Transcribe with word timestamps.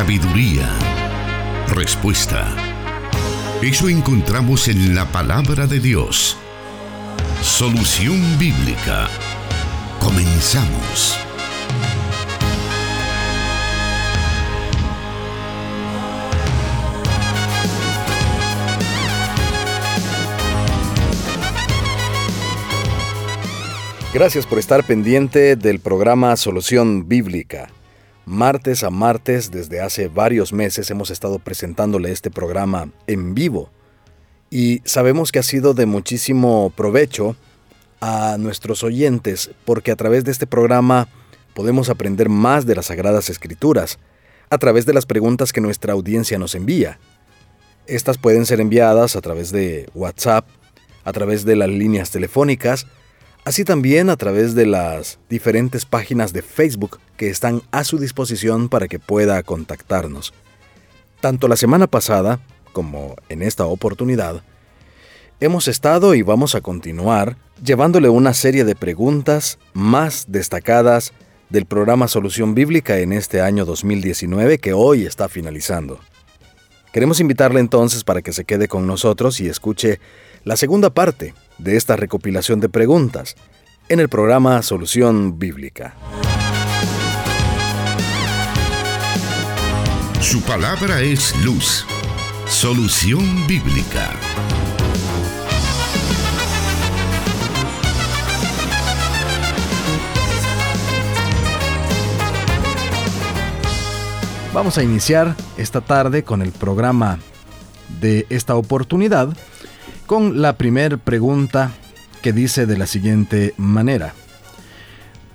sabiduría, 0.00 0.66
respuesta. 1.68 2.56
Eso 3.60 3.86
encontramos 3.90 4.66
en 4.68 4.94
la 4.94 5.04
palabra 5.04 5.66
de 5.66 5.78
Dios. 5.78 6.38
Solución 7.42 8.18
bíblica. 8.38 9.10
Comenzamos. 9.98 11.18
Gracias 24.14 24.46
por 24.46 24.58
estar 24.58 24.82
pendiente 24.84 25.56
del 25.56 25.78
programa 25.78 26.34
Solución 26.36 27.06
Bíblica. 27.06 27.68
Martes 28.26 28.84
a 28.84 28.90
martes, 28.90 29.50
desde 29.50 29.80
hace 29.80 30.08
varios 30.08 30.52
meses, 30.52 30.90
hemos 30.90 31.10
estado 31.10 31.38
presentándole 31.38 32.12
este 32.12 32.30
programa 32.30 32.90
en 33.06 33.34
vivo. 33.34 33.70
Y 34.50 34.82
sabemos 34.84 35.32
que 35.32 35.38
ha 35.38 35.42
sido 35.42 35.74
de 35.74 35.86
muchísimo 35.86 36.72
provecho 36.76 37.36
a 38.00 38.36
nuestros 38.38 38.82
oyentes, 38.82 39.50
porque 39.64 39.90
a 39.90 39.96
través 39.96 40.24
de 40.24 40.32
este 40.32 40.46
programa 40.46 41.08
podemos 41.54 41.88
aprender 41.88 42.28
más 42.28 42.66
de 42.66 42.74
las 42.74 42.86
Sagradas 42.86 43.30
Escrituras, 43.30 43.98
a 44.50 44.58
través 44.58 44.86
de 44.86 44.92
las 44.92 45.06
preguntas 45.06 45.52
que 45.52 45.60
nuestra 45.60 45.92
audiencia 45.92 46.38
nos 46.38 46.54
envía. 46.54 46.98
Estas 47.86 48.18
pueden 48.18 48.46
ser 48.46 48.60
enviadas 48.60 49.16
a 49.16 49.20
través 49.20 49.52
de 49.52 49.88
WhatsApp, 49.94 50.46
a 51.04 51.12
través 51.12 51.44
de 51.44 51.56
las 51.56 51.68
líneas 51.68 52.10
telefónicas, 52.10 52.86
así 53.44 53.64
también 53.64 54.10
a 54.10 54.16
través 54.16 54.54
de 54.54 54.66
las 54.66 55.18
diferentes 55.28 55.84
páginas 55.84 56.32
de 56.32 56.42
Facebook 56.42 56.98
que 57.16 57.30
están 57.30 57.62
a 57.70 57.84
su 57.84 57.98
disposición 57.98 58.68
para 58.68 58.88
que 58.88 58.98
pueda 58.98 59.42
contactarnos. 59.42 60.32
Tanto 61.20 61.48
la 61.48 61.56
semana 61.56 61.86
pasada 61.86 62.40
como 62.72 63.16
en 63.28 63.42
esta 63.42 63.66
oportunidad, 63.66 64.42
hemos 65.40 65.68
estado 65.68 66.14
y 66.14 66.22
vamos 66.22 66.54
a 66.54 66.60
continuar 66.60 67.36
llevándole 67.62 68.08
una 68.08 68.34
serie 68.34 68.64
de 68.64 68.74
preguntas 68.74 69.58
más 69.74 70.26
destacadas 70.28 71.12
del 71.48 71.66
programa 71.66 72.08
Solución 72.08 72.54
Bíblica 72.54 72.98
en 72.98 73.12
este 73.12 73.40
año 73.40 73.64
2019 73.64 74.58
que 74.58 74.72
hoy 74.72 75.04
está 75.04 75.28
finalizando. 75.28 75.98
Queremos 76.92 77.20
invitarle 77.20 77.60
entonces 77.60 78.04
para 78.04 78.22
que 78.22 78.32
se 78.32 78.44
quede 78.44 78.68
con 78.68 78.86
nosotros 78.86 79.40
y 79.40 79.48
escuche 79.48 80.00
la 80.44 80.56
segunda 80.56 80.90
parte 80.90 81.34
de 81.62 81.76
esta 81.76 81.96
recopilación 81.96 82.60
de 82.60 82.68
preguntas 82.68 83.36
en 83.88 84.00
el 84.00 84.08
programa 84.08 84.62
Solución 84.62 85.38
Bíblica. 85.38 85.94
Su 90.20 90.42
palabra 90.42 91.00
es 91.00 91.34
luz. 91.44 91.84
Solución 92.46 93.46
Bíblica. 93.46 94.10
Vamos 104.52 104.78
a 104.78 104.82
iniciar 104.82 105.36
esta 105.58 105.80
tarde 105.80 106.24
con 106.24 106.42
el 106.42 106.50
programa 106.50 107.18
de 108.00 108.26
esta 108.30 108.56
oportunidad 108.56 109.36
con 110.10 110.42
la 110.42 110.54
primera 110.54 110.96
pregunta 110.96 111.70
que 112.20 112.32
dice 112.32 112.66
de 112.66 112.76
la 112.76 112.88
siguiente 112.88 113.54
manera. 113.56 114.12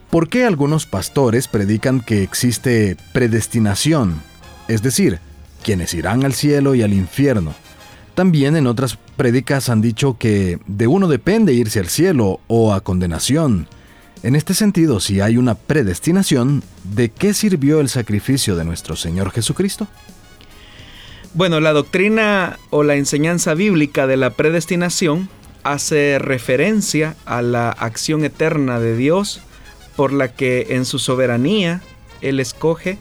¿Por 0.10 0.28
qué 0.28 0.44
algunos 0.44 0.86
pastores 0.86 1.48
predican 1.48 2.02
que 2.02 2.24
existe 2.24 2.98
predestinación? 3.14 4.22
Es 4.68 4.82
decir, 4.82 5.20
quienes 5.64 5.94
irán 5.94 6.26
al 6.26 6.34
cielo 6.34 6.76
y 6.76 6.82
al 6.82 6.92
infierno. 6.92 7.54
También 8.16 8.58
en 8.58 8.68
otras 8.68 8.98
prédicas 9.16 9.70
han 9.70 9.80
dicho 9.80 10.18
que 10.18 10.60
de 10.68 10.88
uno 10.88 11.08
depende 11.08 11.54
irse 11.54 11.80
al 11.80 11.88
cielo 11.88 12.42
o 12.48 12.74
a 12.74 12.82
condenación. 12.82 13.70
En 14.24 14.36
este 14.36 14.54
sentido, 14.54 15.00
si 15.00 15.22
hay 15.22 15.38
una 15.38 15.56
predestinación, 15.56 16.64
¿de 16.84 17.12
qué 17.12 17.34
sirvió 17.34 17.80
el 17.80 17.88
sacrificio 17.88 18.58
de 18.58 18.66
nuestro 18.66 18.98
Señor 18.98 19.32
Jesucristo? 19.32 19.88
Bueno, 21.36 21.60
la 21.60 21.74
doctrina 21.74 22.60
o 22.70 22.84
la 22.84 22.96
enseñanza 22.96 23.56
bíblica 23.56 24.08
de 24.08 24.16
la 24.16 24.30
predestinación 24.30 25.28
hace 25.64 26.18
referencia 26.18 27.18
a 27.26 27.42
la 27.42 27.72
acción 27.72 28.24
eterna 28.24 28.80
de 28.80 28.96
Dios 28.96 29.42
por 29.98 30.14
la 30.14 30.30
que 30.30 30.68
en 30.70 30.86
su 30.86 30.98
soberanía 30.98 31.82
Él 32.22 32.40
escoge 32.40 33.00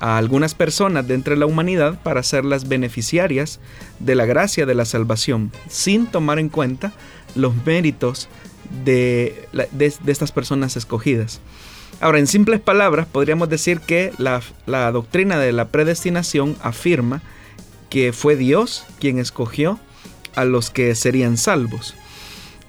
a 0.00 0.16
algunas 0.16 0.54
personas 0.54 1.06
de 1.06 1.12
entre 1.12 1.36
la 1.36 1.44
humanidad 1.44 2.00
para 2.02 2.22
las 2.42 2.68
beneficiarias 2.68 3.60
de 3.98 4.14
la 4.14 4.24
gracia 4.24 4.64
de 4.64 4.74
la 4.74 4.86
salvación, 4.86 5.52
sin 5.68 6.06
tomar 6.06 6.38
en 6.38 6.48
cuenta 6.48 6.94
los 7.34 7.52
méritos 7.66 8.30
de, 8.82 9.46
de, 9.72 9.92
estas 10.06 10.32
personas 10.32 10.78
escogidas. 10.78 11.42
Ahora, 12.00 12.18
en 12.18 12.28
simples 12.28 12.60
palabras, 12.60 13.06
podríamos 13.06 13.50
decir 13.50 13.80
que 13.80 14.10
la, 14.16 14.40
la 14.64 14.90
doctrina 14.90 15.38
de 15.38 15.52
la 15.52 15.68
predestinación 15.68 16.56
afirma 16.62 17.20
que 17.90 18.12
fue 18.12 18.36
Dios 18.36 18.84
quien 19.00 19.18
escogió 19.18 19.78
a 20.34 20.44
los 20.44 20.70
que 20.70 20.94
serían 20.94 21.36
salvos. 21.36 21.94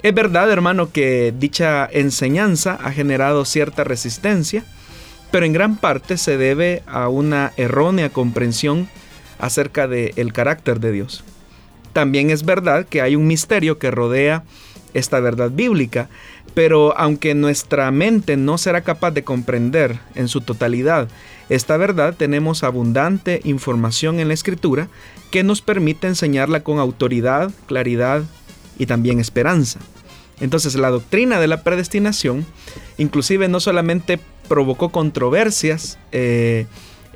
Es 0.01 0.13
verdad, 0.13 0.49
hermano, 0.51 0.91
que 0.91 1.33
dicha 1.37 1.87
enseñanza 1.91 2.79
ha 2.81 2.91
generado 2.91 3.43
cierta 3.45 3.83
resistencia, 3.83 4.63
pero 5.29 5.45
en 5.45 5.53
gran 5.53 5.75
parte 5.75 6.17
se 6.17 6.37
debe 6.37 6.83
a 6.87 7.09
una 7.09 7.51
errónea 7.57 8.09
comprensión 8.09 8.87
acerca 9.39 9.87
del 9.87 10.33
carácter 10.33 10.79
de 10.79 10.91
Dios. 10.91 11.23
También 11.93 12.29
es 12.29 12.45
verdad 12.45 12.85
que 12.87 13.01
hay 13.01 13.15
un 13.15 13.27
misterio 13.27 13.77
que 13.77 13.91
rodea 13.91 14.43
esta 14.93 15.19
verdad 15.19 15.51
bíblica, 15.51 16.09
pero 16.53 16.97
aunque 16.97 17.35
nuestra 17.35 17.91
mente 17.91 18.37
no 18.37 18.57
será 18.57 18.81
capaz 18.81 19.11
de 19.11 19.23
comprender 19.23 19.99
en 20.15 20.27
su 20.27 20.41
totalidad 20.41 21.07
esta 21.49 21.77
verdad, 21.77 22.13
tenemos 22.15 22.63
abundante 22.63 23.41
información 23.43 24.19
en 24.19 24.27
la 24.27 24.35
escritura 24.35 24.87
que 25.31 25.43
nos 25.43 25.61
permite 25.61 26.07
enseñarla 26.07 26.61
con 26.61 26.77
autoridad, 26.77 27.51
claridad 27.65 28.23
y 28.77 28.85
también 28.85 29.19
esperanza. 29.19 29.79
Entonces 30.39 30.75
la 30.75 30.91
doctrina 30.91 31.39
de 31.39 31.47
la 31.47 31.63
predestinación 31.63 32.45
inclusive 32.97 33.47
no 33.47 33.59
solamente 33.59 34.19
provocó 34.47 34.89
controversias 34.89 35.97
eh, 36.11 36.67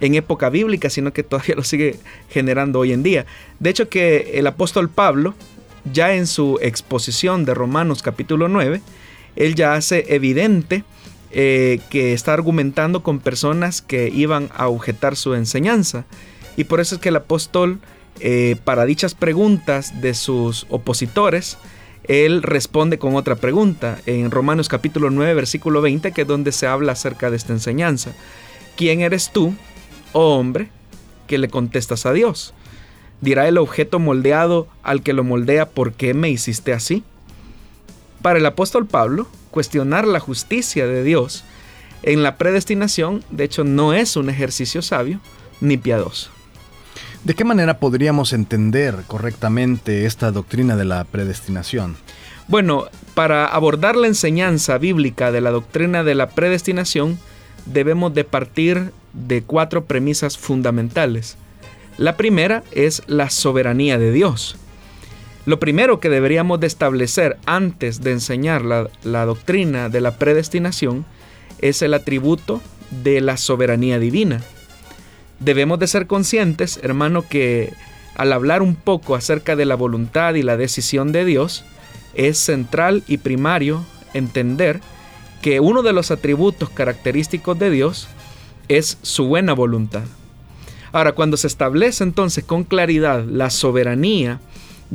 en 0.01 0.15
época 0.15 0.49
bíblica, 0.49 0.89
sino 0.89 1.13
que 1.13 1.23
todavía 1.23 1.55
lo 1.57 1.63
sigue 1.63 1.99
generando 2.29 2.79
hoy 2.79 2.91
en 2.91 3.03
día. 3.03 3.27
De 3.59 3.69
hecho 3.69 3.87
que 3.87 4.31
el 4.33 4.47
apóstol 4.47 4.89
Pablo, 4.89 5.35
ya 5.91 6.15
en 6.15 6.25
su 6.25 6.57
exposición 6.61 7.45
de 7.45 7.53
Romanos 7.53 8.01
capítulo 8.01 8.47
9, 8.47 8.81
él 9.35 9.55
ya 9.55 9.73
hace 9.73 10.13
evidente 10.15 10.83
eh, 11.31 11.79
que 11.89 12.13
está 12.13 12.33
argumentando 12.33 13.01
con 13.01 13.19
personas 13.19 13.81
que 13.81 14.09
iban 14.09 14.49
a 14.55 14.67
objetar 14.67 15.15
su 15.15 15.33
enseñanza. 15.33 16.05
Y 16.57 16.65
por 16.65 16.79
eso 16.79 16.95
es 16.95 17.01
que 17.01 17.09
el 17.09 17.15
apóstol, 17.15 17.79
eh, 18.19 18.55
para 18.63 18.85
dichas 18.85 19.15
preguntas 19.15 19.99
de 20.01 20.13
sus 20.13 20.67
opositores, 20.69 21.57
él 22.03 22.43
responde 22.43 22.99
con 22.99 23.15
otra 23.15 23.35
pregunta 23.35 23.97
en 24.05 24.29
Romanos 24.29 24.67
capítulo 24.67 25.09
9, 25.09 25.33
versículo 25.33 25.81
20, 25.81 26.11
que 26.11 26.21
es 26.21 26.27
donde 26.27 26.51
se 26.51 26.67
habla 26.67 26.91
acerca 26.91 27.31
de 27.31 27.37
esta 27.37 27.53
enseñanza. 27.53 28.11
¿Quién 28.75 29.01
eres 29.01 29.31
tú, 29.31 29.55
oh 30.11 30.37
hombre, 30.37 30.67
que 31.27 31.37
le 31.37 31.47
contestas 31.47 32.05
a 32.05 32.13
Dios? 32.13 32.53
Dirá 33.21 33.47
el 33.47 33.57
objeto 33.57 33.99
moldeado 33.99 34.67
al 34.83 35.01
que 35.01 35.13
lo 35.13 35.23
moldea, 35.23 35.69
¿por 35.69 35.93
qué 35.93 36.13
me 36.13 36.29
hiciste 36.29 36.73
así? 36.73 37.03
Para 38.23 38.39
el 38.39 38.45
apóstol 38.45 38.87
Pablo, 38.87 39.27
cuestionar 39.51 40.07
la 40.07 40.21
justicia 40.21 40.87
de 40.87 41.03
Dios 41.03 41.43
en 42.03 42.23
la 42.23 42.37
predestinación, 42.37 43.21
de 43.29 43.43
hecho, 43.43 43.65
no 43.65 43.93
es 43.93 44.15
un 44.15 44.29
ejercicio 44.29 44.81
sabio 44.81 45.19
ni 45.59 45.75
piadoso. 45.75 46.31
¿De 47.25 47.35
qué 47.35 47.43
manera 47.43 47.79
podríamos 47.79 48.31
entender 48.31 48.95
correctamente 49.07 50.05
esta 50.05 50.31
doctrina 50.31 50.77
de 50.77 50.85
la 50.85 51.03
predestinación? 51.03 51.97
Bueno, 52.47 52.85
para 53.13 53.45
abordar 53.45 53.97
la 53.97 54.07
enseñanza 54.07 54.77
bíblica 54.77 55.33
de 55.33 55.41
la 55.41 55.51
doctrina 55.51 56.05
de 56.05 56.15
la 56.15 56.29
predestinación, 56.29 57.19
debemos 57.65 58.13
de 58.13 58.23
partir 58.23 58.93
de 59.11 59.43
cuatro 59.43 59.83
premisas 59.83 60.37
fundamentales. 60.37 61.35
La 61.97 62.15
primera 62.15 62.63
es 62.71 63.03
la 63.05 63.29
soberanía 63.29 63.97
de 63.97 64.13
Dios. 64.13 64.55
Lo 65.45 65.59
primero 65.59 65.99
que 65.99 66.09
deberíamos 66.09 66.59
de 66.59 66.67
establecer 66.67 67.37
antes 67.45 68.01
de 68.01 68.11
enseñar 68.11 68.63
la, 68.63 69.25
doctrina 69.25 69.89
de 69.89 69.99
la 69.99 70.17
predestinación 70.17 71.05
es 71.59 71.81
el 71.81 71.93
atributo 71.93 72.61
de 73.03 73.19
la 73.19 73.35
soberanía 73.35 73.99
divina. 73.99 74.41
Debemos 75.39 75.79
de 75.79 75.87
ser 75.87 76.07
conscientes, 76.07 76.79
hermano, 76.81 77.25
que 77.27 77.73
al 78.15 78.31
hablar 78.31 78.61
un 78.61 78.75
poco 78.75 79.15
acerca 79.15 79.55
de 79.55 79.65
la 79.65 79.75
voluntad 79.75 80.35
y 80.35 80.43
la 80.43 80.55
decisión 80.55 81.11
de 81.11 81.25
Dios, 81.25 81.65
es 82.13 82.37
central 82.37 83.03
y 83.07 83.17
primario 83.17 83.83
entender 84.13 84.79
que 85.41 85.59
uno 85.59 85.81
de 85.81 85.91
los 85.91 86.11
atributos 86.11 86.69
característicos 86.69 87.59
de 87.59 87.69
Dios 87.69 88.07
es 88.69 88.97
su 89.01 89.25
buena 89.25 89.53
voluntad. 89.53 90.03
Ahora, 90.93 91.13
cuando 91.13 91.37
se 91.37 91.47
establece 91.47 92.03
entonces 92.03 92.43
con 92.45 92.63
claridad 92.63 93.25
la 93.25 93.49
soberanía 93.49 94.39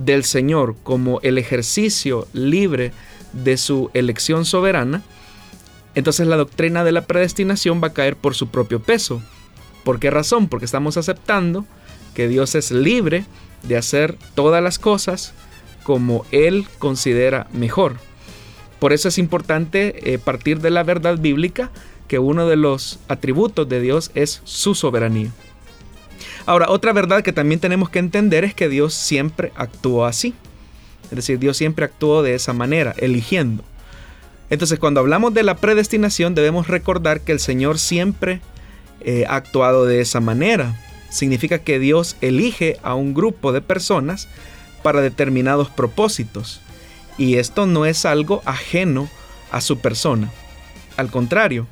del 0.04 0.24
Señor 0.24 0.76
como 0.82 1.20
el 1.22 1.38
ejercicio 1.38 2.28
libre 2.32 2.92
de 3.32 3.56
su 3.56 3.90
elección 3.94 4.44
soberana, 4.44 5.02
entonces 5.94 6.26
la 6.26 6.36
doctrina 6.36 6.84
de 6.84 6.92
la 6.92 7.06
predestinación 7.06 7.82
va 7.82 7.88
a 7.88 7.92
caer 7.92 8.16
por 8.16 8.34
su 8.34 8.48
propio 8.48 8.80
peso. 8.80 9.20
¿Por 9.84 9.98
qué 9.98 10.10
razón? 10.10 10.48
Porque 10.48 10.66
estamos 10.66 10.96
aceptando 10.96 11.66
que 12.14 12.28
Dios 12.28 12.54
es 12.54 12.70
libre 12.70 13.24
de 13.64 13.76
hacer 13.76 14.16
todas 14.34 14.62
las 14.62 14.78
cosas 14.78 15.34
como 15.82 16.24
Él 16.30 16.66
considera 16.78 17.48
mejor. 17.52 17.96
Por 18.78 18.92
eso 18.92 19.08
es 19.08 19.18
importante 19.18 20.12
eh, 20.12 20.18
partir 20.18 20.60
de 20.60 20.70
la 20.70 20.84
verdad 20.84 21.18
bíblica 21.18 21.70
que 22.06 22.20
uno 22.20 22.46
de 22.46 22.56
los 22.56 23.00
atributos 23.08 23.68
de 23.68 23.80
Dios 23.80 24.12
es 24.14 24.40
su 24.44 24.74
soberanía. 24.74 25.32
Ahora, 26.48 26.70
otra 26.70 26.94
verdad 26.94 27.22
que 27.22 27.34
también 27.34 27.60
tenemos 27.60 27.90
que 27.90 27.98
entender 27.98 28.42
es 28.42 28.54
que 28.54 28.70
Dios 28.70 28.94
siempre 28.94 29.52
actuó 29.54 30.06
así. 30.06 30.32
Es 31.10 31.16
decir, 31.16 31.38
Dios 31.38 31.58
siempre 31.58 31.84
actuó 31.84 32.22
de 32.22 32.34
esa 32.34 32.54
manera, 32.54 32.94
eligiendo. 32.96 33.62
Entonces, 34.48 34.78
cuando 34.78 35.00
hablamos 35.00 35.34
de 35.34 35.42
la 35.42 35.58
predestinación, 35.58 36.34
debemos 36.34 36.66
recordar 36.66 37.20
que 37.20 37.32
el 37.32 37.38
Señor 37.38 37.78
siempre 37.78 38.40
eh, 39.02 39.26
ha 39.28 39.34
actuado 39.34 39.84
de 39.84 40.00
esa 40.00 40.20
manera. 40.20 40.74
Significa 41.10 41.58
que 41.58 41.78
Dios 41.78 42.16
elige 42.22 42.78
a 42.82 42.94
un 42.94 43.12
grupo 43.12 43.52
de 43.52 43.60
personas 43.60 44.26
para 44.82 45.02
determinados 45.02 45.68
propósitos. 45.68 46.62
Y 47.18 47.34
esto 47.34 47.66
no 47.66 47.84
es 47.84 48.06
algo 48.06 48.40
ajeno 48.46 49.10
a 49.50 49.60
su 49.60 49.80
persona. 49.80 50.30
Al 50.96 51.10
contrario, 51.10 51.66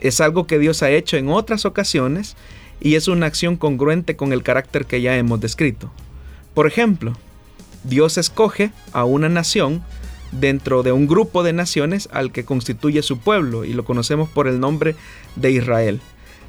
es 0.00 0.20
algo 0.20 0.48
que 0.48 0.58
Dios 0.58 0.82
ha 0.82 0.90
hecho 0.90 1.16
en 1.16 1.28
otras 1.28 1.64
ocasiones 1.64 2.34
y 2.80 2.94
es 2.94 3.08
una 3.08 3.26
acción 3.26 3.56
congruente 3.56 4.16
con 4.16 4.32
el 4.32 4.42
carácter 4.42 4.86
que 4.86 5.00
ya 5.00 5.16
hemos 5.16 5.40
descrito. 5.40 5.90
Por 6.54 6.66
ejemplo, 6.66 7.12
Dios 7.84 8.18
escoge 8.18 8.72
a 8.92 9.04
una 9.04 9.28
nación 9.28 9.82
dentro 10.32 10.82
de 10.82 10.92
un 10.92 11.06
grupo 11.06 11.42
de 11.42 11.52
naciones 11.52 12.08
al 12.12 12.32
que 12.32 12.44
constituye 12.44 13.02
su 13.02 13.18
pueblo 13.18 13.64
y 13.64 13.72
lo 13.72 13.84
conocemos 13.84 14.28
por 14.28 14.46
el 14.46 14.60
nombre 14.60 14.94
de 15.36 15.50
Israel, 15.50 16.00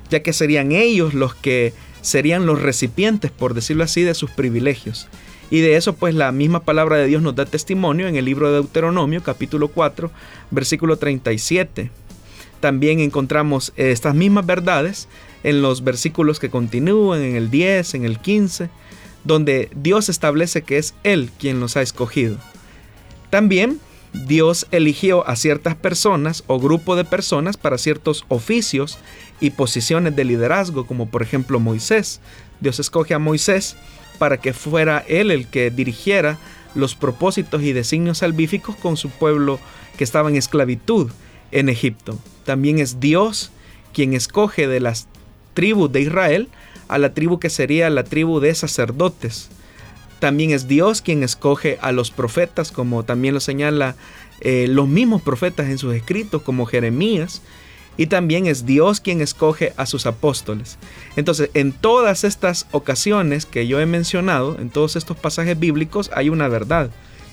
ya 0.10 0.22
que 0.22 0.34
serían 0.34 0.72
ellos 0.72 1.14
los 1.14 1.36
que 1.36 1.74
serían 2.02 2.46
los 2.46 2.62
recipientes, 2.62 3.32
por 3.32 3.54
decirlo 3.54 3.84
así, 3.84 4.04
de 4.04 4.14
sus 4.14 4.32
privilegios. 4.32 5.08
Y 5.52 5.62
de 5.62 5.76
eso 5.78 5.94
pues 5.94 6.14
la 6.14 6.32
misma 6.32 6.62
palabra 6.62 6.98
de 6.98 7.08
Dios 7.08 7.22
nos 7.22 7.36
da 7.36 7.46
testimonio 7.46 8.08
en 8.08 8.16
el 8.16 8.26
libro 8.26 8.48
de 8.48 8.56
Deuteronomio 8.56 9.24
capítulo 9.24 9.70
4 9.70 10.12
versículo 10.52 10.98
37. 10.98 11.90
También 12.60 13.00
encontramos 13.00 13.74
estas 13.76 14.14
mismas 14.14 14.46
verdades 14.46 15.08
en 15.44 15.62
los 15.62 15.84
versículos 15.84 16.40
que 16.40 16.50
continúan, 16.50 17.22
en 17.22 17.36
el 17.36 17.50
10, 17.50 17.94
en 17.96 18.06
el 18.06 18.20
15, 18.20 18.70
donde 19.24 19.70
Dios 19.76 20.10
establece 20.10 20.62
que 20.62 20.78
es 20.78 20.94
Él 21.04 21.32
quien 21.40 21.60
los 21.60 21.78
ha 21.78 21.82
escogido. 21.82 22.38
También 23.30 23.80
Dios 24.14 24.68
eligió 24.72 25.28
a 25.28 25.36
ciertas 25.36 25.76
personas 25.76 26.44
o 26.48 26.60
grupo 26.60 26.96
de 26.96 27.06
personas 27.06 27.58
para 27.58 27.78
ciertos 27.78 28.26
oficios 28.28 28.98
y 29.40 29.52
posiciones 29.52 30.16
de 30.16 30.26
liderazgo, 30.26 30.88
como 30.88 31.10
por 31.10 31.22
ejemplo 31.22 31.60
Moisés. 31.60 32.20
Dios 32.60 32.80
escoge 32.80 33.14
a 33.14 33.20
Moisés 33.20 33.76
para 34.18 34.38
que 34.38 34.54
fuera 34.54 35.04
él 35.08 35.32
el 35.32 35.48
que 35.48 35.70
dirigiera 35.70 36.40
los 36.76 36.96
propósitos 36.96 37.62
y 37.64 37.74
designios 37.74 38.20
salvíficos 38.20 38.76
con 38.76 38.98
su 38.98 39.10
pueblo 39.10 39.60
que 39.98 40.04
estaba 40.04 40.30
en 40.30 40.36
esclavitud 40.36 41.12
en 41.52 41.70
Egipto. 41.70 42.18
También 42.46 42.80
es 42.80 43.00
Dios 43.00 43.52
quien 43.94 44.14
escoge 44.14 44.68
de 44.68 44.80
las 44.80 45.08
tribus 45.60 45.92
de 45.92 46.00
Israel 46.00 46.48
a 46.88 46.98
la 46.98 47.14
tribu 47.14 47.38
que 47.38 47.50
sería 47.50 47.90
la 47.90 48.06
tribu 48.06 48.40
de 48.40 48.56
sacerdotes. 48.56 49.50
También 50.20 50.52
es 50.52 50.70
Dios 50.70 51.02
quien 51.02 51.22
escoge 51.22 51.78
a 51.82 51.92
los 51.92 52.12
profetas, 52.12 52.72
como 52.72 53.04
también 53.04 53.34
lo 53.34 53.42
señala 53.42 53.98
eh, 54.40 54.68
los 54.70 54.88
mismos 54.88 55.22
profetas 55.22 55.68
en 55.68 55.78
sus 55.78 55.94
escritos, 55.94 56.44
como 56.44 56.66
Jeremías. 56.66 57.42
Y 57.98 58.08
también 58.08 58.46
es 58.46 58.66
Dios 58.66 59.02
quien 59.02 59.20
escoge 59.20 59.74
a 59.76 59.86
sus 59.86 60.06
apóstoles. 60.06 60.78
Entonces, 61.18 61.50
en 61.54 61.74
todas 61.74 62.24
estas 62.24 62.66
ocasiones 62.72 63.46
que 63.46 63.68
yo 63.68 63.82
he 63.82 63.86
mencionado, 63.86 64.58
en 64.62 64.70
todos 64.70 64.96
estos 64.96 65.18
pasajes 65.18 65.60
bíblicos, 65.60 66.10
hay 66.14 66.30
una 66.30 66.48
verdad. 66.48 66.90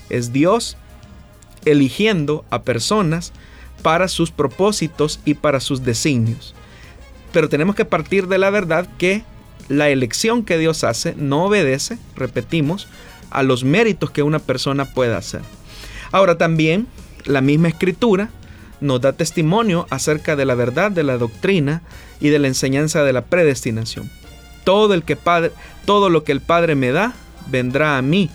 Es 0.09 0.33
Dios 0.33 0.75
eligiendo 1.63 2.43
a 2.49 2.63
personas 2.63 3.31
para 3.83 4.09
sus 4.09 4.31
propósitos 4.31 5.21
y 5.23 5.35
para 5.35 5.61
sus 5.61 5.85
designios. 5.85 6.53
Pero 7.37 7.49
tenemos 7.49 7.75
que 7.75 7.85
partir 7.85 8.27
de 8.27 8.39
la 8.39 8.49
verdad 8.49 8.89
que 8.97 9.21
la 9.69 9.89
elección 9.89 10.43
que 10.43 10.57
Dios 10.57 10.83
hace 10.83 11.13
no 11.15 11.45
obedece, 11.45 11.99
repetimos, 12.15 12.87
a 13.29 13.43
los 13.43 13.63
méritos 13.63 14.09
que 14.09 14.23
una 14.23 14.39
persona 14.39 14.85
pueda 14.85 15.17
hacer. 15.17 15.41
Ahora 16.11 16.39
también 16.39 16.87
la 17.25 17.41
misma 17.41 17.67
escritura 17.67 18.31
nos 18.81 19.01
da 19.01 19.13
testimonio 19.13 19.85
acerca 19.91 20.35
de 20.35 20.45
la 20.45 20.55
verdad 20.55 20.89
de 20.89 21.03
la 21.03 21.19
doctrina 21.19 21.83
y 22.19 22.29
de 22.29 22.39
la 22.39 22.47
enseñanza 22.47 23.03
de 23.03 23.13
la 23.13 23.25
predestinación. 23.25 24.09
Todo, 24.63 24.95
el 24.95 25.03
que 25.03 25.15
padre, 25.15 25.51
todo 25.85 26.09
lo 26.09 26.23
que 26.23 26.31
el 26.31 26.41
Padre 26.41 26.73
me 26.73 26.91
da 26.91 27.13
vendrá 27.51 27.99
a 27.99 28.01
mí, 28.01 28.31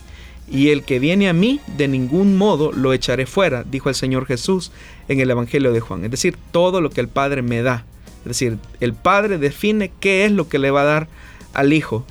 y 0.48 0.68
el 0.68 0.84
que 0.84 1.00
viene 1.00 1.28
a 1.28 1.32
mí 1.32 1.58
de 1.76 1.88
ningún 1.88 2.36
modo 2.38 2.70
lo 2.70 2.92
echaré 2.92 3.26
fuera, 3.26 3.64
dijo 3.64 3.88
el 3.88 3.96
Señor 3.96 4.26
Jesús 4.26 4.70
en 5.08 5.18
el 5.18 5.28
Evangelio 5.28 5.72
de 5.72 5.80
Juan. 5.80 6.04
Es 6.04 6.12
decir, 6.12 6.38
todo 6.52 6.80
lo 6.80 6.90
que 6.90 7.00
el 7.00 7.08
Padre 7.08 7.42
me 7.42 7.62
da. 7.62 7.84
Es 8.22 8.28
decir, 8.28 8.58
el 8.80 8.94
Padre 8.94 9.38
define 9.38 9.92
qué 10.00 10.24
es 10.24 10.32
lo 10.32 10.48
que 10.48 10.58
le 10.58 10.70
va 10.70 10.82
a 10.82 10.86
dar 10.86 11.08
al 11.54 11.72
Hijo. 11.72 12.04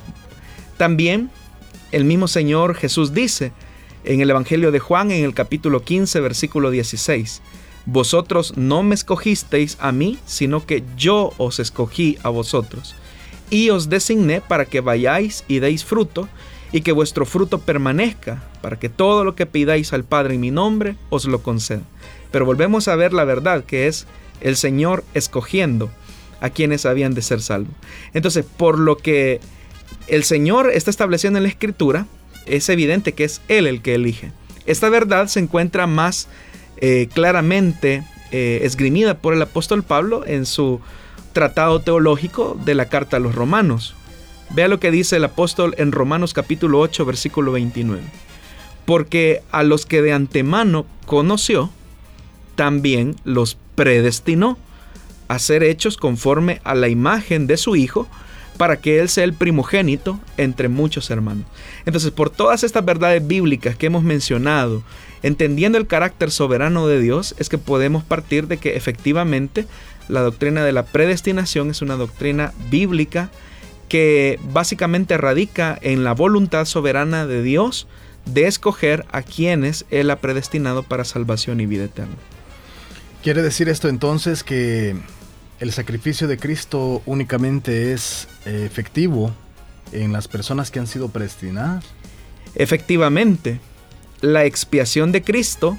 También 0.76 1.30
el 1.90 2.04
mismo 2.04 2.28
Señor 2.28 2.74
Jesús 2.74 3.14
dice 3.14 3.52
en 4.04 4.20
el 4.20 4.30
Evangelio 4.30 4.72
de 4.72 4.78
Juan 4.78 5.10
en 5.10 5.24
el 5.24 5.34
capítulo 5.34 5.82
15 5.82 6.20
versículo 6.20 6.70
16, 6.70 7.42
Vosotros 7.84 8.56
no 8.56 8.82
me 8.82 8.94
escogisteis 8.94 9.76
a 9.80 9.92
mí, 9.92 10.18
sino 10.24 10.64
que 10.64 10.84
yo 10.96 11.32
os 11.36 11.58
escogí 11.58 12.18
a 12.22 12.28
vosotros, 12.28 12.94
y 13.50 13.70
os 13.70 13.88
designé 13.88 14.40
para 14.40 14.66
que 14.66 14.80
vayáis 14.80 15.44
y 15.48 15.58
deis 15.58 15.84
fruto, 15.84 16.28
y 16.70 16.80
que 16.80 16.92
vuestro 16.92 17.26
fruto 17.26 17.58
permanezca, 17.58 18.42
para 18.62 18.78
que 18.78 18.88
todo 18.88 19.24
lo 19.24 19.34
que 19.34 19.46
pidáis 19.46 19.92
al 19.92 20.04
Padre 20.04 20.34
en 20.34 20.40
mi 20.40 20.50
nombre 20.50 20.96
os 21.10 21.26
lo 21.26 21.42
conceda. 21.42 21.82
Pero 22.30 22.46
volvemos 22.46 22.88
a 22.88 22.96
ver 22.96 23.12
la 23.12 23.24
verdad, 23.24 23.64
que 23.64 23.88
es 23.88 24.06
el 24.40 24.56
Señor 24.56 25.04
escogiendo 25.12 25.90
a 26.42 26.50
quienes 26.50 26.84
habían 26.84 27.14
de 27.14 27.22
ser 27.22 27.40
salvos. 27.40 27.72
Entonces, 28.12 28.44
por 28.44 28.78
lo 28.78 28.96
que 28.98 29.40
el 30.08 30.24
Señor 30.24 30.70
está 30.72 30.90
estableciendo 30.90 31.38
en 31.38 31.44
la 31.44 31.48
Escritura, 31.48 32.06
es 32.44 32.68
evidente 32.68 33.12
que 33.12 33.24
es 33.24 33.40
Él 33.48 33.66
el 33.66 33.80
que 33.80 33.94
elige. 33.94 34.32
Esta 34.66 34.90
verdad 34.90 35.28
se 35.28 35.40
encuentra 35.40 35.86
más 35.86 36.28
eh, 36.78 37.08
claramente 37.14 38.02
eh, 38.32 38.60
esgrimida 38.64 39.18
por 39.18 39.34
el 39.34 39.42
apóstol 39.42 39.84
Pablo 39.84 40.26
en 40.26 40.44
su 40.44 40.80
tratado 41.32 41.80
teológico 41.80 42.58
de 42.64 42.74
la 42.74 42.86
carta 42.86 43.16
a 43.16 43.20
los 43.20 43.34
romanos. 43.36 43.94
Vea 44.50 44.68
lo 44.68 44.80
que 44.80 44.90
dice 44.90 45.16
el 45.16 45.24
apóstol 45.24 45.74
en 45.78 45.92
Romanos 45.92 46.34
capítulo 46.34 46.80
8 46.80 47.04
versículo 47.04 47.52
29. 47.52 48.02
Porque 48.84 49.42
a 49.52 49.62
los 49.62 49.86
que 49.86 50.02
de 50.02 50.12
antemano 50.12 50.86
conoció, 51.06 51.70
también 52.56 53.14
los 53.24 53.56
predestinó 53.76 54.58
a 55.32 55.38
ser 55.38 55.62
hechos 55.62 55.96
conforme 55.96 56.60
a 56.62 56.74
la 56.74 56.88
imagen 56.88 57.46
de 57.46 57.56
su 57.56 57.74
Hijo, 57.74 58.06
para 58.58 58.76
que 58.76 59.00
Él 59.00 59.08
sea 59.08 59.24
el 59.24 59.32
primogénito 59.32 60.20
entre 60.36 60.68
muchos 60.68 61.10
hermanos. 61.10 61.46
Entonces, 61.86 62.10
por 62.10 62.28
todas 62.28 62.64
estas 62.64 62.84
verdades 62.84 63.26
bíblicas 63.26 63.76
que 63.76 63.86
hemos 63.86 64.04
mencionado, 64.04 64.82
entendiendo 65.22 65.78
el 65.78 65.86
carácter 65.86 66.30
soberano 66.30 66.86
de 66.86 67.00
Dios, 67.00 67.34
es 67.38 67.48
que 67.48 67.58
podemos 67.58 68.04
partir 68.04 68.46
de 68.46 68.58
que 68.58 68.76
efectivamente 68.76 69.66
la 70.08 70.20
doctrina 70.20 70.64
de 70.64 70.72
la 70.72 70.84
predestinación 70.84 71.70
es 71.70 71.80
una 71.80 71.96
doctrina 71.96 72.52
bíblica 72.70 73.30
que 73.88 74.38
básicamente 74.52 75.16
radica 75.16 75.78
en 75.80 76.04
la 76.04 76.12
voluntad 76.12 76.66
soberana 76.66 77.26
de 77.26 77.42
Dios 77.42 77.86
de 78.26 78.46
escoger 78.46 79.06
a 79.10 79.22
quienes 79.22 79.86
Él 79.90 80.10
ha 80.10 80.16
predestinado 80.16 80.82
para 80.82 81.04
salvación 81.04 81.60
y 81.60 81.66
vida 81.66 81.84
eterna. 81.84 82.16
¿Quiere 83.22 83.42
decir 83.42 83.68
esto 83.68 83.88
entonces 83.88 84.42
que 84.42 84.96
el 85.62 85.70
sacrificio 85.70 86.26
de 86.26 86.38
Cristo 86.38 87.02
únicamente 87.06 87.92
es 87.92 88.26
eh, 88.46 88.64
efectivo 88.66 89.32
en 89.92 90.12
las 90.12 90.26
personas 90.26 90.72
que 90.72 90.80
han 90.80 90.88
sido 90.88 91.08
predestinadas? 91.08 91.84
Efectivamente, 92.56 93.60
la 94.20 94.44
expiación 94.44 95.12
de 95.12 95.22
Cristo 95.22 95.78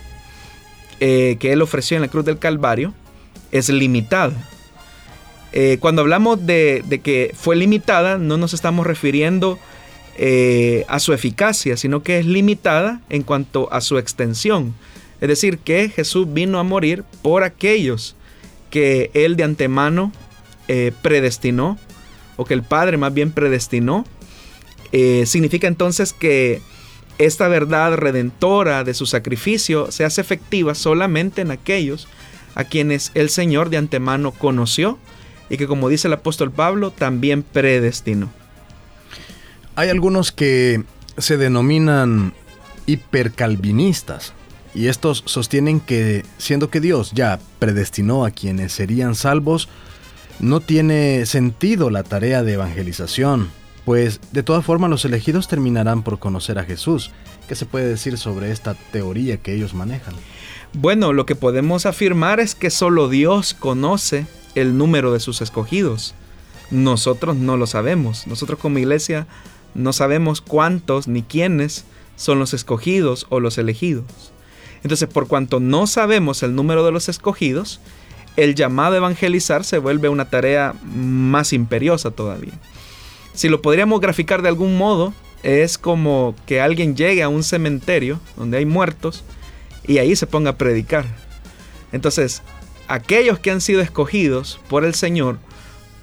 eh, 1.01 1.35
que 1.37 1.51
Él 1.51 1.61
ofreció 1.61 1.97
en 1.97 2.01
la 2.01 2.07
cruz 2.07 2.23
del 2.23 2.39
Calvario 2.39 2.93
es 3.51 3.67
limitada. 3.67 4.49
Eh, 5.51 5.79
cuando 5.81 6.01
hablamos 6.01 6.45
de, 6.45 7.01
que 7.03 7.35
fue 7.37 7.57
limitada, 7.57 8.17
no 8.17 8.37
nos 8.37 8.53
estamos 8.53 8.87
refiriendo 8.87 9.59
a 10.87 10.99
su 10.99 11.11
eficacia, 11.11 11.75
sino 11.75 12.03
que 12.03 12.19
es 12.19 12.25
limitada 12.25 13.01
en 13.09 13.23
cuanto 13.23 13.67
a 13.73 13.81
su 13.81 13.97
extensión. 13.97 14.75
Es 15.19 15.27
decir, 15.27 15.57
que 15.57 15.89
Jesús 15.89 16.31
vino 16.31 16.59
a 16.59 16.63
morir 16.63 17.03
por 17.21 17.43
aquellos 17.43 18.15
que 18.73 19.11
Él 19.13 19.35
de 19.35 19.43
antemano 19.43 20.11
eh, 20.67 20.93
predestinó 21.03 21.77
o 22.37 22.45
que 22.45 22.55
el 22.55 22.63
Padre 22.63 22.97
más 22.97 23.13
bien 23.13 23.31
predestinó, 23.31 24.03
eh, 24.91 25.27
significa 25.27 25.67
entonces 25.67 26.11
que 26.11 26.59
esta 27.19 27.47
verdad 27.47 27.93
redentora 27.93 28.83
de 28.83 28.95
su 28.95 29.05
sacrificio 29.05 29.91
se 29.91 30.05
hace 30.05 30.21
efectiva 30.21 30.73
solamente 30.73 31.41
en 31.41 31.51
aquellos 31.51 32.07
a 32.55 32.63
quienes 32.63 33.11
el 33.13 33.29
Señor 33.29 33.69
de 33.69 33.77
antemano 33.77 34.31
conoció 34.31 34.97
y 35.51 35.57
que 35.57 35.67
como 35.67 35.87
dice 35.87 36.07
el 36.07 36.13
apóstol 36.13 36.51
Pablo 36.51 36.89
también 36.89 37.43
predestinó. 37.43 38.31
Hay 39.75 39.89
algunos 39.89 40.31
que 40.31 40.81
se 41.19 41.37
denominan 41.37 42.33
hipercalvinistas 42.87 44.33
y 44.75 44.87
estos 44.87 45.23
sostienen 45.25 45.79
que 45.79 46.25
siendo 46.37 46.69
que 46.69 46.79
Dios 46.79 47.11
ya 47.13 47.39
predestinó 47.59 48.25
a 48.25 48.31
quienes 48.31 48.71
serían 48.71 49.15
salvos, 49.15 49.69
no 50.39 50.59
tiene 50.59 51.25
sentido 51.25 51.89
la 51.89 52.03
tarea 52.03 52.43
de 52.43 52.53
evangelización, 52.53 53.49
pues 53.85 54.19
de 54.31 54.43
todas 54.43 54.65
formas 54.65 54.89
los 54.89 55.05
elegidos 55.05 55.47
terminarán 55.47 56.03
por 56.03 56.19
conocer 56.19 56.57
a 56.57 56.63
Jesús. 56.63 57.11
¿Qué 57.47 57.55
se 57.55 57.65
puede 57.65 57.87
decir 57.87 58.17
sobre 58.17 58.51
esta 58.51 58.73
teoría 58.91 59.37
que 59.37 59.53
ellos 59.53 59.73
manejan? 59.73 60.15
Bueno, 60.73 61.13
lo 61.13 61.25
que 61.25 61.35
podemos 61.35 61.85
afirmar 61.85 62.39
es 62.39 62.55
que 62.55 62.69
solo 62.69 63.09
Dios 63.09 63.53
conoce 63.53 64.25
el 64.55 64.77
número 64.77 65.13
de 65.13 65.19
sus 65.19 65.41
escogidos. 65.41 66.15
Nosotros 66.71 67.35
no 67.35 67.57
lo 67.57 67.67
sabemos. 67.67 68.25
Nosotros 68.25 68.57
como 68.59 68.79
iglesia 68.79 69.27
no 69.75 69.93
sabemos 69.93 70.41
cuántos 70.41 71.07
ni 71.07 71.21
quiénes 71.21 71.85
son 72.15 72.39
los 72.39 72.53
escogidos 72.53 73.27
o 73.29 73.39
los 73.39 73.57
elegidos. 73.57 74.32
Entonces, 74.83 75.07
por 75.07 75.27
cuanto 75.27 75.59
no 75.59 75.87
sabemos 75.87 76.43
el 76.43 76.55
número 76.55 76.85
de 76.85 76.91
los 76.91 77.09
escogidos, 77.09 77.79
el 78.35 78.55
llamado 78.55 78.95
a 78.95 78.97
evangelizar 78.97 79.63
se 79.63 79.77
vuelve 79.77 80.09
una 80.09 80.29
tarea 80.29 80.73
más 80.83 81.53
imperiosa 81.53 82.11
todavía. 82.11 82.53
Si 83.33 83.49
lo 83.49 83.61
podríamos 83.61 84.01
graficar 84.01 84.41
de 84.41 84.49
algún 84.49 84.77
modo, 84.77 85.13
es 85.43 85.77
como 85.77 86.35
que 86.45 86.61
alguien 86.61 86.95
llegue 86.95 87.23
a 87.23 87.29
un 87.29 87.43
cementerio 87.43 88.19
donde 88.37 88.57
hay 88.57 88.65
muertos 88.65 89.23
y 89.87 89.97
ahí 89.97 90.15
se 90.15 90.27
ponga 90.27 90.51
a 90.51 90.57
predicar. 90.57 91.05
Entonces, 91.91 92.41
aquellos 92.87 93.39
que 93.39 93.51
han 93.51 93.61
sido 93.61 93.81
escogidos 93.81 94.59
por 94.69 94.85
el 94.85 94.95
Señor, 94.95 95.37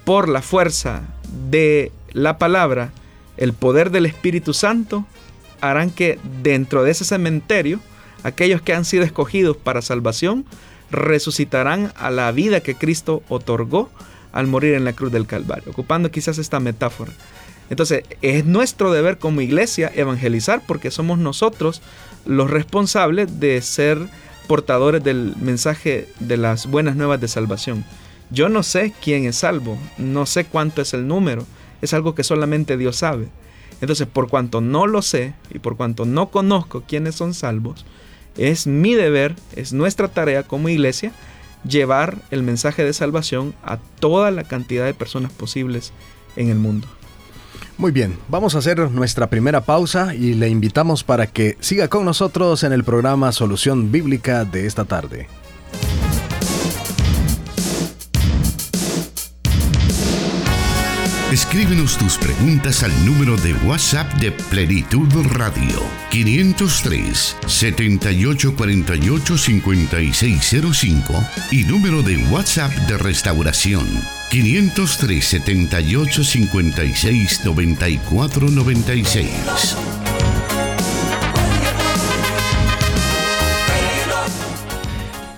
por 0.05 0.29
la 0.29 0.41
fuerza 0.41 1.03
de 1.49 1.91
la 2.11 2.37
palabra, 2.37 2.91
el 3.37 3.53
poder 3.53 3.91
del 3.91 4.05
Espíritu 4.05 4.53
Santo, 4.53 5.05
harán 5.59 5.91
que 5.91 6.19
dentro 6.41 6.83
de 6.83 6.91
ese 6.91 7.05
cementerio, 7.05 7.79
aquellos 8.23 8.61
que 8.61 8.73
han 8.73 8.85
sido 8.85 9.03
escogidos 9.03 9.57
para 9.57 9.81
salvación, 9.81 10.45
resucitarán 10.91 11.93
a 11.95 12.11
la 12.11 12.31
vida 12.31 12.61
que 12.61 12.75
Cristo 12.75 13.23
otorgó 13.29 13.89
al 14.31 14.47
morir 14.47 14.73
en 14.73 14.85
la 14.85 14.93
cruz 14.93 15.11
del 15.11 15.25
Calvario, 15.27 15.71
ocupando 15.71 16.11
quizás 16.11 16.37
esta 16.37 16.59
metáfora. 16.59 17.11
Entonces, 17.69 18.03
es 18.21 18.45
nuestro 18.45 18.91
deber 18.91 19.17
como 19.17 19.41
iglesia 19.41 19.91
evangelizar 19.95 20.61
porque 20.67 20.91
somos 20.91 21.19
nosotros 21.19 21.81
los 22.25 22.49
responsables 22.49 23.39
de 23.39 23.61
ser 23.61 23.97
portadores 24.47 25.03
del 25.03 25.33
mensaje 25.39 26.09
de 26.19 26.35
las 26.35 26.67
buenas 26.67 26.97
nuevas 26.97 27.21
de 27.21 27.29
salvación. 27.29 27.85
Yo 28.29 28.49
no 28.49 28.63
sé 28.63 28.93
quién 29.01 29.25
es 29.25 29.37
salvo, 29.37 29.77
no 29.97 30.25
sé 30.25 30.45
cuánto 30.45 30.81
es 30.81 30.93
el 30.93 31.07
número, 31.07 31.45
es 31.81 31.93
algo 31.93 32.15
que 32.15 32.23
solamente 32.23 32.77
Dios 32.77 32.97
sabe. 32.97 33.27
Entonces, 33.79 34.07
por 34.07 34.27
cuanto 34.27 34.61
no 34.61 34.85
lo 34.85 35.01
sé 35.01 35.33
y 35.49 35.59
por 35.59 35.77
cuanto 35.77 36.05
no 36.05 36.29
conozco 36.29 36.83
quiénes 36.85 37.15
son 37.15 37.33
salvos, 37.33 37.85
es 38.49 38.67
mi 38.67 38.93
deber, 38.93 39.35
es 39.55 39.73
nuestra 39.73 40.07
tarea 40.07 40.43
como 40.43 40.69
iglesia 40.69 41.11
llevar 41.67 42.17
el 42.31 42.41
mensaje 42.43 42.83
de 42.83 42.93
salvación 42.93 43.53
a 43.63 43.77
toda 43.99 44.31
la 44.31 44.43
cantidad 44.43 44.85
de 44.85 44.93
personas 44.93 45.31
posibles 45.31 45.93
en 46.35 46.49
el 46.49 46.57
mundo. 46.57 46.87
Muy 47.77 47.91
bien, 47.91 48.17
vamos 48.27 48.55
a 48.55 48.59
hacer 48.59 48.79
nuestra 48.91 49.29
primera 49.29 49.61
pausa 49.61 50.13
y 50.15 50.33
le 50.33 50.49
invitamos 50.49 51.03
para 51.03 51.27
que 51.27 51.57
siga 51.59 51.87
con 51.87 52.05
nosotros 52.05 52.63
en 52.63 52.73
el 52.73 52.83
programa 52.83 53.31
Solución 53.31 53.91
Bíblica 53.91 54.45
de 54.45 54.67
esta 54.67 54.85
tarde. 54.85 55.27
Escríbenos 61.31 61.97
tus 61.97 62.17
preguntas 62.17 62.83
al 62.83 62.91
número 63.05 63.37
de 63.37 63.53
WhatsApp 63.65 64.11
de 64.15 64.33
Plenitud 64.33 65.07
Radio 65.31 65.81
503 66.09 67.37
7848 67.47 69.37
5605 69.37 71.13
y 71.51 71.63
número 71.63 72.03
de 72.03 72.17
WhatsApp 72.27 72.73
de 72.73 72.97
Restauración 72.97 73.87
503 74.29 75.23
78 75.23 76.21
56 76.21 77.45
94 77.45 78.49
96. 78.49 79.29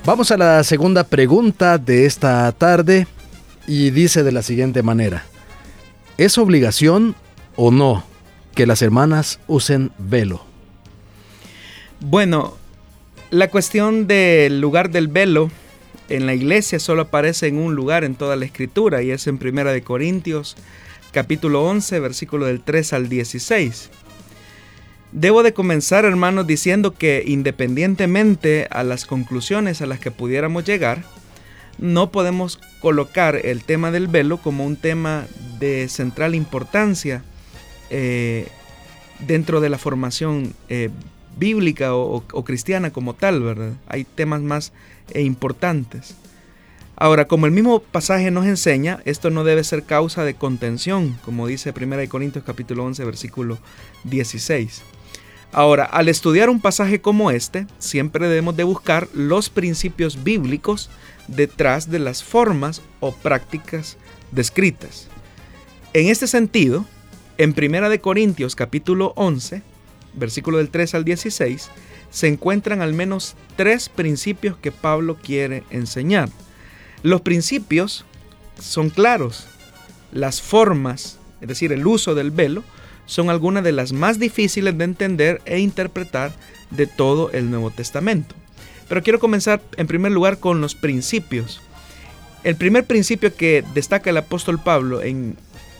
Vamos 0.03 0.31
a 0.31 0.37
la 0.37 0.63
segunda 0.63 1.03
pregunta 1.03 1.77
de 1.77 2.07
esta 2.07 2.51
tarde 2.53 3.05
y 3.67 3.91
dice 3.91 4.23
de 4.23 4.31
la 4.31 4.41
siguiente 4.41 4.81
manera. 4.81 5.25
¿Es 6.17 6.37
obligación 6.37 7.15
o 7.55 7.71
no 7.71 8.03
que 8.53 8.67
las 8.67 8.83
hermanas 8.83 9.39
usen 9.47 9.91
velo? 9.97 10.45
Bueno, 11.99 12.55
la 13.31 13.49
cuestión 13.49 14.05
del 14.05 14.61
lugar 14.61 14.91
del 14.91 15.07
velo 15.07 15.49
en 16.09 16.27
la 16.27 16.35
iglesia 16.35 16.79
solo 16.79 17.03
aparece 17.03 17.47
en 17.47 17.57
un 17.57 17.73
lugar 17.73 18.03
en 18.03 18.13
toda 18.13 18.35
la 18.35 18.45
escritura 18.45 19.01
y 19.01 19.09
es 19.09 19.25
en 19.25 19.39
Primera 19.39 19.71
de 19.71 19.81
Corintios 19.81 20.55
capítulo 21.11 21.63
11 21.63 21.99
versículo 21.99 22.45
del 22.45 22.61
3 22.61 22.93
al 22.93 23.09
16. 23.09 23.89
Debo 25.13 25.41
de 25.43 25.53
comenzar, 25.53 26.05
hermanos, 26.05 26.45
diciendo 26.45 26.93
que 26.93 27.23
independientemente 27.25 28.67
a 28.69 28.83
las 28.83 29.05
conclusiones 29.05 29.81
a 29.81 29.85
las 29.85 29.99
que 29.99 30.11
pudiéramos 30.11 30.63
llegar, 30.63 31.03
no 31.83 32.11
podemos 32.11 32.61
colocar 32.79 33.35
el 33.35 33.65
tema 33.65 33.91
del 33.91 34.07
velo 34.07 34.37
como 34.37 34.65
un 34.65 34.77
tema 34.77 35.27
de 35.59 35.89
central 35.89 36.33
importancia 36.33 37.23
eh, 37.89 38.47
dentro 39.19 39.59
de 39.59 39.67
la 39.67 39.77
formación 39.77 40.53
eh, 40.69 40.89
bíblica 41.37 41.93
o, 41.93 42.21
cristiana 42.45 42.91
como 42.91 43.15
tal, 43.15 43.43
¿verdad? 43.43 43.73
Hay 43.89 44.05
temas 44.05 44.41
más 44.41 44.71
eh, 45.11 45.23
importantes. 45.23 46.15
Ahora, 46.95 47.27
como 47.27 47.47
el 47.47 47.51
mismo 47.51 47.79
pasaje 47.81 48.31
nos 48.31 48.45
enseña, 48.45 49.01
esto 49.03 49.29
no 49.29 49.43
debe 49.43 49.65
ser 49.65 49.83
causa 49.83 50.23
de 50.23 50.35
contención, 50.35 51.19
como 51.25 51.47
dice 51.47 51.73
1 51.77 52.07
Corintios 52.07 52.45
capítulo 52.45 52.85
11, 52.85 53.03
versículo 53.03 53.57
16. 54.05 54.83
Ahora, 55.51 55.83
al 55.83 56.07
estudiar 56.07 56.49
un 56.49 56.61
pasaje 56.61 57.01
como 57.01 57.29
este, 57.29 57.67
siempre 57.77 58.29
debemos 58.29 58.55
de 58.55 58.63
buscar 58.63 59.09
los 59.13 59.49
principios 59.49 60.23
bíblicos 60.23 60.89
detrás 61.27 61.89
de 61.89 61.99
las 61.99 62.23
formas 62.23 62.81
o 62.99 63.11
prácticas 63.11 63.97
descritas. 64.31 65.07
En 65.93 66.07
este 66.07 66.27
sentido, 66.27 66.85
en 67.37 67.55
1 67.57 68.01
Corintios 68.01 68.55
capítulo 68.55 69.13
11, 69.15 69.61
versículo 70.13 70.57
del 70.57 70.69
3 70.69 70.95
al 70.95 71.03
16, 71.03 71.69
se 72.09 72.27
encuentran 72.27 72.81
al 72.81 72.93
menos 72.93 73.35
tres 73.55 73.89
principios 73.89 74.55
que 74.57 74.71
Pablo 74.71 75.17
quiere 75.21 75.63
enseñar. 75.71 76.29
Los 77.01 77.21
principios 77.21 78.05
son 78.59 78.91
claros. 78.91 79.47
Las 80.11 80.41
formas, 80.41 81.17
es 81.41 81.47
decir, 81.47 81.71
el 81.71 81.87
uso 81.87 82.13
del 82.13 82.29
velo, 82.29 82.63
son 83.05 83.29
algunas 83.29 83.63
de 83.63 83.71
las 83.71 83.93
más 83.93 84.19
difíciles 84.19 84.77
de 84.77 84.83
entender 84.83 85.41
e 85.45 85.59
interpretar 85.59 86.31
de 86.69 86.87
todo 86.87 87.31
el 87.31 87.49
Nuevo 87.49 87.71
Testamento. 87.71 88.35
Pero 88.93 89.01
quiero 89.01 89.19
comenzar 89.19 89.59
en 89.75 89.87
primer 89.87 90.11
lugar 90.11 90.37
con 90.37 90.61
los 90.61 90.75
principios. 90.75 91.63
El 92.43 92.55
primer 92.55 92.85
principio 92.85 93.35
que 93.35 93.63
destaca 93.73 94.11
el 94.11 94.17
apóstol 94.17 94.59
Pablo 94.59 95.01
en 95.01 95.35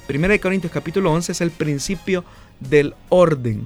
1 0.09 0.41
Corintios 0.41 0.73
capítulo 0.73 1.11
11 1.11 1.33
es 1.33 1.41
el 1.41 1.51
principio 1.51 2.25
del 2.59 2.95
orden. 3.09 3.65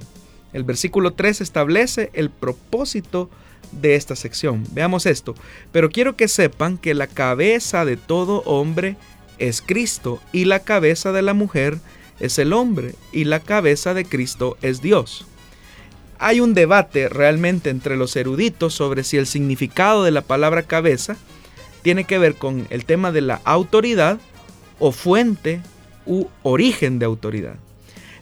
El 0.52 0.64
versículo 0.64 1.14
3 1.14 1.40
establece 1.40 2.10
el 2.12 2.28
propósito 2.28 3.30
de 3.72 3.94
esta 3.94 4.16
sección. 4.16 4.66
Veamos 4.72 5.06
esto. 5.06 5.34
Pero 5.72 5.88
quiero 5.88 6.14
que 6.14 6.28
sepan 6.28 6.76
que 6.76 6.92
la 6.92 7.06
cabeza 7.06 7.86
de 7.86 7.96
todo 7.96 8.42
hombre 8.44 8.98
es 9.38 9.62
Cristo 9.62 10.20
y 10.30 10.44
la 10.44 10.60
cabeza 10.60 11.10
de 11.12 11.22
la 11.22 11.32
mujer 11.32 11.78
es 12.20 12.38
el 12.38 12.52
hombre 12.52 12.96
y 13.12 13.24
la 13.24 13.40
cabeza 13.40 13.94
de 13.94 14.04
Cristo 14.04 14.58
es 14.60 14.82
Dios. 14.82 15.26
Hay 16.18 16.40
un 16.40 16.52
debate 16.52 17.08
realmente 17.08 17.70
entre 17.70 17.96
los 17.96 18.16
eruditos 18.16 18.74
sobre 18.74 19.04
si 19.04 19.16
el 19.16 19.26
significado 19.26 20.02
de 20.02 20.10
la 20.10 20.22
palabra 20.22 20.64
cabeza 20.64 21.16
tiene 21.82 22.04
que 22.04 22.18
ver 22.18 22.34
con 22.34 22.66
el 22.70 22.84
tema 22.84 23.12
de 23.12 23.20
la 23.20 23.40
autoridad 23.44 24.18
o 24.80 24.90
fuente 24.90 25.60
u 26.06 26.26
origen 26.42 26.98
de 26.98 27.06
autoridad. 27.06 27.54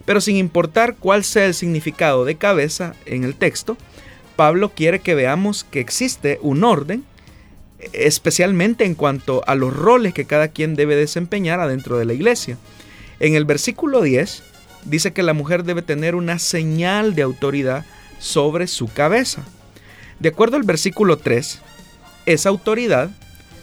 Pero 0.04 0.20
sin 0.20 0.36
importar 0.36 0.96
cuál 0.96 1.24
sea 1.24 1.46
el 1.46 1.54
significado 1.54 2.24
de 2.24 2.36
cabeza 2.36 2.94
en 3.06 3.24
el 3.24 3.34
texto, 3.34 3.78
Pablo 4.36 4.72
quiere 4.74 5.00
que 5.00 5.14
veamos 5.14 5.64
que 5.64 5.80
existe 5.80 6.38
un 6.42 6.64
orden, 6.64 7.02
especialmente 7.92 8.84
en 8.84 8.94
cuanto 8.94 9.42
a 9.46 9.54
los 9.54 9.74
roles 9.74 10.12
que 10.12 10.26
cada 10.26 10.48
quien 10.48 10.76
debe 10.76 10.96
desempeñar 10.96 11.60
adentro 11.60 11.98
de 11.98 12.04
la 12.04 12.12
iglesia. 12.12 12.58
En 13.20 13.34
el 13.34 13.46
versículo 13.46 14.02
10 14.02 14.42
dice 14.86 15.12
que 15.12 15.22
la 15.22 15.34
mujer 15.34 15.64
debe 15.64 15.82
tener 15.82 16.14
una 16.14 16.38
señal 16.38 17.14
de 17.14 17.22
autoridad 17.22 17.84
sobre 18.18 18.66
su 18.66 18.88
cabeza. 18.88 19.44
De 20.20 20.30
acuerdo 20.30 20.56
al 20.56 20.62
versículo 20.62 21.18
3, 21.18 21.60
esa 22.24 22.48
autoridad 22.48 23.10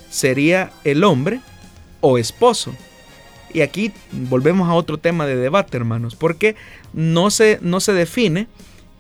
sería 0.09 0.71
el 0.83 1.03
hombre 1.03 1.41
o 2.01 2.17
esposo. 2.17 2.73
Y 3.53 3.61
aquí 3.61 3.91
volvemos 4.11 4.69
a 4.69 4.73
otro 4.73 4.97
tema 4.97 5.25
de 5.25 5.35
debate, 5.35 5.77
hermanos, 5.77 6.15
porque 6.15 6.55
no 6.93 7.29
se, 7.31 7.59
no 7.61 7.79
se 7.79 7.93
define 7.93 8.47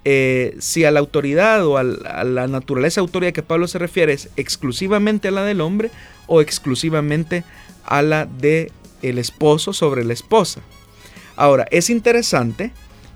eh, 0.05 0.55
si 0.59 0.83
a 0.83 0.91
la 0.91 0.99
autoridad 0.99 1.65
o 1.65 1.77
a 1.77 1.83
la 1.83 2.47
naturaleza 2.47 2.99
de 2.99 3.05
autoridad 3.05 3.33
que 3.33 3.41
Pablo 3.41 3.67
se 3.67 3.79
refiere 3.79 4.13
es 4.13 4.29
exclusivamente 4.35 5.29
a 5.29 5.31
la 5.31 5.43
del 5.43 5.61
hombre 5.61 5.91
o 6.27 6.41
exclusivamente 6.41 7.43
a 7.85 8.01
la 8.01 8.25
del 8.25 8.71
el 9.01 9.17
esposo 9.17 9.73
sobre 9.73 10.03
la 10.03 10.13
esposa. 10.13 10.61
Ahora, 11.35 11.65
es 11.71 11.89
interesante 11.89 12.71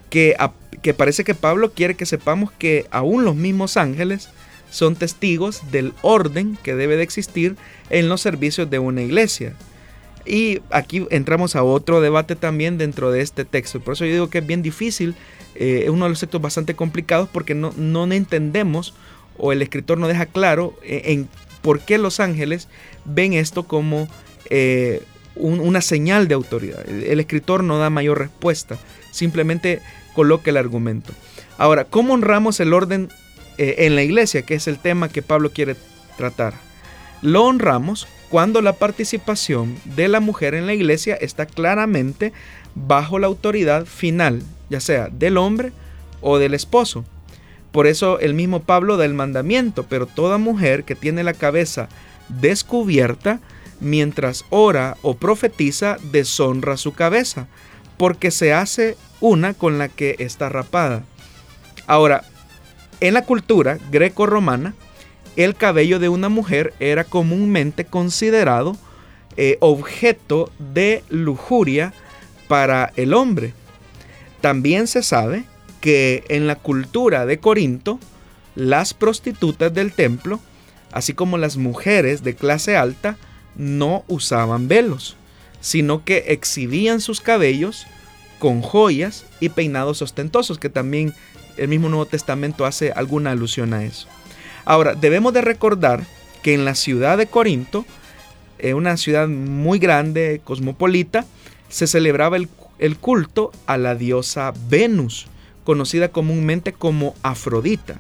que, 0.10 0.36
que 0.82 0.94
parece 0.94 1.24
que 1.24 1.36
Pablo 1.36 1.72
quiere 1.72 1.96
que 1.96 2.06
sepamos 2.06 2.52
que 2.52 2.88
aún 2.92 3.26
los 3.26 3.36
mismos 3.36 3.78
ángeles 3.78 4.30
son 4.70 4.96
testigos 4.96 5.62
del 5.72 5.94
orden 6.02 6.58
que 6.62 6.76
debe 6.76 6.98
de 6.98 7.04
existir 7.04 7.56
en 7.90 8.10
los 8.10 8.22
servicios 8.22 8.70
de 8.70 8.80
una 8.80 9.02
iglesia. 9.02 9.54
Y 10.26 10.60
aquí 10.72 11.08
entramos 11.10 11.56
a 11.56 11.64
otro 11.64 12.02
debate 12.02 12.36
también 12.36 12.78
dentro 12.78 13.12
de 13.12 13.22
este 13.22 13.46
texto. 13.46 13.80
Por 13.80 13.94
eso 13.94 14.06
yo 14.06 14.12
digo 14.12 14.30
que 14.30 14.40
es 14.40 14.48
bien 14.48 14.62
difícil, 14.62 15.16
eh, 15.56 15.84
es 15.86 15.90
uno 15.90 16.06
de 16.06 16.10
los 16.10 16.20
textos 16.20 16.42
bastante 16.42 16.76
complicados 16.76 17.30
porque 17.32 17.56
no, 17.56 17.74
no 17.78 18.12
entendemos 18.12 18.94
o 19.38 19.52
el 19.52 19.62
escritor 19.62 19.98
no 19.98 20.08
deja 20.08 20.26
claro 20.26 20.74
eh, 20.84 21.04
en, 21.06 21.30
por 21.62 21.80
qué 21.80 21.98
los 21.98 22.20
ángeles 22.20 22.68
ven 23.06 23.34
esto 23.34 23.64
como 23.64 24.08
eh, 24.50 25.04
una 25.40 25.82
señal 25.82 26.28
de 26.28 26.36
autoridad. 26.36 26.88
El, 26.88 27.20
escritor 27.20 27.64
no 27.64 27.78
da 27.78 27.90
mayor 27.90 28.20
respuesta, 28.20 28.78
simplemente 29.12 29.82
coloca 30.14 30.50
el 30.50 30.58
argumento. 30.58 31.14
Ahora, 31.58 31.86
¿cómo 31.86 32.14
honramos 32.14 32.60
el 32.60 32.74
orden 32.74 33.10
en 33.58 33.96
la 33.96 34.04
iglesia, 34.04 34.44
que 34.44 34.56
es 34.56 34.68
el 34.68 34.78
tema 34.78 35.10
que 35.10 35.22
Pablo 35.22 35.52
quiere 35.52 35.76
tratar? 36.18 36.54
Lo 37.22 37.46
honramos 37.46 38.08
cuando 38.30 38.62
la 38.62 38.74
participación 38.74 39.76
de 39.86 40.08
la 40.08 40.20
mujer 40.20 40.54
en 40.54 40.66
la 40.66 40.74
iglesia 40.74 41.16
está 41.16 41.46
claramente 41.46 42.34
bajo 42.76 43.20
la 43.20 43.28
autoridad 43.28 43.86
final, 43.86 44.44
ya 44.70 44.80
sea 44.80 45.10
del 45.10 45.38
hombre 45.38 45.72
o 46.22 46.38
del 46.38 46.54
esposo. 46.54 47.06
Por 47.72 47.88
eso 47.88 48.20
el 48.20 48.34
mismo 48.34 48.62
Pablo 48.62 48.98
da 48.98 49.06
el 49.06 49.14
mandamiento, 49.14 49.84
pero 49.84 50.08
toda 50.08 50.38
mujer 50.38 50.84
que 50.84 50.96
tiene 50.96 51.24
la 51.24 51.34
cabeza 51.34 51.90
descubierta 52.30 53.40
mientras 53.80 54.46
ora 54.50 54.98
o 55.02 55.16
profetiza 55.16 55.98
deshonra 56.12 56.78
su 56.78 56.94
cabeza, 56.94 57.48
porque 57.98 58.32
se 58.32 58.54
hace 58.54 58.98
una 59.20 59.54
con 59.54 59.78
la 59.78 59.90
que 59.90 60.16
está 60.20 60.50
rapada. 60.50 61.04
Ahora, 61.88 62.24
en 63.00 63.14
la 63.14 63.24
cultura 63.24 63.78
greco-romana, 63.92 64.74
el 65.36 65.56
cabello 65.56 66.00
de 66.00 66.10
una 66.10 66.30
mujer 66.30 66.74
era 66.80 67.04
comúnmente 67.04 67.86
considerado 67.86 68.76
eh, 69.36 69.58
objeto 69.60 70.52
de 70.58 71.04
lujuria 71.10 71.94
para 72.48 72.92
el 72.96 73.14
hombre. 73.14 73.54
También 74.42 74.88
se 74.88 75.04
sabe 75.04 75.44
que 75.80 76.24
en 76.30 76.48
la 76.48 76.56
cultura 76.56 77.28
de 77.28 77.40
Corinto, 77.40 78.00
las 78.56 78.96
prostitutas 78.96 79.72
del 79.74 79.94
templo, 79.94 80.40
así 80.92 81.14
como 81.14 81.38
las 81.38 81.58
mujeres 81.58 82.24
de 82.24 82.36
clase 82.36 82.76
alta, 82.76 83.16
no 83.58 84.04
usaban 84.08 84.68
velos, 84.68 85.18
sino 85.60 86.06
que 86.06 86.26
exhibían 86.28 87.02
sus 87.02 87.22
cabellos 87.22 87.88
con 88.40 88.62
joyas 88.62 89.26
y 89.40 89.50
peinados 89.50 90.02
ostentosos, 90.02 90.60
que 90.60 90.70
también 90.70 91.14
el 91.58 91.68
mismo 91.68 91.90
Nuevo 91.90 92.06
Testamento 92.06 92.66
hace 92.66 92.92
alguna 92.92 93.32
alusión 93.32 93.74
a 93.74 93.84
eso. 93.84 94.08
Ahora, 94.64 94.94
debemos 94.94 95.34
de 95.34 95.42
recordar 95.42 96.06
que 96.44 96.54
en 96.54 96.66
la 96.66 96.76
ciudad 96.76 97.18
de 97.18 97.28
Corinto, 97.28 97.86
eh, 98.60 98.74
una 98.74 98.96
ciudad 98.98 99.28
muy 99.28 99.80
grande, 99.80 100.42
cosmopolita, 100.44 101.26
se 101.70 101.88
celebraba 101.88 102.38
el, 102.38 102.48
el 102.80 102.98
culto 102.98 103.52
a 103.66 103.78
la 103.78 103.96
diosa 103.96 104.54
Venus, 104.70 105.28
conocida 105.64 106.10
comúnmente 106.10 106.74
como 106.74 107.16
Afrodita. 107.24 108.00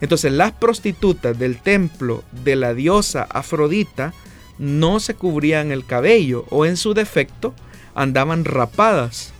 Entonces 0.00 0.32
las 0.32 0.52
prostitutas 0.52 1.38
del 1.38 1.58
templo 1.58 2.24
de 2.44 2.56
la 2.56 2.74
diosa 2.74 3.26
Afrodita 3.30 4.12
no 4.58 5.00
se 5.00 5.14
cubrían 5.14 5.72
el 5.72 5.84
cabello 5.84 6.44
o 6.50 6.66
en 6.66 6.76
su 6.76 6.94
defecto 6.94 7.54
andaban 7.94 8.44
rapadas, 8.44 9.32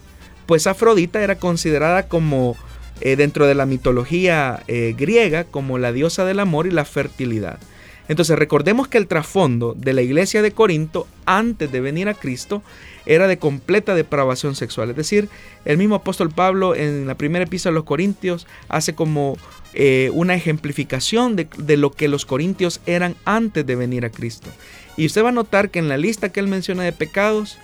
pues 0.46 0.66
Afrodita 0.66 1.22
era 1.22 1.36
considerada 1.36 2.08
como 2.08 2.56
eh, 3.00 3.16
dentro 3.16 3.46
de 3.46 3.54
la 3.54 3.66
mitología 3.66 4.62
eh, 4.68 4.94
griega 4.96 5.44
como 5.44 5.78
la 5.78 5.92
diosa 5.92 6.24
del 6.24 6.40
amor 6.40 6.66
y 6.66 6.70
la 6.70 6.84
fertilidad. 6.84 7.58
Entonces 8.06 8.38
recordemos 8.38 8.86
que 8.86 8.98
el 8.98 9.06
trasfondo 9.06 9.74
de 9.76 9.94
la 9.94 10.02
iglesia 10.02 10.42
de 10.42 10.52
Corinto 10.52 11.06
antes 11.24 11.72
de 11.72 11.80
venir 11.80 12.08
a 12.08 12.14
Cristo 12.14 12.62
era 13.06 13.26
de 13.26 13.38
completa 13.38 13.94
depravación 13.94 14.54
sexual. 14.54 14.90
Es 14.90 14.96
decir, 14.96 15.28
el 15.64 15.78
mismo 15.78 15.96
apóstol 15.96 16.30
Pablo 16.30 16.74
en 16.74 17.06
la 17.06 17.14
primera 17.14 17.44
epístola 17.44 17.72
de 17.72 17.78
los 17.80 17.84
Corintios 17.84 18.46
hace 18.68 18.94
como 18.94 19.38
eh, 19.72 20.10
una 20.12 20.34
ejemplificación 20.34 21.34
de, 21.34 21.48
de, 21.56 21.76
lo 21.76 21.92
que 21.92 22.08
los 22.08 22.26
corintios 22.26 22.80
eran 22.86 23.16
antes 23.24 23.66
de 23.66 23.74
venir 23.74 24.04
a 24.04 24.10
Cristo. 24.10 24.50
Y 24.96 25.06
usted 25.06 25.24
va 25.24 25.30
a 25.30 25.32
notar 25.32 25.70
que 25.70 25.78
en 25.78 25.88
la 25.88 25.96
lista 25.96 26.30
que 26.30 26.40
él 26.40 26.48
menciona 26.48 26.82
de 26.82 26.92
pecados, 26.92 27.58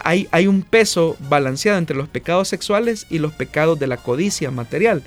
hay, 0.00 0.46
un 0.46 0.62
peso 0.62 1.16
balanceado 1.28 1.78
entre 1.78 1.96
los 1.96 2.08
pecados 2.08 2.48
sexuales 2.48 3.06
y 3.10 3.18
los 3.18 3.32
pecados 3.32 3.78
de 3.78 3.86
la 3.86 3.96
codicia 3.96 4.50
material. 4.50 5.02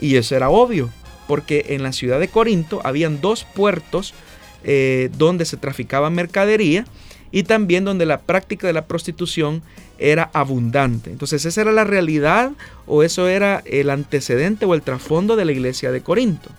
Y 0.00 0.16
eso 0.16 0.36
era 0.36 0.50
obvio, 0.50 0.90
porque 1.26 1.66
en 1.70 1.82
la 1.82 1.92
ciudad 1.92 2.20
de 2.20 2.28
Corinto 2.28 2.80
habían 2.84 3.20
dos 3.20 3.44
puertos 3.54 4.14
eh, 4.62 5.10
donde 5.16 5.44
se 5.44 5.56
traficaba 5.56 6.10
mercadería 6.10 6.84
y 7.32 7.42
también 7.42 7.84
donde 7.84 8.06
la 8.06 8.20
práctica 8.20 8.66
de 8.66 8.72
la 8.72 8.86
prostitución 8.86 9.62
era 9.98 10.30
abundante. 10.32 11.10
Entonces 11.10 11.44
esa 11.44 11.62
era 11.62 11.72
la 11.72 11.84
realidad 11.84 12.52
o 12.86 13.02
eso 13.02 13.28
era 13.28 13.62
el 13.66 13.90
antecedente 13.90 14.66
o 14.66 14.74
el 14.74 14.82
trasfondo 14.82 15.34
de 15.34 15.44
la 15.44 15.52
iglesia 15.52 15.90
de 15.90 16.00
Corinto. 16.00 16.50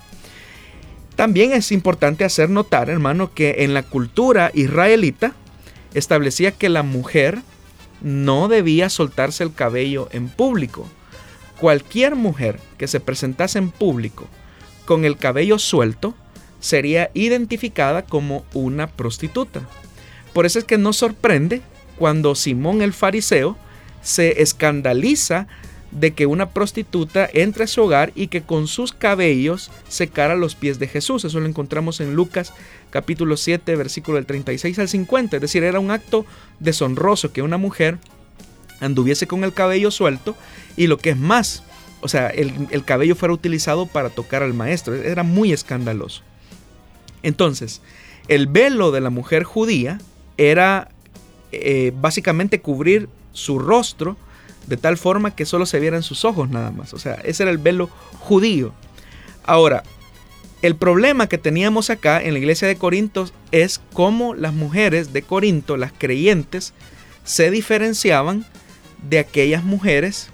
También 1.15 1.53
es 1.53 1.71
importante 1.71 2.25
hacer 2.25 2.49
notar, 2.49 2.89
hermano, 2.89 3.33
que 3.33 3.57
en 3.59 3.73
la 3.73 3.83
cultura 3.83 4.51
israelita 4.53 5.33
establecía 5.93 6.51
que 6.51 6.67
la 6.67 6.83
mujer 6.83 7.41
no 8.01 8.47
debía 8.49 8.89
soltarse 8.89 9.43
el 9.43 9.53
cabello 9.53 10.09
en 10.11 10.27
público. 10.27 10.87
Cualquier 11.59 12.15
mujer 12.15 12.59
que 12.77 12.87
se 12.87 12.99
presentase 12.99 13.59
en 13.59 13.71
público 13.71 14.27
con 14.85 15.05
el 15.05 15.17
cabello 15.17 15.57
suelto 15.57 16.13
sería 16.59 17.09
identificada 17.13 18.05
como 18.05 18.43
una 18.53 18.87
prostituta. 18.87 19.61
Por 20.33 20.45
eso 20.45 20.59
es 20.59 20.65
que 20.65 20.77
no 20.77 20.91
sorprende 20.91 21.61
cuando 21.97 22.35
Simón 22.35 22.81
el 22.81 22.91
fariseo 22.91 23.57
se 24.01 24.41
escandaliza 24.41 25.47
de 25.95 26.13
que 26.13 26.25
una 26.25 26.49
prostituta 26.49 27.27
entre 27.33 27.63
a 27.63 27.67
su 27.67 27.81
hogar 27.81 28.11
y 28.15 28.27
que 28.27 28.41
con 28.41 28.67
sus 28.67 28.91
cabellos 28.91 29.71
secara 29.87 30.35
los 30.35 30.53
pies 30.55 30.77
de 30.77 30.87
Jesús. 30.87 31.23
Eso 31.23 31.39
lo 31.39 31.47
encontramos 31.47 32.01
en 32.01 32.15
Lucas 32.15 32.53
capítulo 32.89 33.37
7, 33.37 33.75
versículo 33.75 34.17
del 34.17 34.25
36 34.25 34.77
al 34.77 34.89
50. 34.89 35.37
Es 35.37 35.41
decir, 35.41 35.63
era 35.63 35.79
un 35.79 35.91
acto 35.91 36.25
deshonroso 36.59 37.31
que 37.31 37.41
una 37.41 37.57
mujer 37.57 37.97
anduviese 38.81 39.25
con 39.25 39.45
el 39.45 39.53
cabello 39.53 39.89
suelto 39.89 40.35
y 40.75 40.87
lo 40.87 40.97
que 40.97 41.11
es 41.11 41.17
más, 41.17 41.63
o 42.01 42.09
sea, 42.09 42.27
el, 42.27 42.83
cabello 42.83 43.15
fuera 43.15 43.33
utilizado 43.33 43.85
para 43.85 44.09
tocar 44.09 44.43
al 44.43 44.53
maestro. 44.53 44.95
Era 44.95 45.23
muy 45.23 45.53
escandaloso. 45.53 46.23
Entonces, 47.23 47.81
el 48.27 48.47
velo 48.47 48.91
de 48.91 48.99
la 48.99 49.09
mujer 49.09 49.43
judía 49.43 49.99
era 50.37 50.89
eh, 51.53 51.93
básicamente 51.95 52.59
cubrir 52.59 53.07
su 53.31 53.59
rostro 53.59 54.17
de 54.67 54.77
tal 54.77 54.97
forma 54.97 55.35
que 55.35 55.45
solo 55.45 55.65
se 55.65 55.79
vieran 55.79 56.03
sus 56.03 56.25
ojos 56.25 56.49
nada 56.49 56.71
más. 56.71 56.93
O 56.93 56.99
sea, 56.99 57.15
ese 57.23 57.43
era 57.43 57.51
el 57.51 57.57
velo 57.57 57.89
judío. 58.19 58.73
Ahora, 59.43 59.83
el 60.61 60.75
problema 60.75 61.27
que 61.27 61.37
teníamos 61.37 61.89
acá 61.89 62.21
en 62.21 62.33
la 62.33 62.39
iglesia 62.39 62.67
de 62.67 62.77
Corinto 62.77 63.29
es 63.51 63.81
cómo 63.93 64.33
las 64.33 64.53
mujeres 64.53 65.13
de 65.13 65.21
Corinto, 65.21 65.77
las 65.77 65.91
creyentes, 65.95 66.73
se 67.23 67.51
diferenciaban 67.51 68.45
de 69.07 69.19
aquellas 69.19 69.63
mujeres 69.63 70.29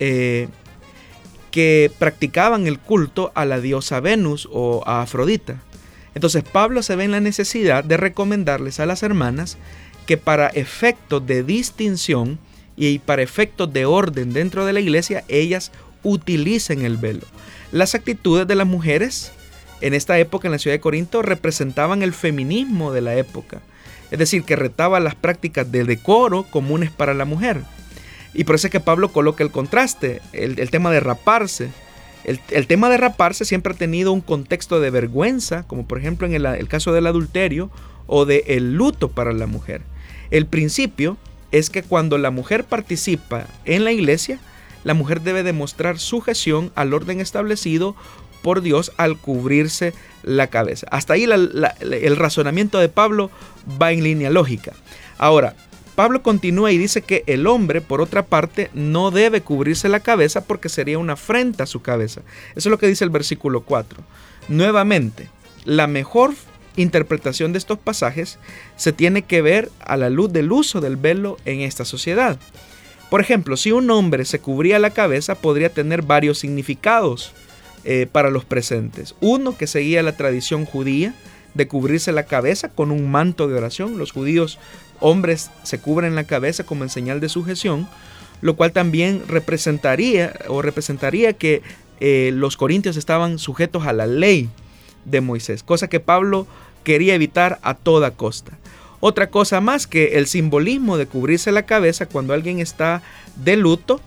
eh, 0.00 0.48
que 1.50 1.90
practicaban 1.98 2.66
el 2.66 2.78
culto 2.78 3.32
a 3.34 3.44
la 3.44 3.60
diosa 3.60 4.00
Venus 4.00 4.48
o 4.50 4.82
a 4.86 5.02
Afrodita. 5.02 5.62
Entonces 6.14 6.42
Pablo 6.42 6.82
se 6.82 6.96
ve 6.96 7.04
en 7.04 7.12
la 7.12 7.20
necesidad 7.20 7.84
de 7.84 7.96
recomendarles 7.96 8.80
a 8.80 8.86
las 8.86 9.02
hermanas 9.02 9.58
que 10.06 10.16
para 10.16 10.48
efectos 10.48 11.26
de 11.26 11.42
distinción 11.42 12.38
y 12.76 12.98
para 12.98 13.22
efectos 13.22 13.72
de 13.72 13.86
orden 13.86 14.32
dentro 14.32 14.66
de 14.66 14.72
la 14.72 14.80
iglesia, 14.80 15.24
ellas 15.28 15.72
utilicen 16.02 16.82
el 16.82 16.96
velo. 16.96 17.22
Las 17.72 17.94
actitudes 17.94 18.46
de 18.46 18.54
las 18.54 18.66
mujeres 18.66 19.32
en 19.80 19.94
esta 19.94 20.18
época 20.18 20.48
en 20.48 20.52
la 20.52 20.58
ciudad 20.58 20.74
de 20.74 20.80
Corinto 20.80 21.22
representaban 21.22 22.02
el 22.02 22.12
feminismo 22.12 22.92
de 22.92 23.00
la 23.00 23.14
época, 23.16 23.60
es 24.10 24.18
decir, 24.18 24.44
que 24.44 24.56
retaba 24.56 25.00
las 25.00 25.14
prácticas 25.14 25.70
de 25.70 25.84
decoro 25.84 26.44
comunes 26.44 26.90
para 26.90 27.14
la 27.14 27.24
mujer. 27.24 27.62
Y 28.34 28.44
por 28.44 28.54
eso 28.54 28.66
es 28.66 28.70
que 28.70 28.80
Pablo 28.80 29.10
coloca 29.12 29.42
el 29.42 29.50
contraste, 29.50 30.20
el, 30.32 30.70
tema 30.70 30.90
de 30.90 31.00
raparse. 31.00 31.70
El, 32.24 32.66
tema 32.66 32.90
de 32.90 32.98
raparse 32.98 33.44
siempre 33.44 33.72
ha 33.72 33.76
tenido 33.76 34.12
un 34.12 34.20
contexto 34.20 34.78
de 34.78 34.90
vergüenza, 34.90 35.62
como 35.66 35.86
por 35.86 35.98
ejemplo 35.98 36.26
en 36.26 36.34
el, 36.34 36.68
caso 36.68 36.92
del 36.92 37.06
adulterio 37.06 37.70
o 38.06 38.26
del 38.26 38.42
el 38.46 38.74
luto 38.74 39.08
para 39.08 39.32
la 39.32 39.46
mujer. 39.46 39.80
El 40.30 40.46
principio 40.46 41.16
es 41.52 41.70
que 41.70 41.82
cuando 41.82 42.18
la 42.18 42.30
mujer 42.30 42.64
participa 42.64 43.46
en 43.64 43.84
la 43.84 43.92
iglesia, 43.92 44.38
la 44.84 44.94
mujer 44.94 45.20
debe 45.20 45.42
demostrar 45.42 45.98
sujeción 45.98 46.70
al 46.74 46.94
orden 46.94 47.20
establecido 47.20 47.96
por 48.42 48.60
Dios 48.60 48.92
al 48.96 49.18
cubrirse 49.18 49.92
la 50.22 50.46
cabeza. 50.46 50.86
Hasta 50.90 51.14
ahí 51.14 51.24
el 51.24 52.16
razonamiento 52.16 52.78
de 52.78 52.88
Pablo 52.88 53.30
va 53.80 53.92
en 53.92 54.04
línea 54.04 54.30
lógica. 54.30 54.72
Ahora, 55.18 55.56
Pablo 55.96 56.22
continúa 56.22 56.70
y 56.72 56.78
dice 56.78 57.00
que 57.02 57.24
el 57.26 57.46
hombre, 57.46 57.80
por 57.80 58.00
otra 58.00 58.26
parte, 58.26 58.70
no 58.74 59.10
debe 59.10 59.40
cubrirse 59.40 59.88
la 59.88 60.00
cabeza 60.00 60.44
porque 60.44 60.68
sería 60.68 60.98
una 60.98 61.14
afrenta 61.14 61.64
a 61.64 61.66
su 61.66 61.80
cabeza. 61.80 62.20
Eso 62.54 62.68
es 62.68 62.70
lo 62.70 62.78
que 62.78 62.86
dice 62.86 63.02
el 63.02 63.10
versículo 63.10 63.62
4. 63.62 64.02
Nuevamente, 64.48 65.28
la 65.64 65.86
mejor 65.86 66.34
interpretación 66.76 67.52
de 67.52 67.58
estos 67.58 67.78
pasajes 67.78 68.38
se 68.76 68.92
tiene 68.92 69.22
que 69.22 69.42
ver 69.42 69.70
a 69.80 69.96
la 69.96 70.10
luz 70.10 70.32
del 70.32 70.52
uso 70.52 70.80
del 70.80 70.96
velo 70.96 71.38
en 71.44 71.60
esta 71.60 71.84
sociedad. 71.84 72.38
Por 73.10 73.20
ejemplo, 73.20 73.56
si 73.56 73.72
un 73.72 73.90
hombre 73.90 74.24
se 74.24 74.40
cubría 74.40 74.78
la 74.78 74.90
cabeza 74.90 75.36
podría 75.36 75.70
tener 75.70 76.02
varios 76.02 76.38
significados 76.38 77.32
eh, 77.84 78.08
para 78.10 78.30
los 78.30 78.44
presentes. 78.44 79.14
Uno 79.20 79.56
que 79.56 79.68
seguía 79.68 80.02
la 80.02 80.16
tradición 80.16 80.64
judía 80.64 81.14
de 81.54 81.68
cubrirse 81.68 82.10
la 82.10 82.24
cabeza 82.26 82.68
con 82.68 82.90
un 82.90 83.08
manto 83.08 83.46
de 83.46 83.54
oración. 83.54 83.96
Los 83.96 84.10
judíos 84.10 84.58
hombres 84.98 85.50
se 85.62 85.78
cubren 85.78 86.16
la 86.16 86.24
cabeza 86.24 86.64
como 86.64 86.82
en 86.82 86.90
señal 86.90 87.20
de 87.20 87.28
sujeción, 87.28 87.88
lo 88.40 88.56
cual 88.56 88.72
también 88.72 89.22
representaría 89.28 90.34
o 90.48 90.62
representaría 90.62 91.34
que 91.34 91.62
eh, 92.00 92.30
los 92.34 92.56
corintios 92.56 92.96
estaban 92.96 93.38
sujetos 93.38 93.86
a 93.86 93.92
la 93.92 94.06
ley 94.06 94.50
de 95.04 95.20
Moisés, 95.20 95.62
cosa 95.62 95.88
que 95.88 96.00
Pablo 96.00 96.48
quería 96.86 97.16
evitar 97.16 97.58
a 97.62 97.74
toda 97.74 98.12
costa. 98.12 98.56
Otra 99.00 99.28
cosa 99.28 99.60
más 99.60 99.88
que 99.88 100.18
el 100.18 100.28
simbolismo 100.28 100.96
de 100.96 101.06
cubrirse 101.06 101.50
la 101.50 101.66
cabeza 101.66 102.06
cuando 102.06 102.32
alguien 102.32 102.60
está 102.60 103.02
de 103.34 103.56
luto 103.56 104.00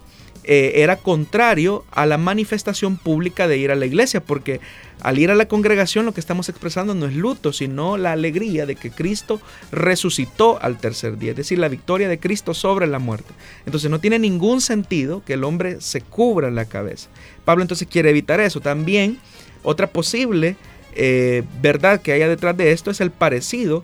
eh, 0.46 0.82
era 0.82 0.96
contrario 0.96 1.84
a 1.92 2.06
la 2.06 2.18
manifestación 2.18 2.96
pública 2.96 3.50
de 3.50 3.58
ir 3.58 3.70
a 3.70 3.76
la 3.76 3.86
iglesia, 3.86 4.24
porque 4.24 4.62
al 5.02 5.20
ir 5.20 5.30
a 5.30 5.36
la 5.36 5.50
congregación 5.50 6.06
lo 6.06 6.14
que 6.14 6.22
estamos 6.22 6.48
expresando 6.48 6.96
no 6.96 7.06
es 7.06 7.16
luto, 7.16 7.52
sino 7.52 7.98
la 7.98 8.14
alegría 8.14 8.66
de 8.66 8.78
que 8.78 8.92
Cristo 8.92 9.42
resucitó 9.74 10.58
al 10.62 10.78
tercer 10.78 11.18
día, 11.18 11.32
es 11.32 11.38
decir, 11.38 11.60
la 11.60 11.68
victoria 11.68 12.08
de 12.08 12.18
Cristo 12.18 12.54
sobre 12.54 12.88
la 12.88 13.00
muerte. 13.00 13.34
Entonces 13.66 13.92
no 13.92 14.00
tiene 14.00 14.20
ningún 14.20 14.62
sentido 14.62 15.22
que 15.26 15.34
el 15.34 15.44
hombre 15.44 15.82
se 15.82 16.00
cubra 16.00 16.50
la 16.50 16.64
cabeza. 16.64 17.10
Pablo 17.44 17.62
entonces 17.62 17.90
quiere 17.92 18.10
evitar 18.10 18.40
eso. 18.40 18.62
También 18.62 19.20
otra 19.64 19.88
posible 19.88 20.56
eh, 20.96 21.44
verdad 21.62 22.02
que 22.02 22.12
haya 22.12 22.28
detrás 22.28 22.58
de 22.58 22.72
esto 22.72 22.92
es 22.92 23.02
el 23.02 23.12
parecido 23.12 23.84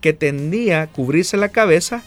que 0.00 0.12
tendía 0.12 0.86
cubrirse 0.88 1.36
la 1.36 1.48
cabeza 1.48 2.02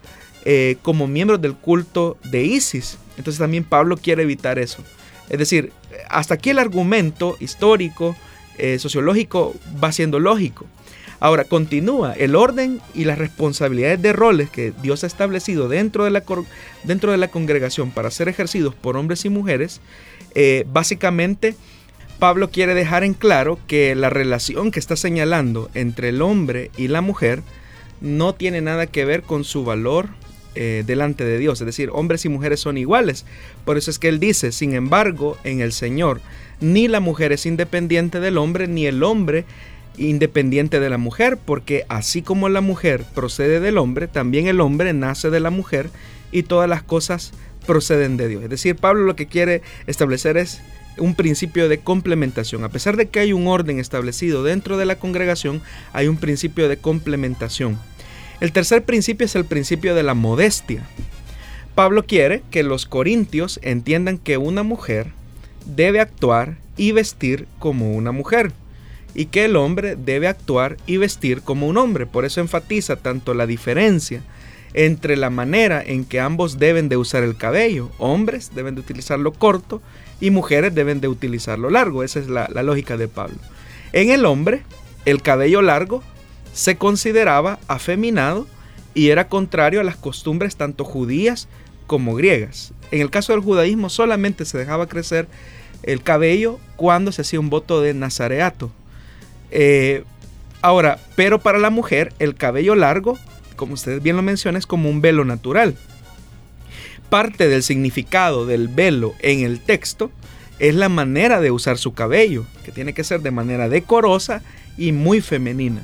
eh, 0.46 0.78
como 0.82 1.08
miembros 1.08 1.42
del 1.42 1.56
culto 1.56 2.18
de 2.24 2.44
Isis. 2.44 2.98
Entonces 3.18 3.40
también 3.40 3.64
Pablo 3.64 3.98
quiere 3.98 4.24
evitar 4.24 4.60
eso. 4.60 4.84
Es 5.30 5.38
decir, 5.38 5.72
hasta 6.10 6.36
aquí 6.36 6.50
el 6.50 6.60
argumento 6.60 7.38
histórico, 7.40 8.16
eh, 8.58 8.80
sociológico, 8.80 9.54
va 9.84 9.92
siendo 9.92 10.20
lógico. 10.20 10.66
Ahora, 11.22 11.44
continúa 11.44 12.14
el 12.14 12.34
orden 12.36 12.80
y 12.94 13.04
las 13.04 13.18
responsabilidades 13.18 14.02
de 14.02 14.14
roles 14.14 14.50
que 14.50 14.72
Dios 14.82 15.04
ha 15.04 15.08
establecido 15.08 15.68
dentro 15.68 16.06
de 16.06 16.12
la, 16.12 16.24
dentro 16.86 17.12
de 17.12 17.18
la 17.18 17.28
congregación 17.28 17.92
para 17.92 18.10
ser 18.10 18.30
ejercidos 18.30 18.74
por 18.74 18.96
hombres 18.96 19.26
y 19.26 19.30
mujeres. 19.30 19.82
Básicamente, 20.68 21.56
Pablo 22.20 22.52
quiere 22.52 22.74
dejar 22.74 23.06
en 23.06 23.14
claro 23.14 23.58
que 23.66 23.96
la 23.96 24.10
relación 24.10 24.72
que 24.72 24.80
está 24.80 24.98
señalando 24.98 25.70
entre 25.74 26.10
el 26.10 26.22
hombre 26.22 26.70
y 26.78 26.90
la 26.90 27.00
mujer 27.02 27.42
no 28.02 28.36
tiene 28.36 28.60
nada 28.60 28.88
que 28.88 29.06
ver 29.06 29.24
con 29.24 29.46
su 29.46 29.64
valor 29.64 30.10
eh, 30.56 30.84
delante 30.86 31.24
de 31.24 31.38
Dios. 31.38 31.62
Es 31.62 31.66
decir, 31.66 31.90
hombres 31.94 32.26
y 32.26 32.30
mujeres 32.30 32.60
son 32.60 32.78
iguales. 32.78 33.26
Por 33.64 33.78
eso 33.78 33.90
es 33.90 34.00
que 34.00 34.10
él 34.10 34.20
dice, 34.20 34.52
sin 34.52 34.74
embargo, 34.74 35.38
en 35.46 35.62
el 35.62 35.72
Señor, 35.72 36.20
ni 36.60 36.90
la 36.90 37.00
mujer 37.00 37.32
es 37.32 37.46
independiente 37.46 38.20
del 38.20 38.38
hombre, 38.38 38.68
ni 38.68 38.86
el 38.86 39.02
hombre 39.04 39.46
independiente 39.98 40.82
de 40.82 40.90
la 40.90 40.98
mujer, 40.98 41.38
porque 41.38 41.86
así 41.88 42.22
como 42.22 42.50
la 42.50 42.62
mujer 42.62 43.06
procede 43.16 43.62
del 43.62 43.78
hombre, 43.78 44.08
también 44.08 44.48
el 44.48 44.60
hombre 44.60 44.94
nace 44.94 45.30
de 45.30 45.40
la 45.40 45.50
mujer 45.50 45.90
y 46.32 46.44
todas 46.44 46.70
las 46.70 46.84
cosas 46.84 47.32
proceden 47.66 48.18
de 48.18 48.28
Dios. 48.28 48.44
Es 48.44 48.50
decir, 48.50 48.76
Pablo 48.76 49.04
lo 49.04 49.16
que 49.16 49.28
quiere 49.28 49.62
establecer 49.88 50.38
es 50.38 50.62
un 51.00 51.16
principio 51.16 51.70
de 51.70 51.80
complementación. 51.80 52.64
A 52.64 52.70
pesar 52.70 52.98
de 52.98 53.08
que 53.08 53.20
hay 53.20 53.34
un 53.34 53.48
orden 53.48 53.80
establecido 53.80 54.44
dentro 54.44 54.78
de 54.78 54.86
la 54.86 54.98
congregación, 54.98 55.62
hay 55.94 56.08
un 56.08 56.18
principio 56.18 56.70
de 56.70 56.78
complementación. 56.78 57.80
El 58.40 58.52
tercer 58.52 58.84
principio 58.84 59.26
es 59.26 59.36
el 59.36 59.46
principio 59.46 59.96
de 59.96 60.04
la 60.04 60.14
modestia. 60.14 60.84
Pablo 61.76 62.06
quiere 62.06 62.44
que 62.52 62.64
los 62.64 62.86
corintios 62.86 63.60
entiendan 63.64 64.18
que 64.18 64.38
una 64.38 64.64
mujer 64.64 65.08
debe 65.66 66.00
actuar 66.00 66.58
y 66.78 66.92
vestir 66.92 67.48
como 67.60 67.94
una 67.94 68.12
mujer 68.12 68.52
y 69.14 69.26
que 69.26 69.46
el 69.46 69.56
hombre 69.56 69.96
debe 69.96 70.28
actuar 70.28 70.78
y 70.86 70.98
vestir 70.98 71.42
como 71.42 71.68
un 71.68 71.78
hombre. 71.78 72.06
Por 72.06 72.26
eso 72.26 72.42
enfatiza 72.42 72.96
tanto 72.96 73.34
la 73.34 73.46
diferencia 73.46 74.22
entre 74.74 75.18
la 75.18 75.30
manera 75.30 75.82
en 75.84 76.06
que 76.06 76.20
ambos 76.20 76.60
deben 76.60 76.90
de 76.90 76.98
usar 76.98 77.24
el 77.24 77.38
cabello. 77.38 77.90
Hombres 77.98 78.52
deben 78.54 78.76
de 78.76 78.82
utilizarlo 78.82 79.34
corto 79.34 79.82
y 80.22 80.32
mujeres 80.32 80.76
deben 80.76 81.02
de 81.02 81.08
utilizarlo 81.08 81.70
largo. 81.70 82.04
Esa 82.04 82.20
es 82.20 82.28
la, 82.28 82.48
lógica 82.64 82.98
de 82.98 83.08
Pablo. 83.08 83.38
En 83.94 84.10
el 84.10 84.26
hombre, 84.26 84.64
el 85.06 85.22
cabello 85.22 85.62
largo 85.62 86.04
se 86.54 86.78
consideraba 86.78 87.60
afeminado 87.68 88.48
y 88.94 89.10
era 89.10 89.28
contrario 89.28 89.80
a 89.80 89.84
las 89.84 89.96
costumbres 89.96 90.56
tanto 90.56 90.84
judías 90.84 91.48
como 91.88 92.16
griegas. 92.16 92.74
En 92.92 93.02
el 93.02 93.10
caso 93.10 93.34
del 93.34 93.42
judaísmo 93.42 93.90
solamente 93.90 94.46
se 94.46 94.58
dejaba 94.58 94.88
crecer 94.88 95.28
el 95.84 96.04
cabello 96.04 96.60
cuando 96.76 97.12
se 97.12 97.22
hacía 97.22 97.40
un 97.40 97.50
voto 97.50 97.82
de 97.82 97.94
nazareato. 97.94 98.72
Eh, 99.52 100.04
ahora, 100.62 101.00
pero 101.16 101.40
para 101.40 101.58
la 101.58 101.70
mujer 101.70 102.14
el 102.20 102.36
cabello 102.36 102.76
largo, 102.76 103.18
como 103.60 103.76
ustedes 103.76 104.02
bien 104.02 104.16
lo 104.16 104.24
mencionan, 104.24 104.58
es 104.58 104.66
como 104.66 104.90
un 104.90 105.02
velo 105.02 105.24
natural 105.26 105.76
parte 107.10 107.48
del 107.48 107.64
significado 107.64 108.46
del 108.46 108.68
velo 108.68 109.14
en 109.20 109.42
el 109.42 109.60
texto 109.60 110.12
es 110.60 110.76
la 110.76 110.90
manera 110.90 111.42
de 111.42 111.52
usar 111.52 111.78
su 111.78 111.94
cabello, 111.94 112.46
que 112.64 112.72
tiene 112.72 112.94
que 112.94 113.04
ser 113.04 113.22
de 113.22 113.32
manera 113.32 113.70
decorosa 113.70 114.42
y 114.78 114.92
muy 114.92 115.22
femenina. 115.22 115.84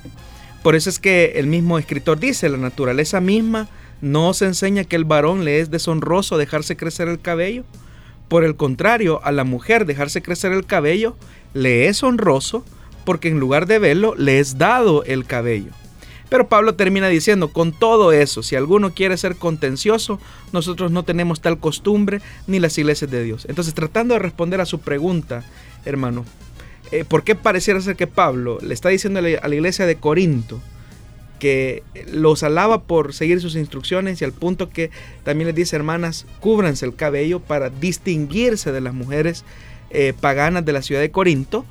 Por 0.64 0.76
eso 0.76 0.90
es 0.90 1.00
que 1.00 1.34
el 1.36 1.48
mismo 1.48 1.78
escritor 1.80 2.20
dice, 2.20 2.50
la 2.50 2.58
naturaleza 2.58 3.22
misma 3.22 3.70
no 4.02 4.34
se 4.34 4.46
enseña 4.46 4.84
que 4.84 4.96
el 4.96 5.06
varón 5.06 5.46
le 5.46 5.60
es 5.60 5.72
deshonroso 5.72 6.38
dejarse 6.38 6.76
crecer 6.76 7.08
el 7.08 7.20
cabello. 7.20 7.64
Por 8.28 8.44
el 8.44 8.56
contrario, 8.56 9.22
a 9.24 9.32
la 9.32 9.44
mujer 9.44 9.86
dejarse 9.86 10.22
crecer 10.22 10.52
el 10.52 10.66
cabello 10.66 11.16
le 11.54 11.88
es 11.88 12.04
honroso 12.04 12.66
porque 13.06 13.30
en 13.30 13.40
lugar 13.40 13.68
de 13.68 13.80
velo 13.80 14.16
le 14.18 14.40
es 14.40 14.58
dado 14.58 15.04
el 15.06 15.26
cabello. 15.26 15.72
Pero 16.30 16.48
Pablo 16.48 16.76
termina 16.76 17.08
diciendo, 17.08 17.50
con 17.50 17.72
todo 17.72 18.12
eso, 18.12 18.42
si 18.42 18.56
alguno 18.56 18.94
quiere 18.94 19.18
ser 19.18 19.36
contencioso, 19.36 20.20
nosotros 20.54 20.92
no 20.92 21.04
tenemos 21.04 21.42
tal 21.42 21.60
costumbre 21.60 22.22
ni 22.48 22.60
las 22.60 22.78
iglesias 22.78 23.12
de 23.12 23.24
Dios. 23.24 23.46
Entonces, 23.48 23.74
tratando 23.74 24.16
de 24.16 24.20
responder 24.20 24.60
a 24.60 24.66
su 24.66 24.80
pregunta, 24.80 25.44
hermano, 25.86 26.26
eh, 26.92 27.06
¿por 27.06 27.24
qué 27.24 27.36
pareciera 27.36 27.80
ser 27.82 27.96
que 27.96 28.08
Pablo 28.08 28.58
le 28.62 28.74
está 28.74 28.90
diciendo 28.90 29.20
a 29.20 29.48
la 29.48 29.56
iglesia 29.56 29.86
de 29.86 29.98
Corinto 29.98 30.60
que 31.40 31.84
los 32.12 32.44
alaba 32.44 32.84
por 32.84 33.14
seguir 33.14 33.42
sus 33.42 33.56
instrucciones 33.56 34.22
y 34.22 34.26
al 34.26 34.32
punto 34.32 34.70
que 34.70 34.90
también 35.24 35.48
les 35.48 35.56
dice, 35.56 35.76
hermanas, 35.76 36.26
cúbranse 36.40 36.86
el 36.86 36.96
cabello 36.96 37.40
para 37.40 37.70
distinguirse 37.70 38.72
de 38.72 38.82
las 38.82 38.94
mujeres 38.94 39.44
eh, 39.90 40.14
paganas 40.20 40.66
de 40.66 40.74
la 40.74 40.82
ciudad 40.82 41.02
de 41.02 41.12
Corinto? 41.12 41.66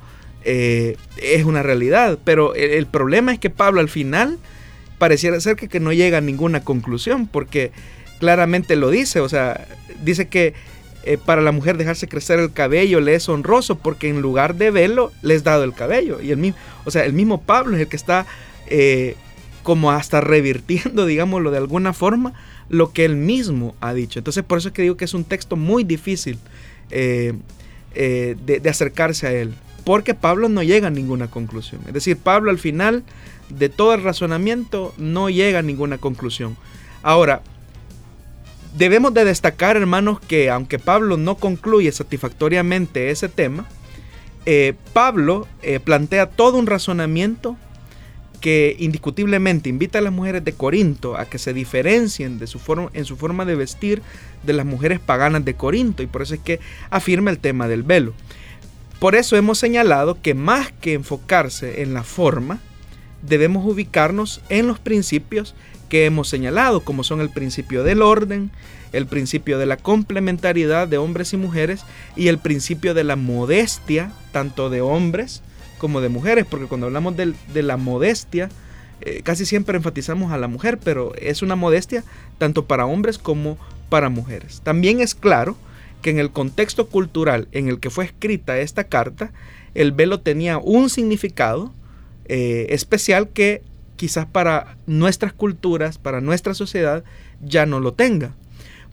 Eh, 0.45 0.95
es 1.17 1.43
una 1.43 1.63
realidad. 1.63 2.19
Pero 2.23 2.53
el, 2.53 2.85
problema 2.85 3.33
es 3.33 3.39
que 3.39 3.49
Pablo 3.49 3.81
al 3.81 3.89
final 3.89 4.37
pareciera 4.99 5.39
ser 5.41 5.55
que, 5.55 5.79
no 5.79 5.91
llega 5.91 6.19
a 6.19 6.21
ninguna 6.21 6.63
conclusión, 6.63 7.27
porque 7.27 7.71
claramente 8.19 8.75
lo 8.75 8.91
dice, 8.91 9.19
o 9.19 9.27
sea, 9.27 9.67
dice 10.03 10.27
que 10.27 10.53
eh, 11.03 11.17
para 11.17 11.41
la 11.41 11.51
mujer 11.51 11.77
dejarse 11.77 12.07
crecer 12.07 12.39
el 12.39 12.53
cabello 12.53 13.01
le 13.01 13.15
es 13.15 13.27
honroso, 13.27 13.77
porque 13.77 14.07
en 14.07 14.21
lugar 14.21 14.55
de 14.55 14.71
velo 14.71 15.11
le 15.23 15.33
es 15.33 15.43
dado 15.43 15.63
el 15.63 15.73
cabello. 15.73 16.21
Y 16.21 16.31
el 16.31 16.37
mismo, 16.37 16.57
o 16.85 16.91
sea, 16.91 17.05
el 17.05 17.13
mismo 17.13 17.41
Pablo 17.41 17.75
es 17.75 17.81
el 17.81 17.87
que 17.87 17.97
está 17.97 18.27
eh, 18.67 19.15
como 19.63 19.91
hasta 19.91 20.21
revirtiendo, 20.21 21.05
digámoslo 21.07 21.49
de 21.49 21.57
alguna 21.57 21.91
forma, 21.91 22.33
lo 22.69 22.93
que 22.93 23.03
él 23.03 23.15
mismo 23.15 23.75
ha 23.81 23.95
dicho. 23.95 24.19
Entonces 24.19 24.43
por 24.43 24.59
eso 24.59 24.67
es 24.67 24.73
que 24.75 24.83
digo 24.83 24.95
que 24.95 25.05
es 25.05 25.13
un 25.15 25.23
texto 25.23 25.55
muy 25.55 25.83
difícil 25.83 26.37
de 26.89 28.61
acercarse 28.69 29.27
a 29.27 29.33
él 29.33 29.55
porque 29.85 30.13
Pablo 30.13 30.49
no 30.49 30.61
llega 30.63 30.87
a 30.87 30.91
ninguna 30.91 31.27
conclusión. 31.29 31.81
Es 31.87 31.93
decir, 31.93 32.17
Pablo 32.17 32.51
al 32.51 32.59
final 32.59 33.03
de 33.49 33.69
todo 33.69 33.93
el 33.93 34.03
razonamiento 34.03 34.93
no 34.97 35.29
llega 35.29 35.59
a 35.59 35.61
ninguna 35.61 35.97
conclusión. 35.97 36.57
Ahora, 37.01 37.41
Debemos 38.77 39.13
de 39.13 39.23
destacar, 39.23 39.77
hermanos, 39.77 40.19
que 40.19 40.49
aunque 40.49 40.79
Pablo 40.79 41.15
no 41.15 41.35
concluye 41.35 41.89
satisfactoriamente 41.93 43.09
ese 43.09 43.29
tema, 43.29 43.65
eh, 44.45 44.73
Pablo 44.91 45.47
eh, 45.61 45.79
plantea 45.79 46.25
todo 46.25 46.57
un 46.57 46.67
razonamiento 46.67 47.55
que 48.41 48.75
indiscutiblemente 48.77 49.69
invita 49.69 49.99
a 49.99 50.01
las 50.01 50.11
mujeres 50.11 50.43
de 50.43 50.53
Corinto 50.53 51.15
a 51.17 51.25
que 51.25 51.39
se 51.39 51.53
diferencien 51.53 52.37
de 52.37 52.47
su 52.47 52.59
forma, 52.59 52.89
en 52.93 53.05
su 53.05 53.15
forma 53.15 53.45
de 53.45 53.55
vestir 53.55 54.01
de 54.43 54.51
las 54.51 54.65
mujeres 54.65 54.99
paganas 54.99 55.45
de 55.45 55.53
Corinto 55.53 56.03
y 56.03 56.07
por 56.07 56.21
eso 56.21 56.33
es 56.33 56.41
que 56.41 56.59
afirma 56.89 57.31
el 57.31 57.39
tema 57.39 57.69
del 57.69 57.83
velo. 57.83 58.13
Por 58.99 59.15
eso 59.15 59.35
hemos 59.35 59.57
señalado 59.57 60.21
que 60.21 60.33
más 60.33 60.71
que 60.71 60.93
enfocarse 60.93 61.81
en 61.81 61.93
la 61.93 62.03
forma, 62.03 62.59
debemos 63.21 63.65
ubicarnos 63.65 64.41
en 64.49 64.67
los 64.67 64.79
principios 64.79 65.55
que 65.89 66.05
hemos 66.05 66.29
señalado, 66.29 66.81
como 66.81 67.03
son 67.03 67.21
el 67.21 67.29
principio 67.29 67.83
del 67.83 68.01
orden, 68.01 68.51
el 68.93 69.07
principio 69.07 69.59
de 69.59 69.65
la 69.65 69.77
complementariedad 69.77 70.87
de 70.87 70.97
hombres 70.97 71.33
y 71.33 71.37
mujeres 71.37 71.83
y 72.15 72.29
el 72.29 72.39
principio 72.39 72.93
de 72.93 73.03
la 73.03 73.15
modestia, 73.15 74.11
tanto 74.31 74.69
de 74.69 74.81
hombres 74.81 75.41
como 75.77 76.01
de 76.01 76.09
mujeres, 76.09 76.45
porque 76.49 76.67
cuando 76.67 76.87
hablamos 76.87 77.15
de, 77.17 77.63
la 77.63 77.77
modestia, 77.77 78.49
eh, 79.01 79.21
casi 79.23 79.45
siempre 79.45 79.77
enfatizamos 79.77 80.31
a 80.31 80.37
la 80.37 80.47
mujer, 80.47 80.79
pero 80.81 81.13
es 81.15 81.41
una 81.41 81.55
modestia 81.55 82.03
tanto 82.37 82.65
para 82.65 82.85
hombres 82.85 83.17
como 83.17 83.57
para 83.89 84.09
mujeres. 84.09 84.61
También 84.63 85.01
es 85.01 85.13
claro 85.13 85.57
que 86.01 86.09
en 86.09 86.19
el 86.19 86.31
contexto 86.31 86.87
cultural 86.87 87.47
en 87.51 87.67
el 87.67 87.79
que 87.79 87.89
fue 87.89 88.05
escrita 88.05 88.59
esta 88.59 88.85
carta, 88.85 89.31
el 89.73 89.91
velo 89.91 90.19
tenía 90.19 90.57
un 90.57 90.89
significado 90.89 91.73
eh, 92.25 92.67
especial 92.69 93.29
que 93.29 93.61
quizás 93.95 94.25
para 94.25 94.77
nuestras 94.87 95.33
culturas, 95.33 95.97
para 95.97 96.21
nuestra 96.21 96.53
sociedad, 96.53 97.03
ya 97.41 97.65
no 97.65 97.79
lo 97.79 97.93
tenga. 97.93 98.33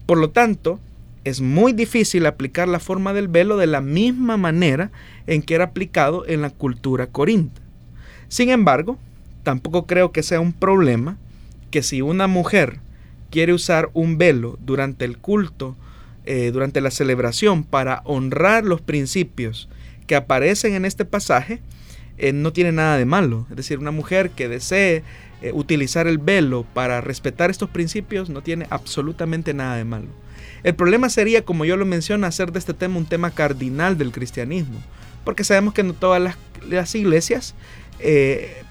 Por 0.05 0.17
lo 0.17 0.29
tanto, 0.29 0.79
es 1.23 1.41
muy 1.41 1.73
difícil 1.73 2.25
aplicar 2.25 2.67
la 2.67 2.79
forma 2.79 3.13
del 3.13 3.27
velo 3.27 3.57
de 3.57 3.67
la 3.67 3.81
misma 3.81 4.37
manera 4.37 4.91
en 5.27 5.41
que 5.41 5.55
era 5.55 5.65
aplicado 5.65 6.27
en 6.27 6.41
la 6.41 6.49
cultura 6.49 7.07
corinta. 7.07 7.61
Sin 8.27 8.49
embargo, 8.49 8.97
tampoco 9.43 9.85
creo 9.85 10.11
que 10.11 10.23
sea 10.23 10.39
un 10.39 10.53
problema 10.53 11.17
que 11.71 11.83
si 11.83 12.01
una 12.01 12.27
mujer 12.27 12.79
quiere 13.29 13.53
usar 13.53 13.89
un 13.93 14.17
velo 14.17 14.57
durante 14.61 15.05
el 15.05 15.17
culto, 15.17 15.75
eh, 16.25 16.51
durante 16.51 16.79
la 16.79 16.91
celebración, 16.91 17.65
para 17.65 18.01
honrar 18.05 18.63
los 18.63 18.79
principios 18.79 19.67
que 20.07 20.15
aparecen 20.15 20.73
en 20.73 20.85
este 20.85 21.03
pasaje, 21.03 21.59
eh, 22.17 22.31
no 22.31 22.53
tiene 22.53 22.71
nada 22.71 22.97
de 22.97 23.05
malo. 23.05 23.45
Es 23.49 23.57
decir, 23.57 23.79
una 23.79 23.91
mujer 23.91 24.29
que 24.29 24.47
desee 24.47 25.03
eh, 25.41 25.51
utilizar 25.53 26.07
el 26.07 26.19
velo 26.19 26.65
para 26.73 27.01
respetar 27.01 27.49
estos 27.49 27.69
principios 27.69 28.29
no 28.29 28.41
tiene 28.41 28.67
absolutamente 28.69 29.53
nada 29.53 29.75
de 29.75 29.83
malo. 29.83 30.07
El 30.63 30.75
problema 30.75 31.09
sería, 31.09 31.43
como 31.43 31.65
yo 31.65 31.75
lo 31.75 31.85
menciono, 31.85 32.25
hacer 32.25 32.53
de 32.53 32.59
este 32.59 32.73
tema 32.73 32.97
un 32.97 33.05
tema 33.05 33.31
cardinal 33.31 33.97
del 33.97 34.13
cristianismo, 34.13 34.81
porque 35.25 35.43
sabemos 35.43 35.73
que 35.73 35.83
no 35.83 35.93
todas 35.93 36.21
las, 36.21 36.95
iglesias 36.95 37.53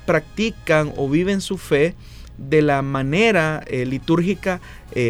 practican 0.07 0.93
o 0.97 1.09
viven 1.09 1.43
su 1.43 1.59
fe 1.59 1.95
de 2.39 2.63
la 2.63 2.83
manera 2.83 3.65
litúrgica 3.71 4.61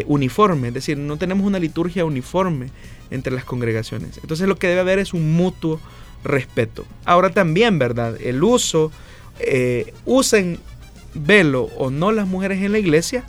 uniforme, 0.05 0.69
es 0.69 0.73
decir, 0.73 0.97
no 0.97 1.17
tenemos 1.17 1.45
una 1.45 1.59
liturgia 1.59 2.05
uniforme 2.05 2.69
entre 3.13 3.33
las 3.33 3.45
congregaciones. 3.45 4.17
Entonces 4.17 4.47
lo 4.47 4.57
que 4.57 4.67
debe 4.67 4.81
haber 4.81 4.99
es 4.99 5.13
un 5.13 5.33
mutuo 5.33 5.79
respeto. 6.23 6.85
Ahora 7.05 7.29
también, 7.29 7.79
¿verdad? 7.79 8.17
El 8.21 8.43
uso, 8.43 8.91
eh, 9.39 9.93
usen 10.05 10.59
velo 11.13 11.69
o 11.77 11.91
no 11.91 12.11
las 12.11 12.27
mujeres 12.27 12.61
en 12.63 12.71
la 12.71 12.79
iglesia, 12.79 13.23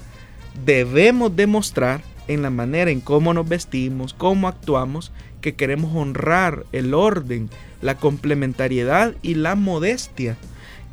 debemos 0.64 1.36
demostrar 1.36 2.02
en 2.28 2.42
la 2.42 2.50
manera 2.50 2.90
en 2.90 3.00
cómo 3.00 3.34
nos 3.34 3.48
vestimos, 3.48 4.14
cómo 4.14 4.48
actuamos, 4.48 5.12
que 5.40 5.54
queremos 5.54 5.94
honrar 5.94 6.64
el 6.72 6.94
orden, 6.94 7.50
la 7.82 7.96
complementariedad 7.96 9.14
y 9.20 9.34
la 9.34 9.56
modestia 9.56 10.38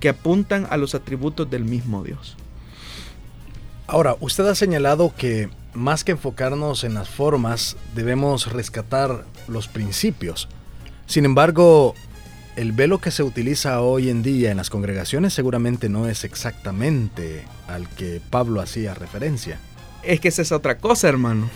que 0.01 0.09
apuntan 0.09 0.67
a 0.69 0.75
los 0.75 0.93
atributos 0.95 1.49
del 1.49 1.63
mismo 1.63 2.03
Dios. 2.03 2.35
Ahora, 3.91 4.15
usted 4.21 4.47
ha 4.47 4.55
señalado 4.55 5.13
que 5.13 5.49
más 5.73 6.05
que 6.05 6.13
enfocarnos 6.13 6.85
en 6.85 6.93
las 6.93 7.09
formas, 7.09 7.75
debemos 7.93 8.49
rescatar 8.49 9.25
los 9.49 9.67
principios. 9.67 10.47
Sin 11.07 11.25
embargo, 11.25 11.93
el 12.55 12.71
velo 12.71 12.99
que 13.01 13.11
se 13.11 13.21
utiliza 13.21 13.81
hoy 13.81 14.09
en 14.09 14.23
día 14.23 14.49
en 14.49 14.55
las 14.55 14.69
congregaciones 14.69 15.33
seguramente 15.33 15.89
no 15.89 16.07
es 16.07 16.23
exactamente 16.23 17.43
al 17.67 17.89
que 17.89 18.21
Pablo 18.29 18.61
hacía 18.61 18.93
referencia. 18.93 19.59
Es 20.03 20.21
que 20.21 20.29
esa 20.29 20.43
es 20.43 20.53
otra 20.53 20.77
cosa, 20.77 21.09
hermano. 21.09 21.49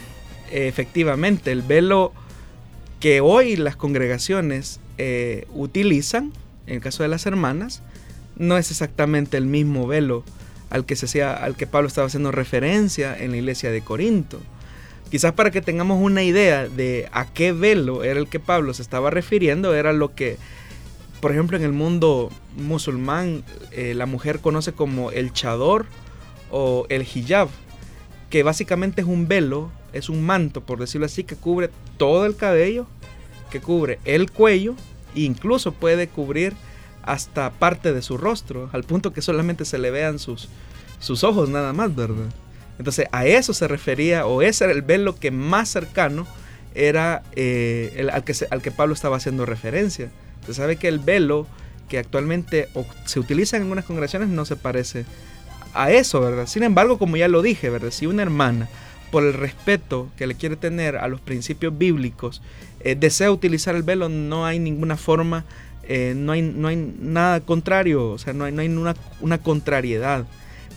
Efectivamente, 0.51 1.53
el 1.53 1.61
velo 1.61 2.11
que 2.99 3.21
hoy 3.21 3.55
las 3.55 3.77
congregaciones 3.77 4.81
eh, 4.97 5.47
utilizan, 5.53 6.33
en 6.67 6.75
el 6.75 6.81
caso 6.81 7.01
de 7.01 7.07
las 7.07 7.25
hermanas, 7.27 7.81
no 8.35 8.57
es 8.57 8.71
exactamente 8.71 9.37
el 9.37 9.45
mismo 9.45 9.87
velo 9.87 10.25
al 10.69 10.85
que, 10.85 10.95
se 10.95 11.05
hacía, 11.05 11.33
al 11.33 11.55
que 11.55 11.67
Pablo 11.67 11.87
estaba 11.87 12.07
haciendo 12.07 12.31
referencia 12.31 13.17
en 13.17 13.31
la 13.31 13.37
iglesia 13.37 13.71
de 13.71 13.81
Corinto. 13.81 14.39
Quizás 15.09 15.33
para 15.33 15.51
que 15.51 15.61
tengamos 15.61 16.01
una 16.01 16.23
idea 16.23 16.67
de 16.67 17.07
a 17.11 17.25
qué 17.25 17.51
velo 17.51 18.03
era 18.03 18.19
el 18.19 18.27
que 18.27 18.39
Pablo 18.39 18.73
se 18.73 18.81
estaba 18.81 19.09
refiriendo, 19.11 19.73
era 19.75 19.93
lo 19.93 20.15
que, 20.15 20.37
por 21.21 21.31
ejemplo, 21.31 21.57
en 21.57 21.63
el 21.63 21.71
mundo 21.71 22.31
musulmán 22.57 23.43
eh, 23.71 23.93
la 23.93 24.05
mujer 24.07 24.39
conoce 24.39 24.73
como 24.73 25.11
el 25.11 25.31
chador 25.31 25.85
o 26.51 26.85
el 26.89 27.03
hijab, 27.03 27.49
que 28.29 28.43
básicamente 28.43 29.01
es 29.01 29.07
un 29.07 29.27
velo, 29.27 29.71
es 29.93 30.09
un 30.09 30.23
manto, 30.25 30.61
por 30.61 30.79
decirlo 30.79 31.05
así, 31.05 31.23
que 31.23 31.35
cubre 31.35 31.69
todo 31.97 32.25
el 32.25 32.35
cabello, 32.35 32.87
que 33.51 33.61
cubre 33.61 33.99
el 34.05 34.31
cuello 34.31 34.75
e 35.15 35.21
incluso 35.21 35.71
puede 35.71 36.07
cubrir 36.07 36.53
hasta 37.05 37.51
parte 37.51 37.93
de 37.93 38.01
su 38.01 38.17
rostro, 38.17 38.69
al 38.73 38.83
punto 38.83 39.13
que 39.13 39.21
solamente 39.21 39.65
se 39.65 39.77
le 39.77 39.91
vean 39.91 40.19
sus, 40.19 40.49
sus 40.99 41.23
ojos 41.23 41.49
nada 41.49 41.73
más, 41.73 41.95
¿verdad? 41.95 42.29
Entonces 42.77 43.07
a 43.11 43.25
eso 43.25 43.53
se 43.53 43.67
refería, 43.67 44.25
o 44.25 44.41
ese 44.41 44.65
era 44.65 44.73
el 44.73 44.81
velo 44.81 45.15
que 45.15 45.31
más 45.31 45.69
cercano 45.69 46.27
era 46.73 47.23
eh, 47.35 47.93
el, 47.95 48.09
al, 48.09 48.23
que 48.23 48.33
al 48.49 48.61
que 48.61 48.71
Pablo 48.71 48.93
estaba 48.93 49.17
haciendo 49.17 49.45
referencia. 49.45 50.11
Se 50.45 50.53
sabe 50.53 50.75
que 50.75 50.87
el 50.87 50.99
velo 50.99 51.47
que 51.87 51.99
actualmente 51.99 52.67
se 53.05 53.19
utiliza 53.19 53.55
en 53.57 53.63
algunas 53.63 53.85
congregaciones 53.85 54.29
no 54.29 54.45
se 54.45 54.55
parece 54.55 55.05
a 55.73 55.91
eso, 55.91 56.21
¿verdad? 56.21 56.47
Sin 56.47 56.63
embargo, 56.63 56.97
como 56.97 57.17
ya 57.17 57.27
lo 57.27 57.41
dije, 57.41 57.69
¿verdad? 57.69 57.91
Si 57.91 58.07
una 58.07 58.23
hermana, 58.23 58.67
por 59.11 59.23
el 59.23 59.33
respeto 59.33 60.09
que 60.17 60.27
le 60.27 60.35
quiere 60.35 60.55
tener 60.55 60.97
a 60.97 61.07
los 61.07 61.21
principios 61.21 61.77
bíblicos, 61.77 62.41
eh, 62.79 62.95
desea 62.95 63.31
utilizar 63.31 63.75
el 63.75 63.83
velo, 63.83 64.09
no 64.09 64.45
hay 64.45 64.59
ninguna 64.59 64.97
forma, 64.97 65.45
eh, 65.87 66.13
no, 66.15 66.31
hay, 66.31 66.41
no 66.41 66.67
hay 66.67 66.93
nada 66.99 67.41
contrario, 67.41 68.11
o 68.11 68.17
sea, 68.17 68.33
no 68.33 68.45
hay, 68.45 68.51
no 68.51 68.61
hay 68.61 68.67
una, 68.69 68.95
una 69.21 69.37
contrariedad. 69.37 70.25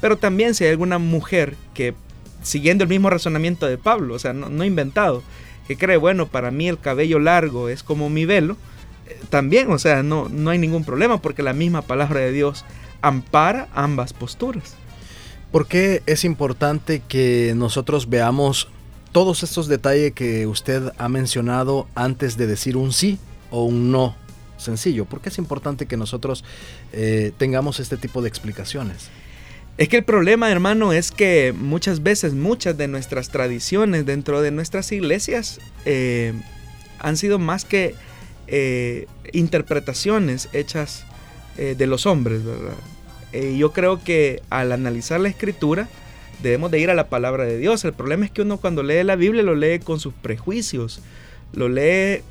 Pero 0.01 0.16
también 0.16 0.55
si 0.55 0.64
hay 0.64 0.71
alguna 0.71 0.99
mujer 0.99 1.57
que, 1.75 1.94
siguiendo 2.42 2.85
el 2.85 2.90
mismo 2.90 3.11
razonamiento 3.11 3.66
de 3.66 3.79
Pablo, 3.79 4.14
o 4.14 4.18
sea, 4.18 4.33
no, 4.33 4.64
inventado, 4.64 5.23
que 5.66 5.77
cree, 5.77 5.97
bueno, 5.97 6.27
para 6.27 6.51
mí 6.51 6.68
el 6.68 6.79
cabello 6.79 7.18
largo 7.18 7.68
es 7.68 7.83
como 7.83 8.09
mi 8.09 8.25
velo, 8.25 8.57
eh, 9.07 9.18
también, 9.31 9.71
o 9.71 9.79
sea, 9.79 10.03
no, 10.03 10.29
no 10.29 10.51
hay 10.51 10.59
ningún 10.59 10.85
problema 10.85 11.21
porque 11.21 11.42
la 11.42 11.53
misma 11.53 11.83
palabra 11.83 12.21
de 12.21 12.33
Dios 12.33 12.64
ampara 13.01 13.68
ambas 13.75 14.12
posturas. 14.12 14.75
¿Por 15.51 15.66
qué 15.66 16.03
es 16.07 16.25
importante 16.25 17.03
que 17.09 17.55
nosotros 17.57 18.09
veamos 18.11 18.68
todos 19.12 19.42
estos 19.42 19.66
detalles 19.66 20.12
que 20.12 20.47
usted 20.47 20.92
ha 20.99 21.09
mencionado 21.09 21.88
antes 21.94 22.37
de 22.37 22.47
decir 22.47 22.77
un 22.77 22.92
sí 22.92 23.18
o 23.51 23.64
un 23.64 23.90
no 23.90 24.14
sencillo? 24.59 25.05
¿Por 25.05 25.21
qué 25.21 25.31
es 25.31 25.38
importante 25.38 25.87
que 25.87 25.97
nosotros 25.97 26.44
eh, 26.92 27.33
tengamos 27.38 27.81
este 27.81 27.97
tipo 27.97 28.23
de 28.23 28.29
explicaciones? 28.29 29.09
Es 29.79 29.88
que 29.88 29.97
el 29.99 30.05
problema, 30.05 30.51
hermano, 30.51 30.92
es 30.92 31.12
que 31.12 31.55
muchas 31.57 32.03
veces 32.03 32.35
muchas 32.35 32.77
de 32.77 32.88
nuestras 32.88 33.31
tradiciones 33.31 34.05
dentro 34.05 34.42
de 34.42 34.51
nuestras 34.51 34.90
iglesias 34.90 35.61
eh, 35.85 36.33
han 36.99 37.16
sido 37.16 37.38
más 37.38 37.64
que 37.64 37.94
eh, 38.49 39.07
interpretaciones 39.33 40.49
hechas 40.53 41.05
de 41.57 41.88
los 41.88 42.07
hombres, 42.07 42.44
¿verdad? 42.44 42.77
yo 43.57 43.73
creo 43.73 44.05
que 44.05 44.42
al 44.49 44.71
analizar 44.71 45.18
la 45.18 45.29
escritura 45.29 45.88
debemos 46.40 46.71
de 46.71 46.79
ir 46.79 46.88
a 46.88 46.94
la 46.94 47.09
palabra 47.09 47.44
de 47.44 47.59
Dios. 47.59 47.85
El 47.85 47.92
problema 47.92 48.25
es 48.25 48.31
que 48.31 48.42
uno 48.42 48.59
cuando 48.59 48.83
lee 48.83 49.03
la 49.03 49.16
Biblia 49.16 49.42
lo 49.42 49.55
lee 49.55 49.81
con 49.81 50.01
sus 50.01 50.14
prejuicios, 50.14 51.01
lo 51.53 51.68
lee 51.68 52.23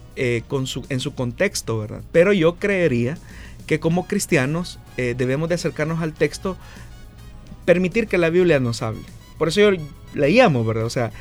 su, 0.65 0.85
en 0.89 0.99
su 0.99 1.13
contexto, 1.13 1.79
¿verdad? 1.79 2.01
Pero 2.11 2.33
yo 2.33 2.55
creería 2.55 3.17
que 3.65 3.79
como 3.79 4.07
cristianos 4.07 4.79
debemos 4.95 5.49
de 5.49 5.55
acercarnos 5.55 6.01
al 6.01 6.13
texto 6.13 6.57
permitir 7.65 8.07
que 8.07 8.17
la 8.17 8.29
Biblia 8.29 8.59
nos 8.59 8.81
hable. 8.81 9.03
Por 9.37 9.49
eso 9.49 9.59
yo 9.59 9.71
leíamos, 10.13 10.65
¿verdad? 10.65 10.85
O 10.85 10.89
sea, 10.89 11.11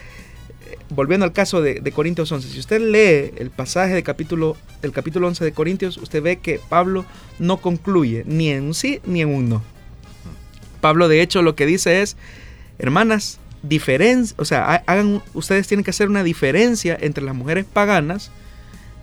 volviendo 0.91 1.25
al 1.25 1.33
caso 1.33 1.63
de, 1.63 1.81
Corintios 1.93 2.31
11, 2.31 2.49
si 2.49 2.59
usted 2.59 2.81
lee 2.81 3.35
el 3.39 3.51
pasaje 3.51 3.95
del 3.95 4.03
capítulo, 4.03 4.57
del 4.83 4.93
capítulo 4.93 5.27
11 5.29 5.45
de 5.45 5.53
Corintios, 5.53 5.97
usted 5.97 6.23
ve 6.23 6.39
que 6.39 6.61
Pablo 6.69 7.05
no 7.39 7.59
concluye 7.59 8.25
ni 8.27 8.51
en 8.51 8.65
un 8.65 8.75
sí 8.75 9.01
ni 9.05 9.23
en 9.23 9.29
un 9.29 9.49
no. 9.49 9.63
Pablo 10.81 11.09
de 11.09 11.23
hecho 11.23 11.43
lo 11.43 11.57
que 11.57 11.67
dice 11.67 12.03
es, 12.03 12.17
hermanas, 12.79 13.41
o 14.37 14.45
sea, 14.45 14.85
ustedes 15.35 15.67
tienen 15.67 15.83
que 15.83 15.91
hacer 15.91 16.09
una 16.09 16.23
diferencia 16.23 16.97
entre 17.01 17.25
las 17.25 17.35
mujeres 17.35 17.65
paganas 17.65 18.31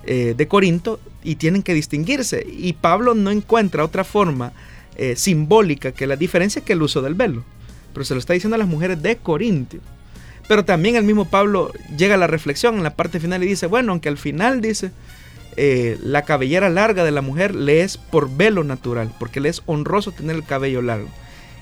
eh, 0.05 0.33
de 0.35 0.47
Corinto 0.47 0.99
y 1.23 1.35
tienen 1.35 1.63
que 1.63 1.73
distinguirse. 1.73 2.45
Y 2.49 2.73
Pablo 2.73 3.15
no 3.15 3.31
encuentra 3.31 3.85
otra 3.85 4.03
forma 4.03 4.53
eh, 4.95 5.15
simbólica 5.15 5.91
que 5.91 6.07
la 6.07 6.15
diferencia 6.15 6.63
que 6.63 6.73
el 6.73 6.81
uso 6.81 7.01
del 7.01 7.15
velo. 7.15 7.43
Pero 7.93 8.05
se 8.05 8.13
lo 8.13 8.19
está 8.19 8.33
diciendo 8.33 8.55
a 8.55 8.59
las 8.59 8.67
mujeres 8.67 9.01
de 9.01 9.17
Corinto. 9.17 9.77
Pero 10.47 10.65
también 10.65 10.95
el 10.95 11.03
mismo 11.03 11.25
Pablo 11.25 11.71
llega 11.97 12.15
a 12.15 12.17
la 12.17 12.27
reflexión 12.27 12.75
en 12.75 12.83
la 12.83 12.95
parte 12.95 13.19
final 13.19 13.43
y 13.43 13.47
dice, 13.47 13.67
bueno, 13.67 13.91
aunque 13.91 14.09
al 14.09 14.17
final 14.17 14.61
dice, 14.61 14.91
eh, 15.55 15.97
la 16.01 16.23
cabellera 16.23 16.69
larga 16.69 17.03
de 17.03 17.11
la 17.11 17.21
mujer 17.21 17.55
le 17.55 17.81
es 17.81 17.97
por 17.97 18.29
velo 18.35 18.63
natural, 18.63 19.13
porque 19.19 19.39
le 19.39 19.49
es 19.49 19.61
honroso 19.65 20.11
tener 20.11 20.35
el 20.35 20.43
cabello 20.43 20.81
largo. 20.81 21.07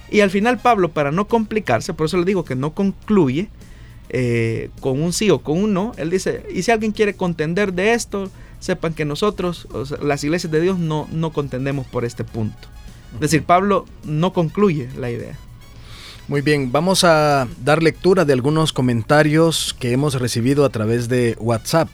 Y 0.09 0.21
al 0.21 0.29
final 0.29 0.59
Pablo, 0.59 0.89
para 0.89 1.11
no 1.11 1.27
complicarse, 1.27 1.93
por 1.93 2.07
eso 2.07 2.17
le 2.17 2.25
digo 2.25 2.43
que 2.43 2.55
no 2.55 2.73
concluye 2.73 3.49
eh, 4.13 4.69
con 4.81 5.01
un 5.01 5.13
sí 5.13 5.29
o 5.29 5.39
con 5.39 5.57
un 5.63 5.73
no, 5.73 5.93
él 5.95 6.09
dice, 6.09 6.43
y 6.53 6.63
si 6.63 6.71
alguien 6.71 6.91
quiere 6.91 7.13
contender 7.15 7.71
de 7.71 7.93
esto, 7.93 8.29
sepan 8.59 8.93
que 8.93 9.05
nosotros, 9.05 9.69
las 10.01 10.23
iglesias 10.25 10.51
de 10.51 10.59
Dios, 10.59 10.77
no, 10.77 11.07
no 11.13 11.31
contendemos 11.31 11.87
por 11.87 12.03
este 12.03 12.25
punto. 12.25 12.67
Es 13.15 13.21
decir, 13.21 13.43
Pablo 13.43 13.85
no 14.03 14.33
concluye 14.33 14.89
la 14.97 15.09
idea. 15.09 15.37
Muy 16.27 16.41
bien, 16.41 16.73
vamos 16.73 17.05
a 17.05 17.47
dar 17.63 17.81
lectura 17.81 18.25
de 18.25 18.33
algunos 18.33 18.73
comentarios 18.73 19.75
que 19.79 19.93
hemos 19.93 20.15
recibido 20.15 20.65
a 20.65 20.69
través 20.69 21.07
de 21.07 21.35
WhatsApp. 21.39 21.89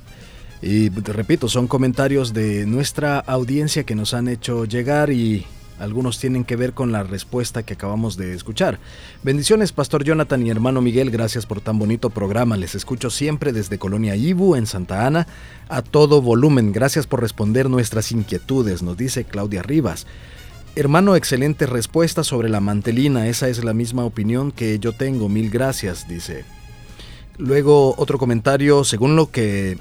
Y 0.61 0.89
repito, 0.89 1.47
son 1.47 1.67
comentarios 1.67 2.33
de 2.33 2.65
nuestra 2.65 3.19
audiencia 3.19 3.83
que 3.83 3.95
nos 3.95 4.15
han 4.15 4.27
hecho 4.27 4.65
llegar 4.65 5.11
y 5.11 5.45
algunos 5.79 6.19
tienen 6.19 6.43
que 6.43 6.55
ver 6.55 6.73
con 6.73 6.91
la 6.91 7.03
respuesta 7.03 7.63
que 7.63 7.73
acabamos 7.73 8.17
de 8.17 8.33
escuchar. 8.33 8.79
Bendiciones, 9.23 9.71
Pastor 9.71 10.03
Jonathan 10.03 10.45
y 10.45 10.49
hermano 10.49 10.81
Miguel, 10.81 11.11
gracias 11.11 11.45
por 11.45 11.61
tan 11.61 11.77
bonito 11.77 12.09
programa. 12.09 12.57
Les 12.57 12.75
escucho 12.75 13.09
siempre 13.09 13.53
desde 13.53 13.77
Colonia 13.77 14.15
Ibu, 14.15 14.55
en 14.55 14.65
Santa 14.65 15.05
Ana, 15.05 15.27
a 15.69 15.81
todo 15.81 16.21
volumen. 16.21 16.71
Gracias 16.71 17.07
por 17.07 17.21
responder 17.21 17.69
nuestras 17.69 18.11
inquietudes, 18.11 18.81
nos 18.81 18.97
dice 18.97 19.23
Claudia 19.23 19.61
Rivas. 19.61 20.07
Hermano, 20.75 21.15
excelente 21.15 21.65
respuesta 21.65 22.23
sobre 22.23 22.49
la 22.49 22.59
mantelina. 22.59 23.27
Esa 23.27 23.49
es 23.49 23.63
la 23.63 23.73
misma 23.73 24.05
opinión 24.05 24.51
que 24.51 24.77
yo 24.77 24.93
tengo. 24.93 25.27
Mil 25.27 25.49
gracias, 25.49 26.07
dice. 26.07 26.45
Luego 27.39 27.95
otro 27.97 28.19
comentario, 28.19 28.83
según 28.83 29.15
lo 29.15 29.31
que 29.31 29.79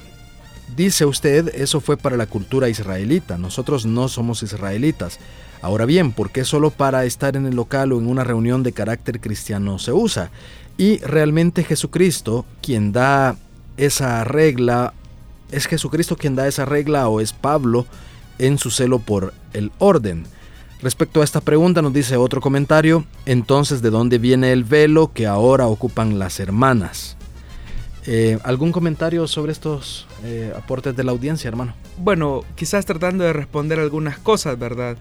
dice 0.75 1.05
usted, 1.05 1.55
eso 1.55 1.81
fue 1.83 1.99
para 1.99 2.17
la 2.17 2.27
cultura 2.27 2.71
israelita. 2.71 3.37
Nosotros 3.37 3.85
no 3.85 4.09
somos 4.09 4.43
israelitas. 4.43 5.19
Ahora 5.67 5.85
bien, 5.85 6.13
¿por 6.13 6.31
qué 6.31 6.45
solo 6.45 6.71
para 6.71 7.07
estar 7.07 7.35
en 7.35 7.45
el 7.45 7.57
local 7.57 7.91
o 7.91 7.99
en 7.99 8.07
una 8.07 8.23
reunión 8.23 8.63
de 8.63 8.71
carácter 8.71 9.21
cristiano 9.21 9.81
se 9.81 9.93
usa? 9.93 10.31
Y 10.79 10.99
realmente 10.99 11.65
Jesucristo 11.65 12.47
quien 12.63 12.93
da 12.93 13.37
esa 13.77 14.23
regla, 14.23 14.95
¿es 15.51 15.67
Jesucristo 15.67 16.17
quien 16.17 16.37
da 16.37 16.47
esa 16.47 16.67
regla 16.67 17.09
o 17.09 17.21
es 17.21 17.33
Pablo 17.33 17.85
en 18.39 18.59
su 18.59 18.71
celo 18.71 19.01
por 19.01 19.35
el 19.55 19.73
orden? 19.79 20.29
Respecto 20.83 21.21
a 21.21 21.25
esta 21.25 21.41
pregunta 21.41 21.83
nos 21.83 21.93
dice 21.93 22.17
otro 22.17 22.41
comentario, 22.41 23.05
entonces 23.25 23.83
¿de 23.83 23.91
dónde 23.91 24.19
viene 24.19 24.53
el 24.53 24.63
velo 24.63 25.11
que 25.13 25.27
ahora 25.27 25.67
ocupan 25.67 26.21
las 26.21 26.39
hermanas? 26.39 27.17
Eh, 28.07 28.39
¿Algún 28.45 28.71
comentario 28.71 29.27
sobre 29.27 29.51
estos 29.51 30.07
eh, 30.23 30.53
aportes 30.57 30.95
de 30.95 31.03
la 31.03 31.11
audiencia, 31.11 31.49
hermano? 31.49 31.75
Bueno, 31.99 32.45
quizás 32.55 32.87
tratando 32.87 33.25
de 33.25 33.33
responder 33.33 33.81
algunas 33.81 34.17
cosas, 34.17 34.57
¿verdad? 34.57 34.97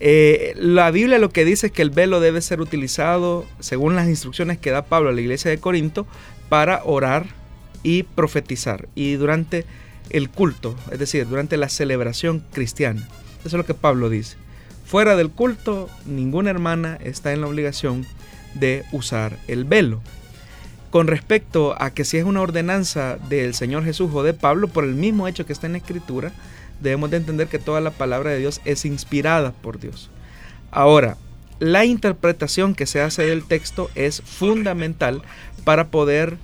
Eh, 0.00 0.54
la 0.56 0.90
Biblia 0.90 1.18
lo 1.18 1.28
que 1.28 1.44
dice 1.44 1.66
es 1.66 1.72
que 1.72 1.82
el 1.82 1.90
velo 1.90 2.20
debe 2.20 2.40
ser 2.40 2.60
utilizado, 2.60 3.46
según 3.60 3.94
las 3.96 4.08
instrucciones 4.08 4.58
que 4.58 4.70
da 4.70 4.86
Pablo 4.86 5.10
a 5.10 5.12
la 5.12 5.20
iglesia 5.20 5.50
de 5.50 5.58
Corinto, 5.58 6.06
para 6.48 6.82
orar 6.84 7.26
y 7.82 8.02
profetizar. 8.02 8.88
Y 8.94 9.14
durante 9.14 9.66
el 10.08 10.30
culto, 10.30 10.74
es 10.90 10.98
decir, 10.98 11.28
durante 11.28 11.56
la 11.56 11.68
celebración 11.68 12.42
cristiana. 12.52 13.06
Eso 13.40 13.48
es 13.48 13.54
lo 13.54 13.66
que 13.66 13.74
Pablo 13.74 14.08
dice. 14.08 14.36
Fuera 14.84 15.16
del 15.16 15.30
culto, 15.30 15.88
ninguna 16.06 16.50
hermana 16.50 16.98
está 17.02 17.32
en 17.32 17.42
la 17.42 17.46
obligación 17.46 18.06
de 18.54 18.84
usar 18.90 19.38
el 19.46 19.64
velo. 19.64 20.00
Con 20.90 21.06
respecto 21.06 21.80
a 21.80 21.90
que 21.90 22.04
si 22.04 22.16
es 22.16 22.24
una 22.24 22.40
ordenanza 22.40 23.16
del 23.28 23.54
Señor 23.54 23.84
Jesús 23.84 24.10
o 24.12 24.24
de 24.24 24.34
Pablo, 24.34 24.66
por 24.66 24.82
el 24.82 24.96
mismo 24.96 25.28
hecho 25.28 25.46
que 25.46 25.52
está 25.52 25.66
en 25.66 25.74
la 25.74 25.78
Escritura, 25.78 26.32
debemos 26.80 27.10
de 27.10 27.18
entender 27.18 27.48
que 27.48 27.58
toda 27.58 27.80
la 27.80 27.90
palabra 27.90 28.30
de 28.30 28.38
Dios 28.38 28.60
es 28.64 28.84
inspirada 28.84 29.52
por 29.52 29.78
Dios. 29.78 30.10
Ahora, 30.70 31.16
la 31.58 31.84
interpretación 31.84 32.74
que 32.74 32.86
se 32.86 33.00
hace 33.00 33.24
del 33.24 33.44
texto 33.44 33.90
es 33.94 34.22
fundamental 34.22 35.22
para 35.64 35.88
poder 35.88 36.38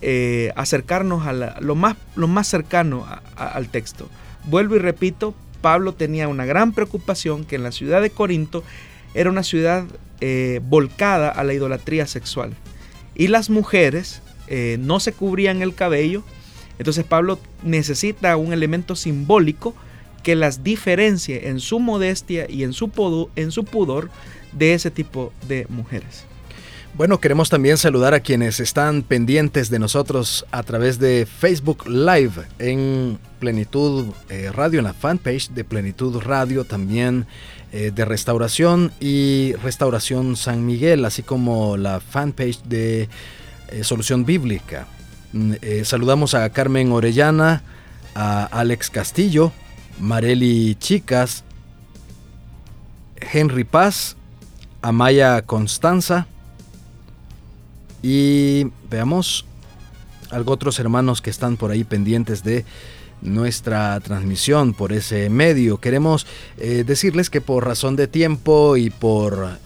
eh, 0.00 0.52
acercarnos 0.56 1.26
a 1.26 1.32
lo, 1.32 1.74
más, 1.74 1.96
lo, 2.16 2.28
más, 2.28 2.48
cercano 2.48 3.06
al 3.36 3.68
texto. 3.68 4.08
Vuelvo 4.44 4.76
y 4.76 4.78
repito, 4.78 5.34
Pablo 5.60 5.94
tenía 5.94 6.28
una 6.28 6.44
gran 6.44 6.72
preocupación 6.72 7.44
que 7.44 7.56
en 7.56 7.62
la 7.62 7.72
ciudad 7.72 8.02
de 8.02 8.10
Corinto 8.10 8.62
era 9.14 9.30
una 9.30 9.42
ciudad 9.42 9.84
eh, 10.20 10.60
volcada 10.64 11.28
a 11.28 11.44
la 11.44 11.54
idolatría 11.54 12.06
sexual. 12.06 12.54
Y 13.14 13.28
las 13.28 13.48
mujeres 13.48 14.22
eh, 14.46 14.76
no 14.80 15.00
se 15.00 15.12
cubrían 15.12 15.62
el 15.62 15.74
cabello, 15.74 16.22
entonces 16.78 17.04
Pablo 17.04 17.38
necesita 17.62 18.36
un 18.36 18.52
elemento 18.52 18.96
simbólico 18.96 19.74
que 20.24 20.34
las 20.34 20.64
diferencie 20.64 21.48
en 21.48 21.60
su 21.60 21.78
modestia 21.78 22.46
y 22.50 22.64
en 22.64 22.72
su, 22.72 22.88
pudor 22.88 24.10
de 24.52 24.74
ese 24.74 24.90
tipo 24.90 25.32
de 25.46 25.66
mujeres. 25.68 26.24
Bueno, 26.96 27.18
queremos 27.18 27.50
también 27.50 27.76
saludar 27.76 28.14
a 28.14 28.20
quienes 28.20 28.60
están 28.60 29.02
pendientes 29.02 29.68
de 29.68 29.80
nosotros 29.80 30.46
a 30.52 30.62
través 30.62 31.00
de 31.00 31.26
Facebook 31.26 31.88
Live 31.88 32.34
en 32.60 33.18
Plenitud 33.40 34.06
eh, 34.30 34.50
Radio, 34.52 34.78
en 34.78 34.84
la 34.84 34.94
fanpage 34.94 35.50
de 35.50 35.64
Plenitud 35.64 36.20
Radio, 36.20 36.64
también 36.64 37.26
eh, 37.72 37.90
de 37.92 38.04
Restauración 38.04 38.92
y 39.00 39.54
Restauración 39.54 40.36
San 40.36 40.64
Miguel, 40.64 41.04
así 41.04 41.24
como 41.24 41.76
la 41.76 41.98
fanpage 41.98 42.62
de 42.62 43.08
eh, 43.68 43.82
Solución 43.82 44.24
Bíblica. 44.24 44.86
Mm, 45.34 45.54
eh, 45.62 45.84
saludamos 45.84 46.34
a 46.34 46.48
Carmen 46.50 46.92
Orellana, 46.92 47.64
a 48.14 48.44
Alex 48.44 48.88
Castillo, 48.88 49.50
Mareli 49.98 50.76
Chicas, 50.76 51.42
Henry 53.16 53.64
Paz, 53.64 54.16
Amaya 54.80 55.42
Constanza 55.42 56.28
y 58.00 58.66
veamos 58.88 59.44
algo 60.30 60.52
otros 60.52 60.78
hermanos 60.78 61.20
que 61.20 61.30
están 61.30 61.56
por 61.56 61.72
ahí 61.72 61.82
pendientes 61.82 62.44
de 62.44 62.64
nuestra 63.20 63.98
transmisión 63.98 64.72
por 64.72 64.92
ese 64.92 65.30
medio. 65.30 65.78
Queremos 65.78 66.28
eh, 66.58 66.84
decirles 66.86 67.28
que 67.28 67.40
por 67.40 67.64
razón 67.66 67.96
de 67.96 68.06
tiempo 68.06 68.76
y 68.76 68.90
por 68.90 69.58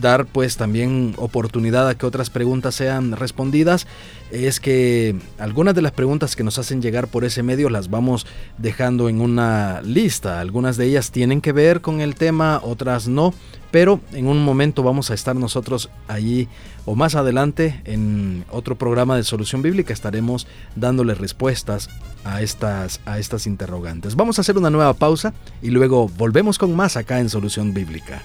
dar 0.00 0.26
pues 0.26 0.56
también 0.56 1.14
oportunidad 1.16 1.88
a 1.88 1.94
que 1.94 2.06
otras 2.06 2.30
preguntas 2.30 2.74
sean 2.74 3.12
respondidas 3.12 3.86
es 4.30 4.58
que 4.58 5.16
algunas 5.38 5.74
de 5.74 5.82
las 5.82 5.92
preguntas 5.92 6.34
que 6.34 6.42
nos 6.42 6.58
hacen 6.58 6.82
llegar 6.82 7.06
por 7.06 7.24
ese 7.24 7.42
medio 7.42 7.70
las 7.70 7.90
vamos 7.90 8.26
dejando 8.58 9.08
en 9.08 9.20
una 9.20 9.80
lista. 9.82 10.40
Algunas 10.40 10.76
de 10.76 10.86
ellas 10.86 11.10
tienen 11.10 11.40
que 11.40 11.52
ver 11.52 11.80
con 11.80 12.00
el 12.00 12.16
tema, 12.16 12.60
otras 12.62 13.06
no, 13.06 13.32
pero 13.70 14.00
en 14.12 14.26
un 14.26 14.44
momento 14.44 14.82
vamos 14.82 15.10
a 15.10 15.14
estar 15.14 15.36
nosotros 15.36 15.90
allí 16.08 16.48
o 16.84 16.94
más 16.94 17.14
adelante 17.14 17.80
en 17.84 18.44
otro 18.50 18.76
programa 18.76 19.16
de 19.16 19.24
solución 19.24 19.62
bíblica 19.62 19.92
estaremos 19.92 20.46
dándole 20.76 21.14
respuestas 21.14 21.88
a 22.24 22.42
estas, 22.42 23.00
a 23.04 23.18
estas 23.18 23.46
interrogantes. 23.46 24.16
Vamos 24.16 24.38
a 24.38 24.42
hacer 24.42 24.58
una 24.58 24.70
nueva 24.70 24.94
pausa 24.94 25.34
y 25.62 25.70
luego 25.70 26.08
volvemos 26.08 26.58
con 26.58 26.74
más 26.74 26.96
acá 26.96 27.20
en 27.20 27.28
solución 27.28 27.74
bíblica. 27.74 28.22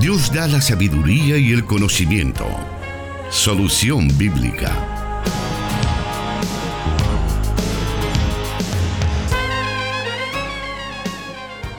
Dios 0.00 0.30
da 0.30 0.46
la 0.46 0.60
sabiduría 0.60 1.38
y 1.38 1.52
el 1.52 1.64
conocimiento. 1.64 2.44
Solución 3.30 4.08
bíblica. 4.18 4.70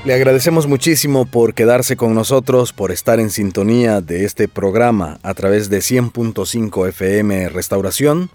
Le 0.04 0.14
agradecemos 0.16 0.66
muchísimo 0.66 1.26
por 1.26 1.54
quedarse 1.54 1.96
con 1.96 2.16
nosotros, 2.16 2.74
por 2.74 2.92
estar 2.92 3.20
en 3.20 3.30
sintonía 3.30 4.02
de 4.02 4.26
este 4.26 4.48
programa 4.48 5.20
a 5.22 5.36
través 5.36 5.70
de 5.70 5.78
100.5 5.78 6.90
FM 6.90 7.50
Restauración, 7.50 8.32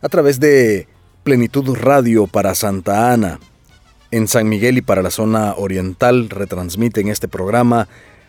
a 0.00 0.08
través 0.08 0.38
de 0.38 0.86
Plenitud 1.24 1.76
Radio 1.76 2.28
para 2.28 2.54
Santa 2.54 3.12
Ana. 3.12 3.40
En 4.12 4.28
San 4.28 4.48
Miguel 4.48 4.78
y 4.78 4.82
para 4.82 5.02
la 5.02 5.10
zona 5.10 5.54
oriental 5.56 6.30
retransmiten 6.30 7.08
este 7.08 7.26
programa 7.26 7.88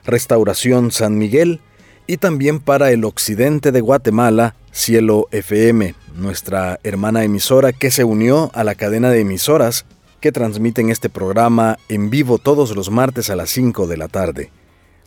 Restauración 0.09 0.91
San 0.91 1.17
Miguel 1.17 1.61
y 2.07 2.17
también 2.17 2.59
para 2.59 2.91
el 2.91 3.05
occidente 3.05 3.71
de 3.71 3.81
Guatemala, 3.81 4.55
Cielo 4.71 5.27
FM, 5.31 5.93
nuestra 6.15 6.79
hermana 6.83 7.23
emisora 7.23 7.71
que 7.71 7.91
se 7.91 8.03
unió 8.03 8.51
a 8.53 8.63
la 8.63 8.75
cadena 8.75 9.11
de 9.11 9.21
emisoras 9.21 9.85
que 10.19 10.31
transmiten 10.31 10.89
este 10.89 11.09
programa 11.09 11.77
en 11.87 12.09
vivo 12.09 12.37
todos 12.37 12.75
los 12.75 12.89
martes 12.89 13.29
a 13.29 13.35
las 13.35 13.49
5 13.51 13.87
de 13.87 13.97
la 13.97 14.07
tarde. 14.07 14.51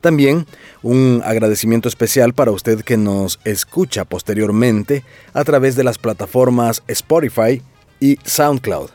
También 0.01 0.47
un 0.83 1.23
agradecimiento 1.25 1.89
especial 1.89 2.35
para 2.35 2.51
usted 2.51 2.83
que 2.83 2.97
nos 2.97 3.39
escucha 3.45 4.05
posteriormente 4.05 5.05
a 5.33 5.45
través 5.45 5.77
de 5.77 5.85
las 5.85 5.99
plataformas 5.99 6.83
Spotify 6.89 7.63
y 8.01 8.19
SoundCloud. 8.25 8.91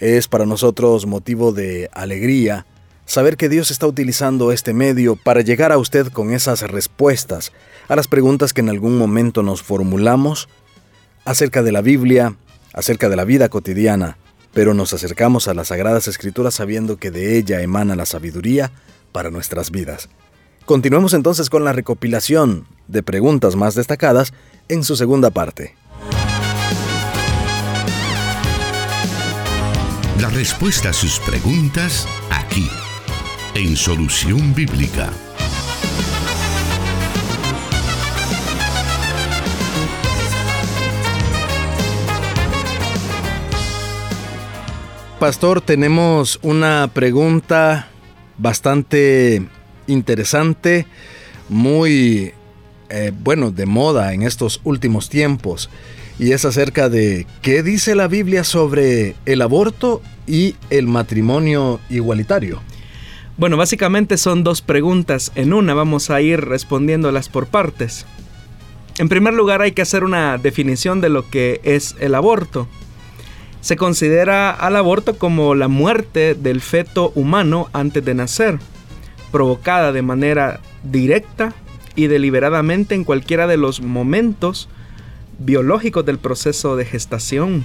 Es 0.00 0.26
para 0.26 0.46
nosotros 0.46 1.06
motivo 1.06 1.52
de 1.52 1.88
alegría 1.92 2.66
saber 3.06 3.36
que 3.36 3.48
Dios 3.48 3.70
está 3.70 3.86
utilizando 3.86 4.52
este 4.52 4.72
medio 4.72 5.16
para 5.16 5.40
llegar 5.40 5.72
a 5.72 5.78
usted 5.78 6.08
con 6.08 6.32
esas 6.32 6.62
respuestas 6.62 7.52
a 7.88 7.96
las 7.96 8.08
preguntas 8.08 8.52
que 8.52 8.60
en 8.60 8.68
algún 8.68 8.96
momento 8.96 9.42
nos 9.42 9.62
formulamos 9.62 10.48
acerca 11.24 11.62
de 11.62 11.72
la 11.72 11.82
Biblia, 11.82 12.36
acerca 12.72 13.08
de 13.08 13.16
la 13.16 13.24
vida 13.24 13.48
cotidiana, 13.48 14.16
pero 14.52 14.74
nos 14.74 14.92
acercamos 14.92 15.48
a 15.48 15.54
las 15.54 15.68
Sagradas 15.68 16.08
Escrituras 16.08 16.54
sabiendo 16.54 16.96
que 16.96 17.10
de 17.10 17.38
ella 17.38 17.60
emana 17.60 17.96
la 17.96 18.06
sabiduría 18.06 18.72
para 19.12 19.30
nuestras 19.30 19.70
vidas. 19.70 20.08
Continuemos 20.64 21.12
entonces 21.14 21.50
con 21.50 21.64
la 21.64 21.72
recopilación 21.72 22.66
de 22.86 23.02
preguntas 23.02 23.56
más 23.56 23.74
destacadas 23.74 24.32
en 24.68 24.84
su 24.84 24.96
segunda 24.96 25.30
parte. 25.30 25.74
La 30.20 30.30
respuesta 30.30 30.90
a 30.90 30.92
sus 30.92 31.18
preguntas 31.18 32.06
aquí, 32.30 32.70
en 33.54 33.76
Solución 33.76 34.54
Bíblica. 34.54 35.12
Pastor, 45.18 45.60
tenemos 45.60 46.40
una 46.42 46.90
pregunta 46.92 47.88
bastante 48.38 49.46
interesante, 49.86 50.86
muy, 51.48 52.32
eh, 52.88 53.12
bueno, 53.22 53.50
de 53.50 53.66
moda 53.66 54.14
en 54.14 54.22
estos 54.22 54.60
últimos 54.64 55.10
tiempos, 55.10 55.68
y 56.18 56.32
es 56.32 56.44
acerca 56.44 56.88
de 56.88 57.26
qué 57.42 57.62
dice 57.62 57.94
la 57.94 58.08
Biblia 58.08 58.44
sobre 58.44 59.14
el 59.26 59.42
aborto 59.42 60.00
y 60.26 60.56
el 60.70 60.86
matrimonio 60.86 61.80
igualitario. 61.90 62.62
Bueno, 63.42 63.56
básicamente 63.56 64.18
son 64.18 64.44
dos 64.44 64.62
preguntas 64.62 65.32
en 65.34 65.52
una, 65.52 65.74
vamos 65.74 66.10
a 66.10 66.20
ir 66.20 66.42
respondiéndolas 66.42 67.28
por 67.28 67.48
partes. 67.48 68.06
En 68.98 69.08
primer 69.08 69.34
lugar 69.34 69.62
hay 69.62 69.72
que 69.72 69.82
hacer 69.82 70.04
una 70.04 70.38
definición 70.38 71.00
de 71.00 71.08
lo 71.08 71.28
que 71.28 71.60
es 71.64 71.96
el 71.98 72.14
aborto. 72.14 72.68
Se 73.60 73.74
considera 73.74 74.52
al 74.52 74.76
aborto 74.76 75.18
como 75.18 75.56
la 75.56 75.66
muerte 75.66 76.36
del 76.36 76.60
feto 76.60 77.10
humano 77.16 77.68
antes 77.72 78.04
de 78.04 78.14
nacer 78.14 78.60
provocada 79.32 79.90
de 79.90 80.02
manera 80.02 80.60
directa 80.84 81.52
y 81.96 82.06
deliberadamente 82.06 82.94
en 82.94 83.02
cualquiera 83.02 83.48
de 83.48 83.56
los 83.56 83.80
momentos 83.80 84.68
biológicos 85.40 86.06
del 86.06 86.18
proceso 86.18 86.76
de 86.76 86.84
gestación, 86.84 87.64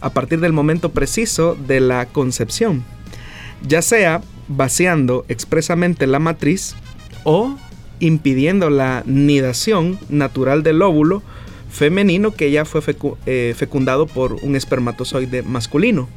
a 0.00 0.08
partir 0.08 0.40
del 0.40 0.54
momento 0.54 0.88
preciso 0.88 1.54
de 1.54 1.80
la 1.80 2.06
concepción, 2.06 2.82
ya 3.60 3.82
sea 3.82 4.22
vaciando 4.56 5.24
expresamente 5.28 6.06
la 6.06 6.18
matriz 6.18 6.74
o 7.24 7.56
impidiendo 8.00 8.70
la 8.70 9.02
nidación 9.06 9.98
natural 10.08 10.62
del 10.62 10.82
óvulo 10.82 11.22
femenino 11.70 12.34
que 12.34 12.50
ya 12.50 12.64
fue 12.64 12.82
eh, 13.26 13.54
fecundado 13.56 14.06
por 14.06 14.34
un 14.34 14.56
espermatozoide 14.56 15.42
masculino. 15.42 16.08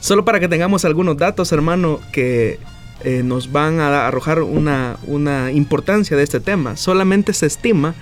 Solo 0.00 0.24
para 0.24 0.40
que 0.40 0.48
tengamos 0.48 0.86
algunos 0.86 1.18
datos, 1.18 1.52
hermano, 1.52 2.00
que 2.12 2.58
eh, 3.04 3.22
nos 3.22 3.52
van 3.52 3.80
a 3.80 4.06
arrojar 4.06 4.42
una, 4.42 4.96
una 5.06 5.52
importancia 5.52 6.16
de 6.16 6.22
este 6.22 6.40
tema. 6.40 6.76
Solamente 6.76 7.34
se 7.34 7.46
estima 7.46 7.94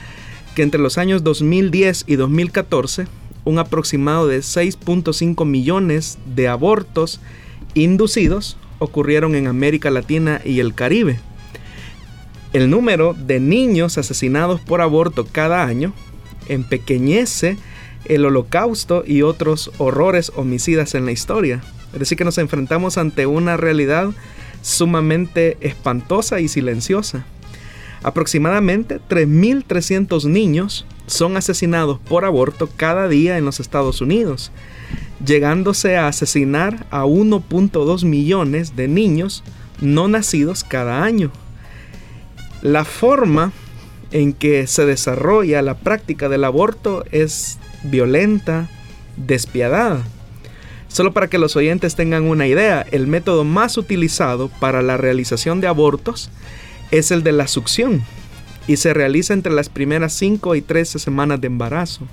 que 0.55 0.63
entre 0.63 0.81
los 0.81 0.99
años 0.99 1.25
2010 1.25 2.05
y 2.07 2.17
2014, 2.17 3.07
un 3.45 3.59
aproximado 3.59 4.29
de 4.29 4.39
6.5 4.39 5.45
millones 5.45 6.19
de 6.27 6.47
abortos 6.47 7.21
inducidos 7.75 8.57
ocurrieron 8.79 9.35
en 9.35 9.47
América 9.47 9.91
Latina 9.91 10.41
y 10.45 10.61
el 10.61 10.75
Caribe. 10.75 11.21
El 12.53 12.71
número 12.71 13.15
de 13.15 13.41
niños 13.41 13.99
asesinados 13.99 14.61
por 14.61 14.81
aborto 14.81 15.27
cada 15.31 15.65
año 15.65 15.93
empequeñece 16.49 17.59
el 18.07 18.25
holocausto 18.25 19.05
y 19.07 19.23
otros 19.23 19.71
horrores 19.79 20.33
homicidas 20.35 20.95
en 20.95 21.05
la 21.05 21.13
historia. 21.13 21.63
Es 21.93 22.01
decir, 22.01 22.17
que 22.17 22.25
nos 22.25 22.39
enfrentamos 22.39 22.99
ante 22.99 23.27
una 23.27 23.57
realidad 23.57 24.11
sumamente 24.63 25.57
espantosa 25.61 26.41
y 26.41 26.49
silenciosa. 26.49 27.25
Aproximadamente 28.03 29.01
3.300 29.09 30.25
niños 30.25 30.87
son 31.07 31.37
asesinados 31.37 31.99
por 31.99 32.25
aborto 32.25 32.69
cada 32.77 33.09
día 33.09 33.39
en 33.39 33.45
los 33.45 33.61
Estados 33.61 34.01
Unidos, 34.01 34.53
llegándose 35.25 35.97
a 35.97 36.09
asesinar 36.09 36.87
a 36.91 37.05
1.2 37.05 38.05
millones 38.05 38.77
de 38.77 38.89
niños 38.89 39.43
no 39.81 40.09
nacidos 40.09 40.65
cada 40.65 41.03
año. 41.03 41.31
La 42.63 42.85
forma 42.85 43.53
en 44.11 44.33
que 44.33 44.67
se 44.67 44.87
desarrolla 44.87 45.63
la 45.63 45.77
práctica 45.77 46.29
del 46.29 46.45
aborto 46.45 47.05
es 47.11 47.59
violenta, 47.85 48.69
despiadada. 49.17 50.03
Solo 50.89 51.13
para 51.13 51.29
que 51.29 51.39
los 51.39 51.55
oyentes 51.57 51.95
tengan 51.95 52.25
una 52.25 52.47
idea, 52.47 52.85
el 52.91 53.07
método 53.07 53.45
más 53.45 53.77
utilizado 53.77 54.49
para 54.61 54.81
la 54.83 54.97
realización 54.97 55.61
de 55.61 55.67
abortos 55.67 56.31
es 56.91 57.11
el 57.11 57.23
de 57.23 57.33
la 57.33 57.47
succión 57.47 58.03
y 58.67 58.77
se 58.77 58.95
realiza 58.95 59.35
entre 59.35 59.53
las 59.53 59.69
primeras 59.69 60.15
5 60.15 60.55
y 60.55 60.63
13 60.63 60.99
semanas 60.99 61.41
de 61.41 61.49
embarazo. 61.49 62.07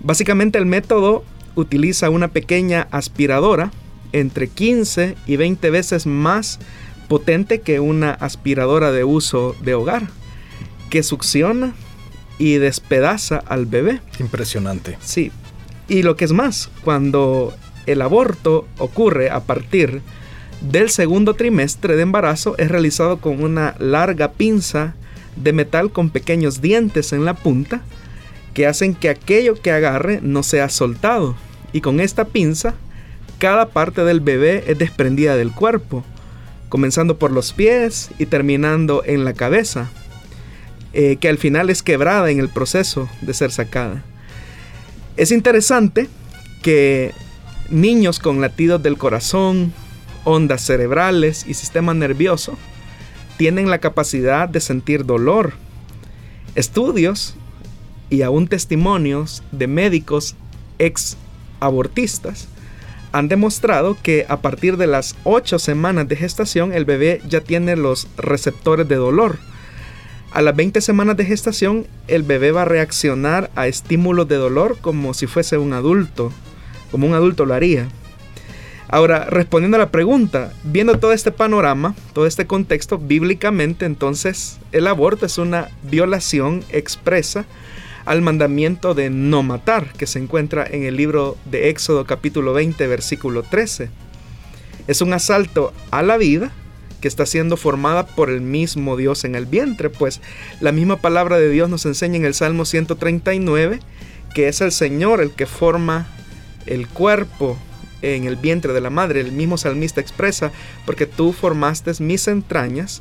Básicamente 0.00 0.58
el 0.58 0.66
método 0.66 1.24
utiliza 1.54 2.10
una 2.10 2.28
pequeña 2.28 2.88
aspiradora 2.90 3.70
entre 4.12 4.48
15 4.48 5.16
y 5.26 5.36
20 5.36 5.70
veces 5.70 6.06
más 6.06 6.58
potente 7.08 7.60
que 7.60 7.80
una 7.80 8.12
aspiradora 8.12 8.92
de 8.92 9.04
uso 9.04 9.56
de 9.60 9.74
hogar, 9.74 10.08
que 10.90 11.02
succiona 11.02 11.74
y 12.38 12.54
despedaza 12.54 13.38
al 13.38 13.66
bebé. 13.66 14.00
Impresionante. 14.20 14.98
Sí. 15.00 15.30
Y 15.88 16.02
lo 16.02 16.16
que 16.16 16.24
es 16.24 16.32
más, 16.32 16.70
cuando 16.82 17.52
el 17.86 18.02
aborto 18.02 18.66
ocurre 18.78 19.30
a 19.30 19.40
partir 19.40 20.00
del 20.60 20.90
segundo 20.90 21.34
trimestre 21.34 21.96
de 21.96 22.02
embarazo 22.02 22.56
es 22.58 22.70
realizado 22.70 23.18
con 23.18 23.42
una 23.42 23.74
larga 23.78 24.32
pinza 24.32 24.94
de 25.36 25.52
metal 25.52 25.90
con 25.90 26.10
pequeños 26.10 26.60
dientes 26.62 27.12
en 27.12 27.24
la 27.24 27.34
punta 27.34 27.82
que 28.54 28.66
hacen 28.66 28.94
que 28.94 29.08
aquello 29.08 29.60
que 29.60 29.72
agarre 29.72 30.20
no 30.22 30.42
sea 30.42 30.68
soltado. 30.68 31.36
Y 31.72 31.80
con 31.80 32.00
esta 32.00 32.24
pinza, 32.24 32.74
cada 33.38 33.68
parte 33.68 34.04
del 34.04 34.20
bebé 34.20 34.64
es 34.68 34.78
desprendida 34.78 35.36
del 35.36 35.52
cuerpo, 35.52 36.04
comenzando 36.68 37.18
por 37.18 37.32
los 37.32 37.52
pies 37.52 38.10
y 38.18 38.26
terminando 38.26 39.02
en 39.04 39.24
la 39.24 39.34
cabeza, 39.34 39.90
eh, 40.92 41.16
que 41.16 41.28
al 41.28 41.38
final 41.38 41.68
es 41.68 41.82
quebrada 41.82 42.30
en 42.30 42.38
el 42.38 42.48
proceso 42.48 43.08
de 43.20 43.34
ser 43.34 43.50
sacada. 43.50 44.04
Es 45.16 45.32
interesante 45.32 46.08
que 46.62 47.12
niños 47.70 48.20
con 48.20 48.40
latidos 48.40 48.82
del 48.82 48.96
corazón, 48.96 49.72
ondas 50.24 50.62
cerebrales 50.62 51.44
y 51.46 51.54
sistema 51.54 51.92
nervioso 51.92 52.56
tienen 53.36 53.68
la 53.68 53.78
capacidad 53.78 54.48
de 54.48 54.60
sentir 54.60 55.04
dolor. 55.04 55.54
Estudios 56.54 57.36
y 58.14 58.22
aún 58.22 58.46
testimonios 58.46 59.42
de 59.50 59.66
médicos 59.66 60.36
ex 60.78 61.16
abortistas 61.58 62.46
han 63.10 63.26
demostrado 63.26 63.96
que 64.00 64.24
a 64.28 64.40
partir 64.40 64.76
de 64.76 64.86
las 64.86 65.16
8 65.24 65.58
semanas 65.58 66.06
de 66.06 66.14
gestación 66.14 66.72
el 66.72 66.84
bebé 66.84 67.20
ya 67.28 67.40
tiene 67.40 67.74
los 67.74 68.06
receptores 68.16 68.88
de 68.88 68.94
dolor. 68.94 69.38
A 70.30 70.42
las 70.42 70.54
20 70.54 70.80
semanas 70.80 71.16
de 71.16 71.24
gestación 71.24 71.88
el 72.06 72.22
bebé 72.22 72.52
va 72.52 72.62
a 72.62 72.66
reaccionar 72.66 73.50
a 73.56 73.66
estímulos 73.66 74.28
de 74.28 74.36
dolor 74.36 74.78
como 74.80 75.12
si 75.12 75.26
fuese 75.26 75.58
un 75.58 75.72
adulto 75.72 76.32
como 76.92 77.08
un 77.08 77.14
adulto 77.14 77.44
lo 77.44 77.54
haría. 77.54 77.88
Ahora, 78.88 79.24
respondiendo 79.24 79.76
a 79.76 79.80
la 79.80 79.90
pregunta, 79.90 80.52
viendo 80.62 81.00
todo 81.00 81.12
este 81.12 81.32
panorama, 81.32 81.96
todo 82.12 82.26
este 82.26 82.46
contexto, 82.46 82.98
bíblicamente 82.98 83.86
entonces 83.86 84.60
el 84.70 84.86
aborto 84.86 85.26
es 85.26 85.38
una 85.38 85.70
violación 85.82 86.62
expresa 86.70 87.44
al 88.04 88.22
mandamiento 88.22 88.94
de 88.94 89.10
no 89.10 89.42
matar, 89.42 89.92
que 89.92 90.06
se 90.06 90.18
encuentra 90.18 90.66
en 90.70 90.84
el 90.84 90.96
libro 90.96 91.36
de 91.44 91.70
Éxodo 91.70 92.04
capítulo 92.04 92.52
20, 92.52 92.86
versículo 92.86 93.42
13. 93.42 93.90
Es 94.86 95.00
un 95.00 95.12
asalto 95.12 95.72
a 95.90 96.02
la 96.02 96.16
vida 96.16 96.52
que 97.00 97.08
está 97.08 97.26
siendo 97.26 97.56
formada 97.56 98.06
por 98.06 98.30
el 98.30 98.40
mismo 98.40 98.96
Dios 98.96 99.24
en 99.24 99.34
el 99.34 99.46
vientre, 99.46 99.90
pues 99.90 100.20
la 100.60 100.72
misma 100.72 100.96
palabra 100.96 101.38
de 101.38 101.50
Dios 101.50 101.68
nos 101.68 101.86
enseña 101.86 102.16
en 102.16 102.24
el 102.24 102.34
Salmo 102.34 102.64
139 102.64 103.80
que 104.34 104.48
es 104.48 104.60
el 104.60 104.72
Señor 104.72 105.22
el 105.22 105.30
que 105.30 105.46
forma 105.46 106.08
el 106.66 106.88
cuerpo 106.88 107.56
en 108.02 108.24
el 108.24 108.36
vientre 108.36 108.74
de 108.74 108.80
la 108.80 108.90
madre. 108.90 109.20
El 109.20 109.32
mismo 109.32 109.56
salmista 109.56 110.00
expresa, 110.00 110.52
porque 110.84 111.06
tú 111.06 111.32
formaste 111.32 111.92
mis 112.00 112.28
entrañas, 112.28 113.00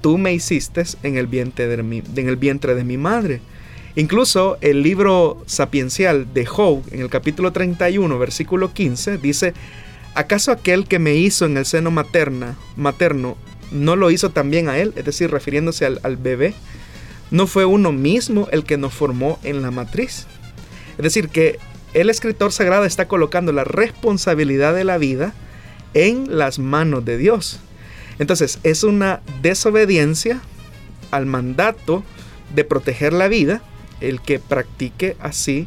tú 0.00 0.16
me 0.16 0.32
hiciste 0.32 0.84
en 1.02 1.18
el 1.18 1.26
vientre 1.26 1.66
de 1.66 1.82
mi, 1.82 2.02
en 2.16 2.28
el 2.28 2.36
vientre 2.36 2.74
de 2.74 2.84
mi 2.84 2.96
madre. 2.96 3.40
Incluso 3.96 4.58
el 4.60 4.82
libro 4.82 5.42
sapiencial 5.46 6.32
de 6.32 6.46
Job, 6.46 6.82
en 6.90 7.00
el 7.00 7.10
capítulo 7.10 7.52
31, 7.52 8.18
versículo 8.18 8.72
15, 8.72 9.18
dice, 9.18 9.54
¿acaso 10.14 10.52
aquel 10.52 10.86
que 10.86 10.98
me 10.98 11.14
hizo 11.14 11.46
en 11.46 11.56
el 11.56 11.64
seno 11.64 11.90
materna, 11.90 12.56
materno 12.76 13.36
no 13.72 13.96
lo 13.96 14.10
hizo 14.10 14.30
también 14.30 14.68
a 14.68 14.78
él? 14.78 14.92
Es 14.96 15.04
decir, 15.04 15.30
refiriéndose 15.30 15.84
al, 15.86 16.00
al 16.02 16.16
bebé. 16.16 16.54
¿No 17.30 17.46
fue 17.46 17.64
uno 17.64 17.92
mismo 17.92 18.48
el 18.52 18.64
que 18.64 18.78
nos 18.78 18.94
formó 18.94 19.38
en 19.42 19.60
la 19.62 19.70
matriz? 19.70 20.26
Es 20.96 21.02
decir, 21.02 21.28
que 21.28 21.58
el 21.94 22.10
escritor 22.10 22.52
sagrado 22.52 22.84
está 22.84 23.08
colocando 23.08 23.52
la 23.52 23.64
responsabilidad 23.64 24.74
de 24.74 24.84
la 24.84 24.98
vida 24.98 25.34
en 25.94 26.38
las 26.38 26.58
manos 26.58 27.04
de 27.04 27.18
Dios. 27.18 27.60
Entonces, 28.18 28.58
es 28.62 28.82
una 28.82 29.20
desobediencia 29.42 30.40
al 31.10 31.26
mandato 31.26 32.02
de 32.54 32.64
proteger 32.64 33.12
la 33.12 33.28
vida 33.28 33.62
el 34.00 34.20
que 34.20 34.38
practique 34.38 35.16
así 35.20 35.66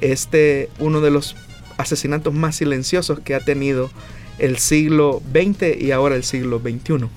este 0.00 0.68
uno 0.78 1.00
de 1.00 1.10
los 1.10 1.36
asesinatos 1.76 2.34
más 2.34 2.56
silenciosos 2.56 3.20
que 3.20 3.34
ha 3.34 3.40
tenido 3.40 3.90
el 4.38 4.58
siglo 4.58 5.22
XX 5.32 5.80
y 5.80 5.92
ahora 5.92 6.16
el 6.16 6.24
siglo 6.24 6.60
XXI. 6.60 7.08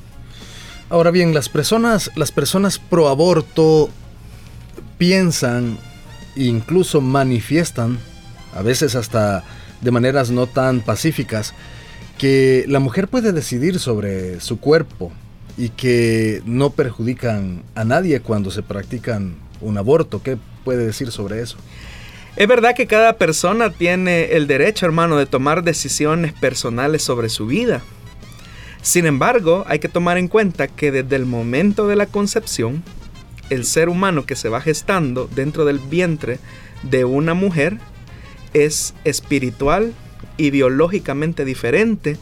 Ahora 0.89 1.11
bien, 1.11 1.33
las 1.33 1.49
personas, 1.49 2.11
las 2.15 2.31
personas 2.31 2.79
pro 2.79 3.07
aborto 3.07 3.89
piensan 4.97 5.77
incluso 6.35 7.01
manifiestan, 7.01 7.97
a 8.53 8.61
veces 8.61 8.95
hasta 8.95 9.43
de 9.81 9.91
maneras 9.91 10.31
no 10.31 10.47
tan 10.47 10.81
pacíficas, 10.81 11.53
que 12.17 12.65
la 12.67 12.79
mujer 12.79 13.07
puede 13.07 13.31
decidir 13.31 13.79
sobre 13.79 14.39
su 14.41 14.59
cuerpo 14.59 15.11
y 15.57 15.69
que 15.69 16.41
no 16.45 16.69
perjudican 16.71 17.63
a 17.73 17.83
nadie 17.83 18.19
cuando 18.21 18.51
se 18.51 18.61
practican 18.61 19.35
un 19.59 19.77
aborto. 19.77 20.21
¿Qué 20.21 20.37
puede 20.63 20.85
decir 20.85 21.11
sobre 21.11 21.41
eso? 21.41 21.57
Es 22.35 22.47
verdad 22.47 22.75
que 22.75 22.87
cada 22.87 23.17
persona 23.17 23.71
tiene 23.71 24.33
el 24.33 24.47
derecho, 24.47 24.85
hermano, 24.85 25.17
de 25.17 25.25
tomar 25.25 25.63
decisiones 25.63 26.33
personales 26.33 27.03
sobre 27.03 27.29
su 27.29 27.45
vida. 27.45 27.81
Sin 28.81 29.05
embargo, 29.05 29.65
hay 29.67 29.79
que 29.79 29.89
tomar 29.89 30.17
en 30.17 30.27
cuenta 30.27 30.67
que 30.67 30.91
desde 30.91 31.15
el 31.15 31.25
momento 31.25 31.87
de 31.87 31.95
la 31.95 32.05
concepción, 32.05 32.83
el 33.49 33.65
ser 33.65 33.89
humano 33.89 34.25
que 34.25 34.35
se 34.35 34.49
va 34.49 34.61
gestando 34.61 35.29
dentro 35.35 35.65
del 35.65 35.79
vientre 35.79 36.39
de 36.83 37.05
una 37.05 37.33
mujer 37.33 37.77
es 38.53 38.93
espiritual, 39.03 39.93
y 40.41 40.49
biológicamente 40.49 41.45
diferente 41.45 42.17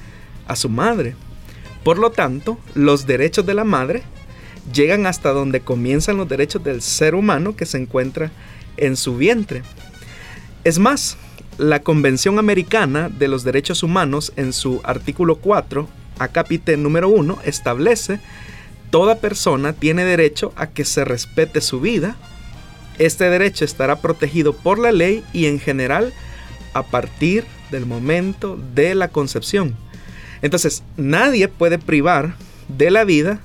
a 0.47 0.55
su 0.55 0.69
madre. 0.69 1.15
Por 1.83 1.97
lo 1.97 2.11
tanto, 2.11 2.59
los 2.75 3.07
derechos 3.07 3.45
de 3.45 3.53
la 3.53 3.63
madre 3.63 4.03
llegan 4.73 5.05
hasta 5.05 5.31
donde 5.31 5.61
comienzan 5.61 6.17
los 6.17 6.27
derechos 6.27 6.63
del 6.63 6.81
ser 6.81 7.15
humano 7.15 7.55
que 7.55 7.65
se 7.65 7.77
encuentra 7.77 8.31
en 8.77 8.95
su 8.95 9.17
vientre. 9.17 9.63
Es 10.63 10.79
más, 10.79 11.17
la 11.57 11.81
Convención 11.81 12.39
Americana 12.39 13.09
de 13.09 13.27
los 13.27 13.43
Derechos 13.43 13.83
Humanos 13.83 14.33
en 14.35 14.53
su 14.53 14.81
artículo 14.83 15.37
4, 15.37 15.87
acápite 16.19 16.77
número 16.77 17.09
1, 17.09 17.39
establece 17.43 18.19
toda 18.89 19.19
persona 19.19 19.73
tiene 19.73 20.03
derecho 20.03 20.51
a 20.55 20.67
que 20.67 20.85
se 20.85 21.05
respete 21.05 21.61
su 21.61 21.79
vida. 21.79 22.15
Este 22.97 23.29
derecho 23.29 23.63
estará 23.65 24.01
protegido 24.01 24.53
por 24.53 24.79
la 24.79 24.91
ley 24.91 25.23
y 25.31 25.45
en 25.45 25.59
general 25.59 26.13
a 26.73 26.83
partir 26.83 27.45
del 27.71 27.85
momento 27.85 28.57
de 28.73 28.95
la 28.95 29.09
concepción. 29.09 29.75
Entonces, 30.41 30.83
nadie 30.97 31.47
puede 31.47 31.77
privar 31.77 32.35
de 32.67 32.91
la 32.91 33.03
vida 33.03 33.41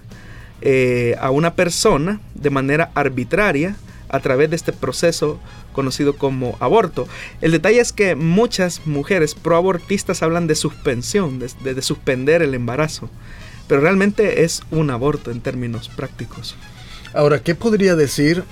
eh, 0.65 1.15
a 1.21 1.31
una 1.31 1.55
persona 1.55 2.21
de 2.35 2.51
manera 2.51 2.91
arbitraria 2.95 3.77
a 4.09 4.19
través 4.21 4.51
de 4.51 4.57
este 4.57 4.73
proceso 4.73 5.39
conocido 5.73 6.17
como 6.17 6.57
aborto. 6.59 7.07
El 7.41 7.53
detalle 7.53 7.81
es 7.81 7.93
que 7.93 8.15
muchas 8.17 8.87
mujeres 8.87 9.35
proabortistas 9.35 10.23
hablan 10.23 10.47
de 10.47 10.55
suspensión, 10.55 11.39
de 11.39 11.83
suspender 11.83 12.43
el 12.43 12.55
embarazo, 12.55 13.11
pero 13.69 13.81
realmente 13.81 14.45
es 14.45 14.63
un 14.71 14.91
aborto 14.91 15.31
en 15.31 15.41
términos 15.41 15.89
prácticos. 15.89 16.57
Ahora, 17.13 17.43
¿qué 17.43 17.55
podría 17.55 17.95
decir 17.95 18.45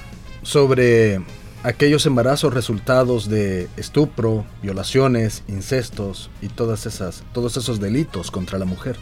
sobre 0.42 1.20
aquellos 1.62 2.06
embarazos 2.06 2.52
resultados 2.52 3.28
de 3.28 3.68
estupro, 3.76 4.44
violaciones, 4.62 5.44
incestos 5.48 6.30
y 6.40 6.48
todas 6.48 6.86
esas, 6.86 7.22
todos 7.32 7.56
esos 7.56 7.80
delitos 7.80 8.30
contra 8.30 8.58
la 8.58 8.64
mujer. 8.64 8.96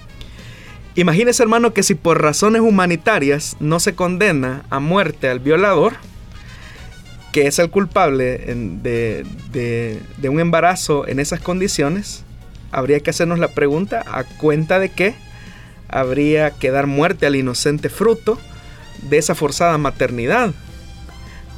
Imagínese 0.97 1.43
hermano 1.43 1.73
que 1.73 1.83
si 1.83 1.95
por 1.95 2.21
razones 2.21 2.63
humanitarias 2.63 3.57
no 3.61 3.81
se 3.81 3.95
condena 3.95 4.65
a 4.71 4.81
muerte 4.81 5.29
al 5.29 5.39
violador, 5.39 5.95
que 7.33 7.47
es 7.47 7.59
el 7.59 7.71
culpable 7.71 8.39
de, 8.83 9.25
de 9.53 10.29
un 10.29 10.41
embarazo 10.41 11.07
en 11.07 11.21
esas 11.21 11.41
condiciones, 11.41 12.25
habría 12.73 13.01
que 13.01 13.11
hacernos 13.11 13.39
la 13.39 13.55
pregunta 13.55 14.03
a 14.07 14.25
cuenta 14.25 14.79
de 14.79 14.91
qué 14.91 15.15
habría 15.89 16.51
que 16.51 16.71
dar 16.71 16.87
muerte 16.87 17.27
al 17.27 17.37
inocente 17.37 17.89
fruto 17.89 18.39
de 19.09 19.19
esa 19.19 19.35
forzada 19.35 19.79
maternidad 19.79 20.53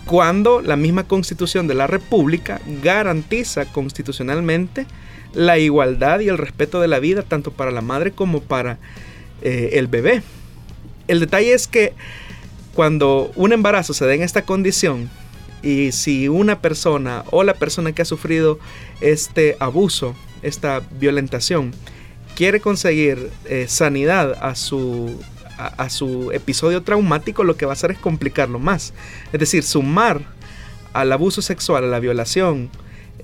cuando 0.04 0.60
la 0.60 0.76
misma 0.76 1.04
constitución 1.04 1.66
de 1.66 1.74
la 1.74 1.86
República 1.86 2.60
garantiza 2.82 3.66
constitucionalmente 3.66 4.86
la 5.32 5.58
igualdad 5.58 6.20
y 6.20 6.28
el 6.28 6.38
respeto 6.38 6.80
de 6.80 6.88
la 6.88 6.98
vida 6.98 7.22
tanto 7.22 7.52
para 7.52 7.70
la 7.70 7.80
madre 7.80 8.12
como 8.12 8.40
para 8.42 8.78
eh, 9.42 9.70
el 9.74 9.86
bebé. 9.86 10.22
El 11.08 11.20
detalle 11.20 11.52
es 11.52 11.66
que 11.66 11.92
cuando 12.74 13.30
un 13.36 13.52
embarazo 13.52 13.92
se 13.92 14.06
da 14.06 14.14
en 14.14 14.22
esta 14.22 14.42
condición 14.42 15.10
y 15.62 15.92
si 15.92 16.28
una 16.28 16.60
persona 16.60 17.24
o 17.30 17.44
la 17.44 17.54
persona 17.54 17.92
que 17.92 18.02
ha 18.02 18.06
sufrido 18.06 18.58
este 19.00 19.56
abuso, 19.60 20.14
esta 20.42 20.80
violentación, 20.98 21.72
quiere 22.34 22.60
conseguir 22.60 23.30
eh, 23.44 23.66
sanidad 23.68 24.36
a 24.40 24.54
su 24.54 25.20
a, 25.58 25.90
su 25.90 26.32
episodio 26.32 26.82
traumático, 26.82 27.44
lo 27.44 27.56
que 27.56 27.66
va 27.66 27.72
a 27.72 27.74
hacer 27.74 27.92
es 27.92 27.98
complicarlo 27.98 28.58
más. 28.58 28.92
Es 29.32 29.40
decir, 29.40 29.62
sumar 29.62 30.20
al 30.92 31.12
abuso 31.12 31.42
sexual, 31.42 31.84
a 31.84 31.86
la 31.86 32.00
violación, 32.00 32.70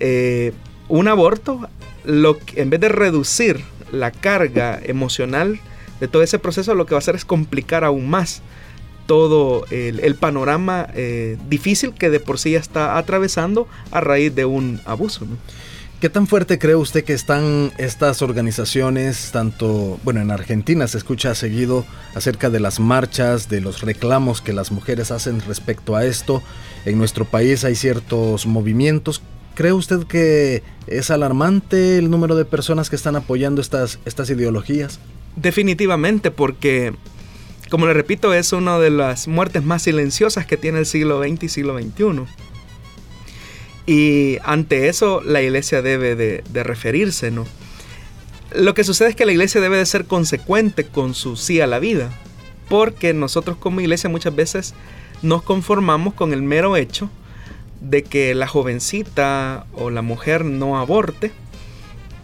eh, 0.00 0.52
un 0.88 1.08
aborto, 1.08 1.68
en 2.04 2.70
vez 2.70 2.80
de 2.80 2.88
reducir 2.88 3.60
la 3.92 4.10
carga 4.10 4.78
emocional 4.82 5.60
de 6.01 6.09
todo 6.09 6.22
ese 6.22 6.38
proceso, 6.38 6.74
lo 6.74 6.86
que 6.86 6.94
va 6.94 6.99
a 6.99 7.01
hacer 7.01 7.16
es 7.16 7.24
complicar 7.24 7.84
aún 7.84 8.09
más 8.09 8.42
todo 9.07 9.64
el, 9.70 10.14
panorama 10.16 10.86
eh, 10.94 11.38
difícil 11.49 11.94
que 11.94 12.11
de 12.11 12.20
por 12.20 12.38
sí 12.38 12.51
ya 12.53 12.59
está 12.59 12.99
atravesando 12.99 13.66
a 13.90 14.03
raíz 14.03 14.34
de 14.34 14.44
un 14.44 14.82
abuso. 14.84 15.26
¿Qué 16.01 16.09
tan 16.09 16.28
fuerte 16.28 16.61
cree 16.61 16.76
usted 16.76 17.03
que 17.03 17.14
están 17.14 17.72
estas 17.76 18.22
organizaciones, 18.22 19.30
tanto, 19.32 19.99
bueno, 20.05 20.20
en 20.20 20.30
Argentina 20.30 20.86
se 20.86 20.99
escucha 20.99 21.34
seguido 21.34 21.84
acerca 22.14 22.51
de 22.51 22.61
las 22.61 22.78
marchas, 22.78 23.49
de 23.49 23.61
los 23.61 23.80
reclamos 23.80 24.40
que 24.40 24.53
las 24.53 24.70
mujeres 24.70 25.11
hacen 25.11 25.40
respecto 25.40 25.96
a 25.96 26.05
esto? 26.05 26.40
En 26.84 26.99
nuestro 26.99 27.24
país 27.24 27.64
hay 27.64 27.74
ciertos 27.74 28.46
movimientos. 28.46 29.22
¿Cree 29.57 29.72
usted 29.72 30.05
que 30.05 30.62
es 30.86 31.11
alarmante 31.11 31.99
el 31.99 32.11
número 32.11 32.36
de 32.36 32.44
personas 32.44 32.90
que 32.90 32.96
están 32.96 33.16
apoyando 33.16 33.61
estas, 33.61 33.99
estas 34.05 34.30
ideologías? 34.30 35.01
Definitivamente, 35.36 36.30
porque, 36.30 36.92
como 37.70 37.86
le 37.86 37.94
repito, 37.94 38.34
es 38.34 38.52
una 38.52 38.78
de 38.78 38.90
las 38.90 39.28
muertes 39.28 39.62
más 39.62 39.82
silenciosas 39.82 40.46
que 40.46 40.56
tiene 40.56 40.80
el 40.80 40.86
siglo 40.86 41.22
XX 41.22 41.44
y 41.44 41.48
siglo 41.48 41.78
XXI. 41.78 42.26
Y 43.88 44.36
ante 44.44 44.88
eso 44.88 45.22
la 45.22 45.40
iglesia 45.40 45.80
debe 45.80 46.14
de, 46.14 46.62
referirse, 46.62 47.30
¿no? 47.30 47.46
Lo 48.54 48.74
que 48.74 48.84
sucede 48.84 49.08
es 49.08 49.16
que 49.16 49.24
la 49.24 49.32
iglesia 49.32 49.62
debe 49.62 49.78
de 49.78 49.86
ser 49.86 50.04
consecuente 50.04 50.84
con 50.84 51.14
su 51.14 51.36
sí 51.36 51.62
a 51.62 51.66
la 51.66 51.78
vida, 51.78 52.10
porque 52.68 53.14
nosotros 53.14 53.56
como 53.56 53.80
iglesia 53.80 54.10
muchas 54.10 54.36
veces 54.36 54.74
nos 55.22 55.42
conformamos 55.42 56.12
con 56.12 56.34
el 56.34 56.42
mero 56.42 56.76
hecho 56.76 57.08
de 57.80 58.02
que 58.02 58.34
la 58.34 58.46
jovencita 58.46 59.64
o 59.72 59.88
la 59.88 60.02
mujer 60.02 60.44
no 60.44 60.78
aborte, 60.78 61.32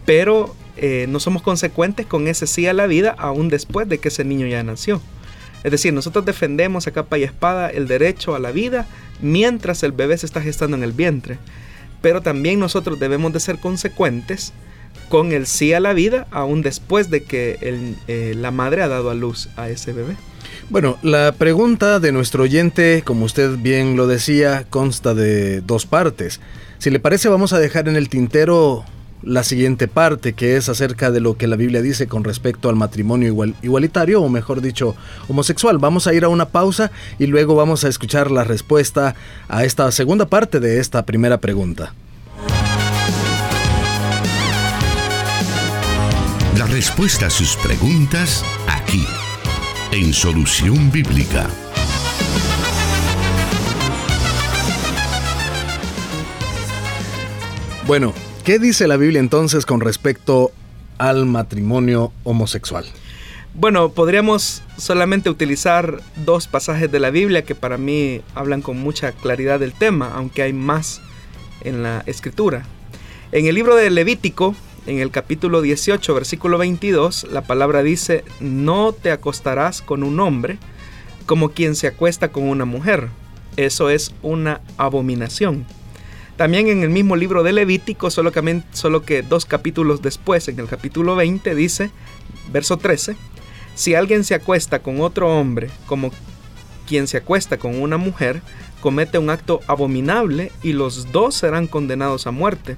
pero 0.05 0.55
eh, 0.77 1.05
no 1.09 1.19
somos 1.19 1.41
consecuentes 1.41 2.05
con 2.05 2.27
ese 2.27 2.47
sí 2.47 2.67
a 2.67 2.73
la 2.73 2.87
vida 2.87 3.15
aún 3.17 3.49
después 3.49 3.87
de 3.87 3.97
que 3.97 4.09
ese 4.09 4.23
niño 4.23 4.47
ya 4.47 4.63
nació. 4.63 5.01
Es 5.63 5.71
decir, 5.71 5.93
nosotros 5.93 6.25
defendemos 6.25 6.85
a 6.85 6.91
capa 6.91 7.17
y 7.17 7.23
espada 7.23 7.69
el 7.69 7.87
derecho 7.87 8.35
a 8.35 8.39
la 8.39 8.51
vida 8.51 8.85
mientras 9.21 9.81
el 9.83 9.93
bebé 9.93 10.17
se 10.17 10.25
está 10.25 10.41
gestando 10.41 10.77
en 10.77 10.83
el 10.83 10.91
vientre. 10.91 11.39
Pero 12.01 12.21
también 12.21 12.59
nosotros 12.59 12.99
debemos 12.99 13.33
de 13.33 13.39
ser 13.39 13.57
consecuentes 13.57 14.53
con 15.09 15.31
el 15.31 15.47
sí 15.47 15.73
a 15.73 15.79
la 15.79 15.93
vida 15.93 16.27
aún 16.31 16.61
después 16.61 17.09
de 17.09 17.23
que 17.23 17.57
eh, 17.61 18.33
la 18.37 18.51
madre 18.51 18.83
ha 18.83 18.87
dado 18.87 19.09
a 19.09 19.15
luz 19.15 19.49
a 19.55 19.69
ese 19.69 19.91
bebé. 19.91 20.15
Bueno, 20.69 20.97
la 21.03 21.31
pregunta 21.31 21.99
de 21.99 22.11
nuestro 22.11 22.43
oyente, 22.43 23.03
como 23.05 23.25
usted 23.25 23.57
bien 23.57 23.95
lo 23.95 24.07
decía, 24.07 24.65
consta 24.69 25.13
de 25.13 25.61
dos 25.61 25.85
partes. 25.85 26.39
Si 26.79 26.89
le 26.89 26.99
parece, 26.99 27.29
vamos 27.29 27.53
a 27.53 27.59
dejar 27.59 27.87
en 27.87 27.95
el 27.95 28.09
tintero 28.09 28.83
la 29.21 29.43
siguiente 29.43 29.87
parte, 29.87 30.33
que 30.33 30.55
es 30.55 30.69
acerca 30.69 31.11
de 31.11 31.19
lo 31.19 31.37
que 31.37 31.47
la 31.47 31.55
Biblia 31.55 31.81
dice 31.81 32.07
con 32.07 32.23
respecto 32.23 32.69
al 32.69 32.75
matrimonio 32.75 33.27
igual, 33.27 33.55
igualitario, 33.61 34.21
o 34.21 34.29
mejor 34.29 34.61
dicho, 34.61 34.95
homosexual. 35.27 35.77
Vamos 35.79 36.07
a 36.07 36.13
ir 36.13 36.23
a 36.23 36.29
una 36.29 36.49
pausa 36.49 36.91
y 37.17 37.27
luego 37.27 37.55
vamos 37.55 37.83
a 37.83 37.87
escuchar 37.87 38.31
la 38.31 38.43
respuesta 38.43 39.15
a 39.47 39.63
esta 39.63 39.91
segunda 39.91 40.27
parte 40.27 40.59
de 40.59 40.79
esta 40.79 41.05
primera 41.05 41.39
pregunta. 41.39 41.93
La 46.57 46.65
respuesta 46.67 47.27
a 47.27 47.29
sus 47.29 47.57
preguntas 47.57 48.43
aquí, 48.67 49.05
en 49.91 50.13
Solución 50.13 50.91
Bíblica. 50.91 51.49
Bueno, 57.85 58.13
¿qué 58.45 58.59
dice 58.59 58.87
la 58.87 58.95
Biblia 58.95 59.19
entonces 59.19 59.65
con 59.65 59.81
respecto 59.81 60.51
al 60.99 61.25
matrimonio 61.25 62.13
homosexual? 62.23 62.85
Bueno, 63.55 63.89
podríamos 63.89 64.61
solamente 64.77 65.31
utilizar 65.31 65.99
dos 66.23 66.47
pasajes 66.47 66.91
de 66.91 66.99
la 66.99 67.09
Biblia 67.09 67.43
que 67.43 67.55
para 67.55 67.79
mí 67.79 68.21
hablan 68.35 68.61
con 68.61 68.77
mucha 68.77 69.13
claridad 69.13 69.59
del 69.59 69.73
tema, 69.73 70.11
aunque 70.13 70.43
hay 70.43 70.53
más 70.53 71.01
en 71.61 71.81
la 71.81 72.03
escritura. 72.05 72.65
En 73.31 73.47
el 73.47 73.55
libro 73.55 73.75
de 73.75 73.89
Levítico, 73.89 74.55
en 74.85 74.99
el 74.99 75.09
capítulo 75.09 75.63
18, 75.63 76.13
versículo 76.13 76.59
22, 76.59 77.27
la 77.31 77.41
palabra 77.41 77.81
dice, 77.81 78.23
no 78.39 78.93
te 78.93 79.09
acostarás 79.09 79.81
con 79.81 80.03
un 80.03 80.19
hombre 80.19 80.59
como 81.25 81.49
quien 81.49 81.75
se 81.75 81.87
acuesta 81.87 82.31
con 82.31 82.43
una 82.43 82.65
mujer. 82.65 83.09
Eso 83.57 83.89
es 83.89 84.13
una 84.21 84.61
abominación. 84.77 85.65
También 86.37 86.67
en 86.67 86.83
el 86.83 86.89
mismo 86.89 87.15
libro 87.15 87.43
de 87.43 87.53
Levítico, 87.53 88.09
solo 88.09 88.31
que, 88.31 89.21
dos 89.21 89.45
capítulos 89.45 90.01
después, 90.01 90.47
en 90.49 90.59
el 90.59 90.67
capítulo 90.67 91.15
20, 91.15 91.55
dice, 91.55 91.91
verso 92.51 92.77
13, 92.77 93.15
si 93.75 93.95
alguien 93.95 94.23
se 94.25 94.35
acuesta 94.35 94.79
con 94.79 94.99
otro 94.99 95.29
hombre 95.29 95.69
como 95.85 96.11
quien 96.87 97.07
se 97.07 97.17
acuesta 97.17 97.57
con 97.57 97.81
una 97.81 97.97
mujer, 97.97 98.41
comete 98.81 99.17
un 99.17 99.29
acto 99.29 99.61
abominable 99.67 100.51
y 100.61 100.73
los 100.73 101.11
dos 101.11 101.35
serán 101.35 101.67
condenados 101.67 102.27
a 102.27 102.31
muerte 102.31 102.77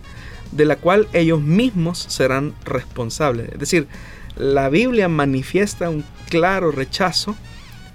de 0.51 0.65
la 0.65 0.77
cual 0.77 1.07
ellos 1.13 1.41
mismos 1.41 1.99
serán 2.07 2.53
responsables. 2.63 3.49
Es 3.51 3.59
decir, 3.59 3.87
la 4.35 4.69
Biblia 4.69 5.09
manifiesta 5.09 5.89
un 5.89 6.05
claro 6.29 6.71
rechazo 6.71 7.35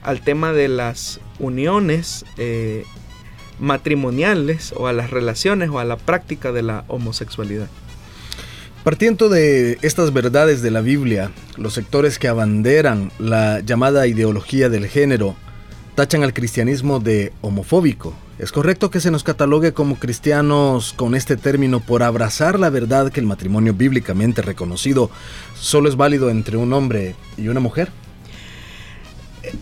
al 0.03 0.21
tema 0.21 0.53
de 0.53 0.69
las 0.69 1.21
uniones 1.39 2.25
eh, 2.37 2.85
matrimoniales 3.63 4.75
o 4.77 4.89
a 4.89 4.93
las 4.93 5.11
relaciones 5.11 5.71
o 5.71 5.79
a 5.79 5.85
la 5.85 5.97
práctica 5.97 6.53
de 6.53 6.63
la 6.63 6.85
homosexualidad. 6.89 7.69
Partiendo 8.85 9.29
de 9.29 9.79
estas 9.81 10.13
verdades 10.13 10.61
de 10.61 10.71
la 10.71 10.83
Biblia, 10.83 11.31
los 11.57 11.73
sectores 11.73 12.19
que 12.19 12.29
abanderan 12.29 13.11
la 13.19 13.61
llamada 13.61 14.07
ideología 14.07 14.69
del 14.69 14.89
género 14.89 15.37
tachan 15.95 16.25
al 16.25 16.35
cristianismo 16.35 17.01
de 17.01 17.33
homofóbico 17.41 18.15
¿Es 18.43 18.51
correcto 18.51 18.91
que 18.91 18.99
se 18.99 19.13
nos 19.13 19.23
catalogue 19.23 19.73
como 19.73 20.01
cristianos 20.01 20.95
con 20.95 21.15
este 21.15 21.37
término 21.37 21.79
por 21.79 22.03
abrazar 22.03 22.59
la 22.59 22.71
verdad 22.71 23.13
que 23.13 23.21
el 23.21 23.27
matrimonio 23.27 23.73
bíblicamente 23.73 24.43
reconocido 24.43 25.13
solo 25.55 25.89
es 25.89 25.95
válido 25.95 26.29
entre 26.29 26.57
un 26.57 26.73
hombre 26.73 27.15
y 27.37 27.47
una 27.47 27.61
mujer? 27.61 27.91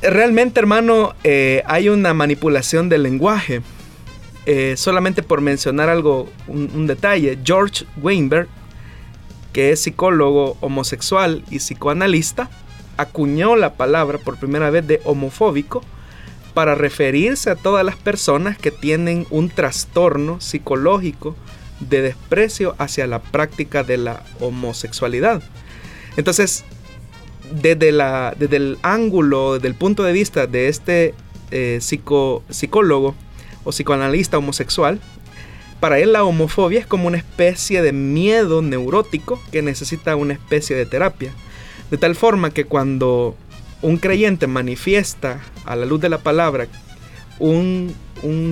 Realmente, 0.01 0.61
hermano, 0.61 1.15
eh, 1.25 1.63
hay 1.67 1.91
una 1.91 2.15
manipulación 2.15 2.89
del 2.89 3.03
lenguaje. 3.03 3.61
Eh, 4.53 4.77
solamente 4.77 5.23
por 5.23 5.41
mencionar 5.41 5.89
algo, 5.89 6.29
un, 6.49 6.89
detalle, 6.89 7.39
George 7.45 7.87
Weinberg, 8.03 8.49
que 9.53 9.71
es 9.71 9.83
psicólogo 9.83 10.57
homosexual 10.61 11.45
y 11.53 11.59
psicoanalista, 11.59 12.51
acuñó 12.97 13.55
la 13.55 13.75
palabra 13.75 14.19
por 14.19 14.41
primera 14.41 14.69
vez 14.71 14.85
de 14.89 15.01
homofóbico 15.05 15.83
para 16.53 16.75
referirse 16.75 17.49
a 17.49 17.55
todas 17.55 17.85
las 17.85 17.95
personas 17.95 18.59
que 18.59 18.73
tienen 18.73 19.25
un 19.31 19.51
trastorno 19.51 20.41
psicológico 20.41 21.37
de 21.79 22.03
desprecio 22.03 22.75
hacia 22.79 23.07
la 23.07 23.21
práctica 23.23 23.85
de 23.85 23.99
la 23.99 24.25
homosexualidad. 24.41 25.45
Entonces, 26.17 26.65
desde, 27.53 27.93
la, 27.93 28.35
desde 28.37 28.57
el 28.57 28.79
ángulo, 28.83 29.55
desde 29.55 29.69
el 29.69 29.77
punto 29.77 30.03
de 30.03 30.13
vista 30.13 30.49
de 30.49 30.67
este 30.67 31.15
eh, 31.53 31.79
psicólogo 31.81 33.15
o 33.65 33.71
psicoanalista 33.71 34.39
homosexual, 34.39 35.01
para 35.81 35.99
él 35.99 36.13
la 36.13 36.25
homofobia 36.25 36.81
es 36.81 36.87
como 36.87 37.07
una 37.07 37.17
especie 37.17 37.81
de 37.81 37.93
miedo 37.93 38.61
neurótico 38.61 39.41
que 39.51 39.63
necesita 39.63 40.15
una 40.15 40.35
especie 40.35 40.77
de 40.77 40.85
terapia. 40.87 41.33
De 41.91 41.97
tal 41.97 42.15
forma 42.15 42.51
que 42.51 42.67
cuando 42.67 43.35
un 43.83 43.97
creyente 43.97 44.47
manifiesta 44.47 45.41
a 45.65 45.77
la 45.77 45.87
luz 45.87 46.01
de 46.01 46.11
la 46.11 46.19
palabra 46.19 46.69
un, 47.39 47.95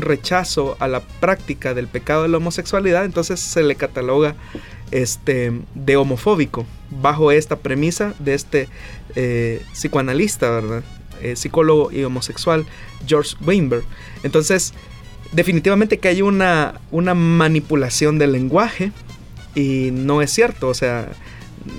rechazo 0.01 0.79
a 0.81 0.89
la 0.89 1.01
práctica 1.01 1.75
del 1.75 1.89
pecado 1.89 2.23
de 2.23 2.29
la 2.29 2.39
homosexualidad, 2.39 3.05
entonces 3.05 3.39
se 3.39 3.63
le 3.63 3.77
cataloga 3.77 4.35
este, 4.91 5.53
de 5.75 5.97
homofóbico, 5.99 6.65
bajo 6.91 7.31
esta 7.31 7.57
premisa 7.57 8.15
de 8.19 8.33
este 8.33 8.69
eh, 9.15 9.63
psicoanalista, 9.75 10.49
¿verdad? 10.51 10.83
Eh, 11.21 11.37
psicólogo 11.37 11.93
y 11.93 12.05
homosexual 12.05 12.65
George 13.07 13.37
Weinberg. 13.45 13.85
Entonces, 14.23 14.73
definitivamente 15.33 15.99
que 15.99 16.09
hay 16.09 16.23
una, 16.23 16.81
una 16.91 17.15
manipulación 17.15 18.19
del 18.19 18.33
lenguaje 18.33 18.93
y 19.55 19.91
no 19.93 20.23
es 20.23 20.31
cierto, 20.31 20.69
o 20.69 20.75
sea, 20.75 21.09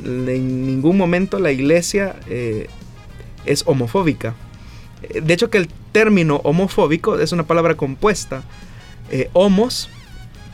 en 0.03 0.65
ningún 0.65 0.97
momento 0.97 1.39
la 1.39 1.51
iglesia 1.51 2.15
eh, 2.27 2.67
es 3.45 3.63
homofóbica. 3.65 4.35
De 5.21 5.33
hecho 5.33 5.49
que 5.49 5.57
el 5.57 5.69
término 5.91 6.37
homofóbico 6.43 7.17
es 7.19 7.31
una 7.31 7.47
palabra 7.47 7.75
compuesta. 7.75 8.43
Eh, 9.11 9.29
homos, 9.33 9.89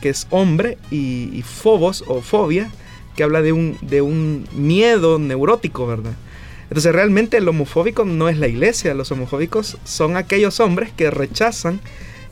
que 0.00 0.08
es 0.08 0.26
hombre, 0.30 0.78
y, 0.90 1.42
phobos 1.42 2.04
o 2.06 2.22
fobia, 2.22 2.70
que 3.16 3.22
habla 3.22 3.42
de 3.42 3.52
un, 3.52 3.76
de 3.82 4.02
un 4.02 4.46
miedo 4.52 5.18
neurótico, 5.18 5.86
¿verdad? 5.86 6.12
Entonces 6.64 6.92
realmente 6.92 7.36
el 7.36 7.48
homofóbico 7.48 8.04
no 8.04 8.28
es 8.28 8.38
la 8.38 8.48
iglesia, 8.48 8.94
los 8.94 9.10
homofóbicos 9.12 9.78
son 9.84 10.16
aquellos 10.16 10.60
hombres 10.60 10.90
que 10.96 11.10
rechazan 11.10 11.80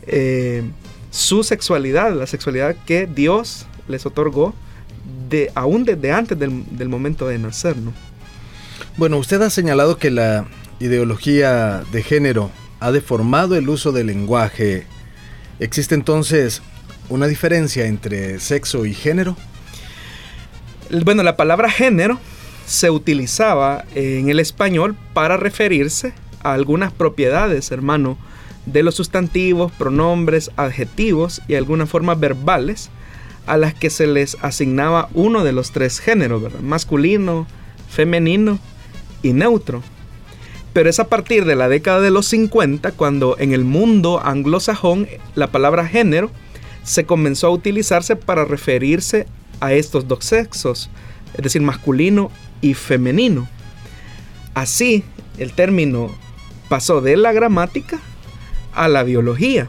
eh, 0.06 0.62
su 1.10 1.44
sexualidad, 1.44 2.12
la 2.12 2.26
sexualidad 2.26 2.76
que 2.86 3.06
Dios 3.06 3.66
les 3.88 4.06
otorgó 4.06 4.54
de, 5.28 5.50
aún 5.54 5.84
desde 5.84 6.12
antes 6.12 6.38
del, 6.38 6.64
del 6.76 6.88
momento 6.88 7.28
de 7.28 7.38
nacer, 7.38 7.76
¿no? 7.76 7.92
Bueno, 8.96 9.18
usted 9.18 9.40
ha 9.42 9.50
señalado 9.50 9.98
que 9.98 10.10
la 10.10 10.46
ideología 10.80 11.82
de 11.92 12.02
género 12.02 12.50
ha 12.80 12.92
deformado 12.92 13.56
el 13.56 13.68
uso 13.68 13.92
del 13.92 14.08
lenguaje. 14.08 14.86
¿Existe 15.58 15.94
entonces 15.94 16.62
una 17.08 17.26
diferencia 17.26 17.86
entre 17.86 18.40
sexo 18.40 18.86
y 18.86 18.94
género? 18.94 19.36
Bueno, 21.04 21.22
la 21.22 21.36
palabra 21.36 21.70
género 21.70 22.18
se 22.66 22.90
utilizaba 22.90 23.84
en 23.94 24.28
el 24.28 24.40
español 24.40 24.96
para 25.12 25.36
referirse 25.36 26.12
a 26.42 26.52
algunas 26.52 26.92
propiedades, 26.92 27.70
hermano, 27.70 28.18
de 28.66 28.82
los 28.82 28.94
sustantivos, 28.94 29.72
pronombres, 29.72 30.50
adjetivos 30.56 31.42
y 31.48 31.54
algunas 31.54 31.88
formas 31.88 32.18
verbales 32.18 32.90
a 33.46 33.56
las 33.56 33.74
que 33.74 33.90
se 33.90 34.06
les 34.06 34.36
asignaba 34.40 35.08
uno 35.12 35.44
de 35.44 35.52
los 35.52 35.72
tres 35.72 36.00
géneros, 36.00 36.42
masculino, 36.62 37.46
femenino 37.88 38.58
y 39.22 39.32
neutro. 39.32 39.82
Pero 40.72 40.90
es 40.90 40.98
a 40.98 41.08
partir 41.08 41.44
de 41.44 41.54
la 41.54 41.68
década 41.68 42.00
de 42.00 42.10
los 42.10 42.26
50 42.26 42.92
cuando 42.92 43.36
en 43.38 43.52
el 43.52 43.64
mundo 43.64 44.20
anglosajón 44.24 45.06
la 45.34 45.48
palabra 45.48 45.86
género 45.86 46.30
se 46.82 47.04
comenzó 47.04 47.48
a 47.48 47.50
utilizarse 47.50 48.16
para 48.16 48.44
referirse 48.44 49.26
a 49.60 49.72
estos 49.72 50.08
dos 50.08 50.24
sexos, 50.24 50.90
es 51.34 51.42
decir, 51.42 51.62
masculino 51.62 52.30
y 52.60 52.74
femenino. 52.74 53.48
Así, 54.54 55.04
el 55.38 55.52
término 55.52 56.10
pasó 56.68 57.00
de 57.00 57.16
la 57.16 57.32
gramática 57.32 58.00
a 58.74 58.88
la 58.88 59.02
biología. 59.02 59.68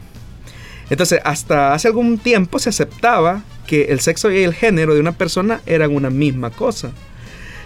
Entonces, 0.90 1.20
hasta 1.24 1.74
hace 1.74 1.88
algún 1.88 2.18
tiempo 2.18 2.58
se 2.58 2.68
aceptaba 2.68 3.42
que 3.66 3.86
el 3.86 4.00
sexo 4.00 4.30
y 4.30 4.42
el 4.42 4.54
género 4.54 4.94
de 4.94 5.00
una 5.00 5.12
persona 5.12 5.60
eran 5.66 5.94
una 5.94 6.10
misma 6.10 6.50
cosa. 6.50 6.92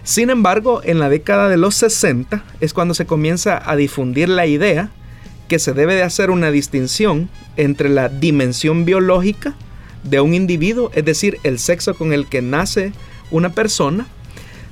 Sin 0.02 0.30
embargo, 0.30 0.80
en 0.84 0.98
la 0.98 1.10
década 1.10 1.48
de 1.48 1.58
los 1.58 1.74
60 1.74 2.42
es 2.60 2.72
cuando 2.72 2.94
se 2.94 3.06
comienza 3.06 3.60
a 3.64 3.76
difundir 3.76 4.28
la 4.28 4.46
idea 4.46 4.90
que 5.48 5.58
se 5.58 5.74
debe 5.74 5.94
de 5.94 6.02
hacer 6.02 6.30
una 6.30 6.50
distinción 6.50 7.28
entre 7.56 7.88
la 7.88 8.08
dimensión 8.08 8.84
biológica 8.84 9.54
de 10.04 10.20
un 10.20 10.32
individuo, 10.32 10.90
es 10.94 11.04
decir, 11.04 11.38
el 11.42 11.58
sexo 11.58 11.94
con 11.94 12.12
el 12.12 12.26
que 12.26 12.40
nace 12.40 12.92
una 13.30 13.52
persona, 13.52 14.06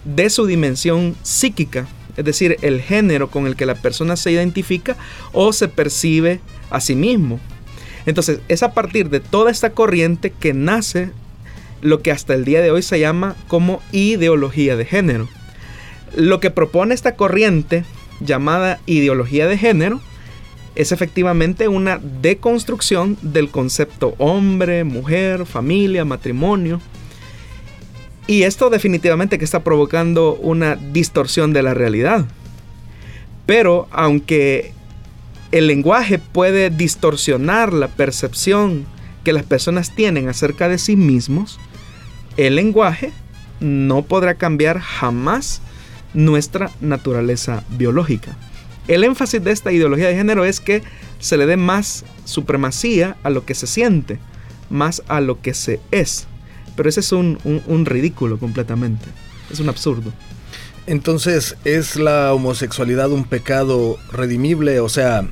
de 0.05 0.31
su 0.31 0.47
dimensión 0.47 1.17
psíquica, 1.23 1.87
es 2.17 2.25
decir, 2.25 2.57
el 2.63 2.81
género 2.81 3.31
con 3.31 3.47
el 3.47 3.57
que 3.57 3.67
la 3.67 3.75
persona 3.75 4.17
se 4.17 4.31
identifica 4.33 4.97
o 5.33 5.53
se 5.53 5.69
percibe 5.69 6.41
a 6.71 6.81
sí 6.81 6.95
mismo. 6.95 7.41
Entonces, 8.07 8.41
es 8.49 8.63
a 8.63 8.73
partir 8.73 9.11
de 9.11 9.21
toda 9.21 9.51
esta 9.51 9.71
corriente 9.71 10.33
que 10.39 10.55
nace 10.55 11.11
lo 11.81 12.03
que 12.03 12.11
hasta 12.11 12.35
el 12.35 12.45
día 12.45 12.61
de 12.61 12.71
hoy 12.71 12.83
se 12.83 12.99
llama 12.99 13.37
como 13.49 13.83
ideología 13.93 14.77
de 14.77 14.85
género. 14.85 15.29
Lo 16.17 16.41
que 16.41 16.51
propone 16.51 16.95
esta 16.95 17.17
corriente 17.17 17.85
llamada 18.21 18.81
ideología 18.87 19.47
de 19.47 19.59
género 19.59 20.01
es 20.75 20.93
efectivamente 20.93 21.69
una 21.69 21.99
deconstrucción 21.99 23.19
del 23.21 23.51
concepto 23.51 24.15
hombre, 24.19 24.85
mujer, 24.85 25.45
familia, 25.45 26.05
matrimonio. 26.05 26.81
Y 28.27 28.43
esto 28.43 28.71
definitivamente 28.71 29.39
que 29.39 29.45
está 29.45 29.65
provocando 29.65 30.35
una 30.35 30.77
distorsión 30.77 31.53
de 31.53 31.63
la 31.63 31.75
realidad. 31.75 32.27
Pero 33.45 33.89
aunque 33.91 34.73
el 35.53 35.67
lenguaje 35.67 36.19
puede 36.19 36.71
distorsionar 36.71 37.73
la 37.73 37.89
percepción 37.89 38.87
que 39.25 39.33
las 39.33 39.45
personas 39.45 39.95
tienen 39.95 40.29
acerca 40.29 40.69
de 40.69 40.79
sí 40.79 40.97
mismos, 40.97 41.59
el 42.37 42.57
lenguaje 42.57 43.13
no 43.61 44.03
podrá 44.03 44.35
cambiar 44.35 44.79
jamás 44.79 45.61
nuestra 46.15 46.71
naturaleza 46.81 47.65
biológica. 47.71 48.37
El 48.87 49.05
énfasis 49.05 49.43
de 49.43 49.51
esta 49.51 49.73
ideología 49.73 50.09
de 50.09 50.17
género 50.17 50.45
es 50.45 50.61
que 50.61 50.83
se 51.19 51.37
le 51.37 51.47
dé 51.47 51.57
más 51.57 52.05
supremacía 52.25 53.17
a 53.23 53.31
lo 53.31 53.45
que 53.45 53.55
se 53.55 53.67
siente, 53.67 54.19
más 54.71 55.03
a 55.09 55.21
lo 55.21 55.41
que 55.41 55.53
se 55.53 55.81
es. 55.91 56.27
Pero 56.77 56.89
ese 56.89 57.01
es 57.01 57.13
un, 57.13 57.39
ridículo 57.85 58.39
completamente. 58.39 59.05
Es 59.51 59.61
un 59.61 59.69
absurdo. 59.69 60.13
Entonces, 60.89 61.55
¿es 61.67 61.97
la 61.97 62.33
homosexualidad 62.33 63.11
un 63.11 63.25
pecado 63.25 63.99
redimible? 64.11 64.81
O 64.81 64.89
sea, 64.89 65.29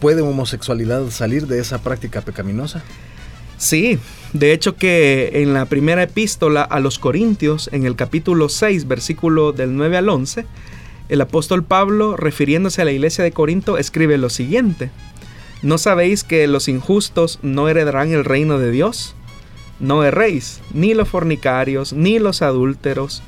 ¿puede 0.00 0.20
homosexualidad 0.20 1.10
salir 1.10 1.46
de 1.46 1.60
esa 1.60 1.80
práctica 1.80 2.22
pecaminosa? 2.22 2.82
Sí, 3.56 4.00
de 4.32 4.50
hecho 4.50 4.74
que 4.74 5.30
en 5.34 5.54
la 5.54 5.66
primera 5.66 6.02
epístola 6.02 6.62
a 6.62 6.80
los 6.80 6.98
Corintios, 6.98 7.70
en 7.72 7.86
el 7.86 7.94
capítulo 7.94 8.48
6, 8.48 8.88
versículo 8.88 9.52
del 9.52 9.76
9 9.76 9.96
al 9.96 10.08
11, 10.08 10.44
el 11.08 11.20
apóstol 11.20 11.62
Pablo, 11.62 12.16
refiriéndose 12.16 12.82
a 12.82 12.84
la 12.84 12.90
iglesia 12.90 13.22
de 13.22 13.30
Corinto, 13.30 13.78
escribe 13.78 14.18
lo 14.18 14.28
siguiente. 14.28 14.90
¿No 15.62 15.78
sabéis 15.78 16.24
que 16.24 16.48
los 16.48 16.66
injustos 16.66 17.38
no 17.42 17.68
heredarán 17.68 18.10
el 18.10 18.24
reino 18.24 18.58
de 18.58 18.72
Dios? 18.72 19.14
No 19.78 20.02
erréis, 20.02 20.60
ni 20.74 20.94
los 20.94 21.08
fornicarios, 21.08 21.92
ni 21.92 22.18
los 22.18 22.42
adúlteros, 22.42 23.22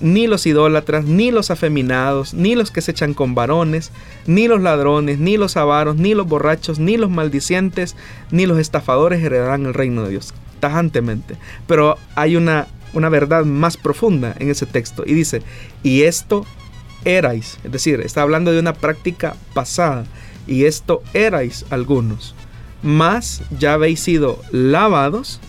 ni 0.00 0.26
los 0.26 0.46
idólatras, 0.46 1.04
ni 1.04 1.30
los 1.30 1.50
afeminados, 1.50 2.34
ni 2.34 2.54
los 2.54 2.70
que 2.70 2.80
se 2.80 2.92
echan 2.92 3.14
con 3.14 3.34
varones, 3.34 3.90
ni 4.26 4.48
los 4.48 4.60
ladrones, 4.60 5.18
ni 5.18 5.36
los 5.36 5.56
avaros, 5.56 5.96
ni 5.96 6.14
los 6.14 6.26
borrachos, 6.26 6.78
ni 6.78 6.96
los 6.96 7.10
maldicientes, 7.10 7.96
ni 8.30 8.46
los 8.46 8.58
estafadores 8.58 9.22
heredarán 9.22 9.66
el 9.66 9.74
reino 9.74 10.04
de 10.04 10.10
Dios. 10.10 10.34
Tajantemente. 10.60 11.36
Pero 11.66 11.96
hay 12.14 12.36
una, 12.36 12.68
una 12.92 13.08
verdad 13.08 13.44
más 13.44 13.76
profunda 13.76 14.34
en 14.38 14.50
ese 14.50 14.66
texto. 14.66 15.02
Y 15.06 15.14
dice, 15.14 15.42
y 15.82 16.02
esto 16.02 16.44
erais, 17.04 17.58
es 17.64 17.72
decir, 17.72 18.00
está 18.00 18.22
hablando 18.22 18.52
de 18.52 18.60
una 18.60 18.74
práctica 18.74 19.36
pasada, 19.54 20.04
y 20.46 20.64
esto 20.64 21.02
erais 21.14 21.64
algunos. 21.70 22.34
Mas 22.82 23.42
ya 23.58 23.74
habéis 23.74 24.00
sido 24.00 24.40
lavados 24.52 25.40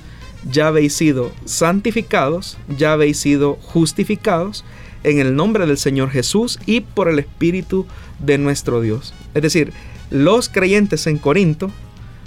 ya 0.49 0.67
habéis 0.67 0.93
sido 0.93 1.31
santificados, 1.45 2.57
ya 2.77 2.93
habéis 2.93 3.17
sido 3.17 3.55
justificados 3.61 4.63
en 5.03 5.19
el 5.19 5.35
nombre 5.35 5.65
del 5.65 5.77
Señor 5.77 6.11
Jesús 6.11 6.59
y 6.65 6.81
por 6.81 7.09
el 7.09 7.19
Espíritu 7.19 7.85
de 8.19 8.37
nuestro 8.37 8.81
Dios. 8.81 9.13
Es 9.33 9.41
decir, 9.41 9.73
los 10.09 10.49
creyentes 10.49 11.07
en 11.07 11.17
Corinto, 11.17 11.71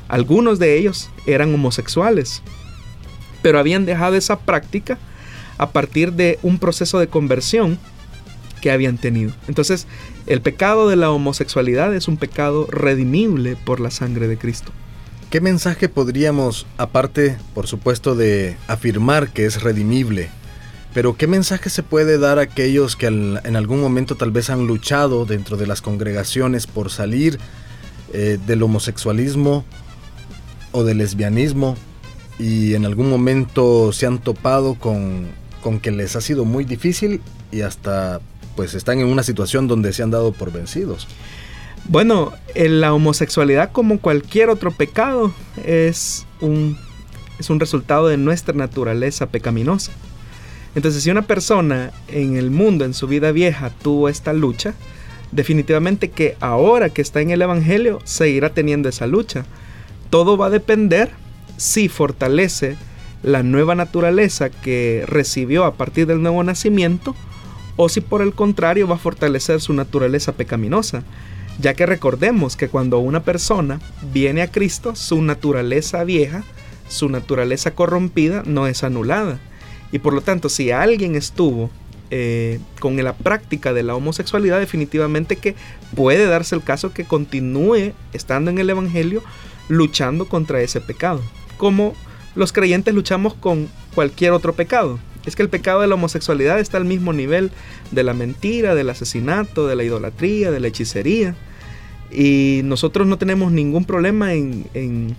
algunos 0.08 0.58
de 0.58 0.78
ellos 0.78 1.10
eran 1.26 1.54
homosexuales, 1.54 2.42
pero 3.42 3.58
habían 3.58 3.86
dejado 3.86 4.16
esa 4.16 4.40
práctica 4.40 4.98
a 5.58 5.70
partir 5.70 6.12
de 6.12 6.38
un 6.42 6.58
proceso 6.58 6.98
de 6.98 7.08
conversión 7.08 7.78
que 8.60 8.70
habían 8.70 8.96
tenido. 8.96 9.32
Entonces, 9.48 9.86
el 10.26 10.40
pecado 10.40 10.88
de 10.88 10.96
la 10.96 11.10
homosexualidad 11.10 11.94
es 11.94 12.08
un 12.08 12.16
pecado 12.16 12.68
redimible 12.70 13.56
por 13.56 13.80
la 13.80 13.90
sangre 13.90 14.28
de 14.28 14.38
Cristo. 14.38 14.72
¿Qué 15.32 15.40
mensaje 15.40 15.88
podríamos, 15.88 16.66
aparte, 16.76 17.38
por 17.54 17.66
supuesto, 17.66 18.14
de 18.14 18.58
afirmar 18.68 19.30
que 19.30 19.46
es 19.46 19.62
redimible, 19.62 20.28
pero 20.92 21.16
qué 21.16 21.26
mensaje 21.26 21.70
se 21.70 21.82
puede 21.82 22.18
dar 22.18 22.38
a 22.38 22.42
aquellos 22.42 22.96
que 22.96 23.06
en 23.06 23.56
algún 23.56 23.80
momento 23.80 24.14
tal 24.14 24.30
vez 24.30 24.50
han 24.50 24.66
luchado 24.66 25.24
dentro 25.24 25.56
de 25.56 25.66
las 25.66 25.80
congregaciones 25.80 26.66
por 26.66 26.90
salir 26.90 27.38
eh, 28.12 28.38
del 28.46 28.62
homosexualismo 28.62 29.64
o 30.70 30.84
del 30.84 30.98
lesbianismo 30.98 31.78
y 32.38 32.74
en 32.74 32.84
algún 32.84 33.08
momento 33.08 33.90
se 33.94 34.04
han 34.04 34.18
topado 34.18 34.74
con, 34.74 35.28
con 35.62 35.80
que 35.80 35.92
les 35.92 36.14
ha 36.14 36.20
sido 36.20 36.44
muy 36.44 36.66
difícil 36.66 37.22
y 37.50 37.62
hasta 37.62 38.20
pues 38.54 38.74
están 38.74 38.98
en 39.00 39.06
una 39.06 39.22
situación 39.22 39.66
donde 39.66 39.94
se 39.94 40.02
han 40.02 40.10
dado 40.10 40.32
por 40.32 40.52
vencidos? 40.52 41.08
Bueno, 41.84 42.32
la 42.54 42.94
homosexualidad 42.94 43.72
como 43.72 43.98
cualquier 43.98 44.50
otro 44.50 44.70
pecado 44.70 45.32
es 45.64 46.26
un, 46.40 46.78
es 47.38 47.50
un 47.50 47.58
resultado 47.58 48.08
de 48.08 48.16
nuestra 48.16 48.54
naturaleza 48.54 49.26
pecaminosa. 49.26 49.92
Entonces 50.74 51.02
si 51.02 51.10
una 51.10 51.22
persona 51.22 51.92
en 52.08 52.36
el 52.36 52.50
mundo, 52.50 52.84
en 52.84 52.94
su 52.94 53.06
vida 53.08 53.32
vieja, 53.32 53.70
tuvo 53.82 54.08
esta 54.08 54.32
lucha, 54.32 54.74
definitivamente 55.32 56.10
que 56.10 56.36
ahora 56.40 56.90
que 56.90 57.02
está 57.02 57.20
en 57.20 57.30
el 57.30 57.42
Evangelio 57.42 57.98
seguirá 58.04 58.50
teniendo 58.50 58.88
esa 58.88 59.06
lucha. 59.06 59.44
Todo 60.08 60.36
va 60.36 60.46
a 60.46 60.50
depender 60.50 61.10
si 61.56 61.88
fortalece 61.88 62.76
la 63.22 63.42
nueva 63.42 63.74
naturaleza 63.74 64.50
que 64.50 65.04
recibió 65.06 65.64
a 65.64 65.74
partir 65.74 66.06
del 66.06 66.22
nuevo 66.22 66.42
nacimiento 66.42 67.14
o 67.76 67.88
si 67.88 68.00
por 68.00 68.22
el 68.22 68.34
contrario 68.34 68.86
va 68.86 68.96
a 68.96 68.98
fortalecer 68.98 69.60
su 69.60 69.72
naturaleza 69.72 70.32
pecaminosa 70.32 71.02
ya 71.62 71.74
que 71.74 71.86
recordemos 71.86 72.56
que 72.56 72.68
cuando 72.68 72.98
una 72.98 73.22
persona 73.22 73.80
viene 74.12 74.42
a 74.42 74.50
Cristo, 74.50 74.96
su 74.96 75.22
naturaleza 75.22 76.02
vieja, 76.02 76.42
su 76.88 77.08
naturaleza 77.08 77.70
corrompida 77.70 78.42
no 78.44 78.66
es 78.66 78.82
anulada. 78.82 79.38
Y 79.92 80.00
por 80.00 80.12
lo 80.12 80.22
tanto, 80.22 80.48
si 80.48 80.72
alguien 80.72 81.14
estuvo 81.14 81.70
eh, 82.10 82.58
con 82.80 83.02
la 83.02 83.14
práctica 83.14 83.72
de 83.72 83.84
la 83.84 83.94
homosexualidad, 83.94 84.58
definitivamente 84.58 85.36
que 85.36 85.54
puede 85.94 86.26
darse 86.26 86.56
el 86.56 86.64
caso 86.64 86.92
que 86.92 87.04
continúe 87.04 87.92
estando 88.12 88.50
en 88.50 88.58
el 88.58 88.68
Evangelio 88.68 89.22
luchando 89.68 90.26
contra 90.26 90.60
ese 90.62 90.80
pecado. 90.80 91.22
Como 91.58 91.94
los 92.34 92.52
creyentes 92.52 92.92
luchamos 92.92 93.34
con 93.34 93.68
cualquier 93.94 94.32
otro 94.32 94.52
pecado. 94.52 94.98
Es 95.24 95.36
que 95.36 95.42
el 95.42 95.48
pecado 95.48 95.80
de 95.80 95.86
la 95.86 95.94
homosexualidad 95.94 96.58
está 96.58 96.76
al 96.78 96.84
mismo 96.84 97.12
nivel 97.12 97.52
de 97.92 98.02
la 98.02 98.14
mentira, 98.14 98.74
del 98.74 98.90
asesinato, 98.90 99.68
de 99.68 99.76
la 99.76 99.84
idolatría, 99.84 100.50
de 100.50 100.58
la 100.58 100.66
hechicería. 100.66 101.36
Y 102.12 102.60
nosotros 102.64 103.06
no 103.06 103.16
tenemos 103.16 103.52
ningún 103.52 103.84
problema 103.84 104.34
en, 104.34 105.16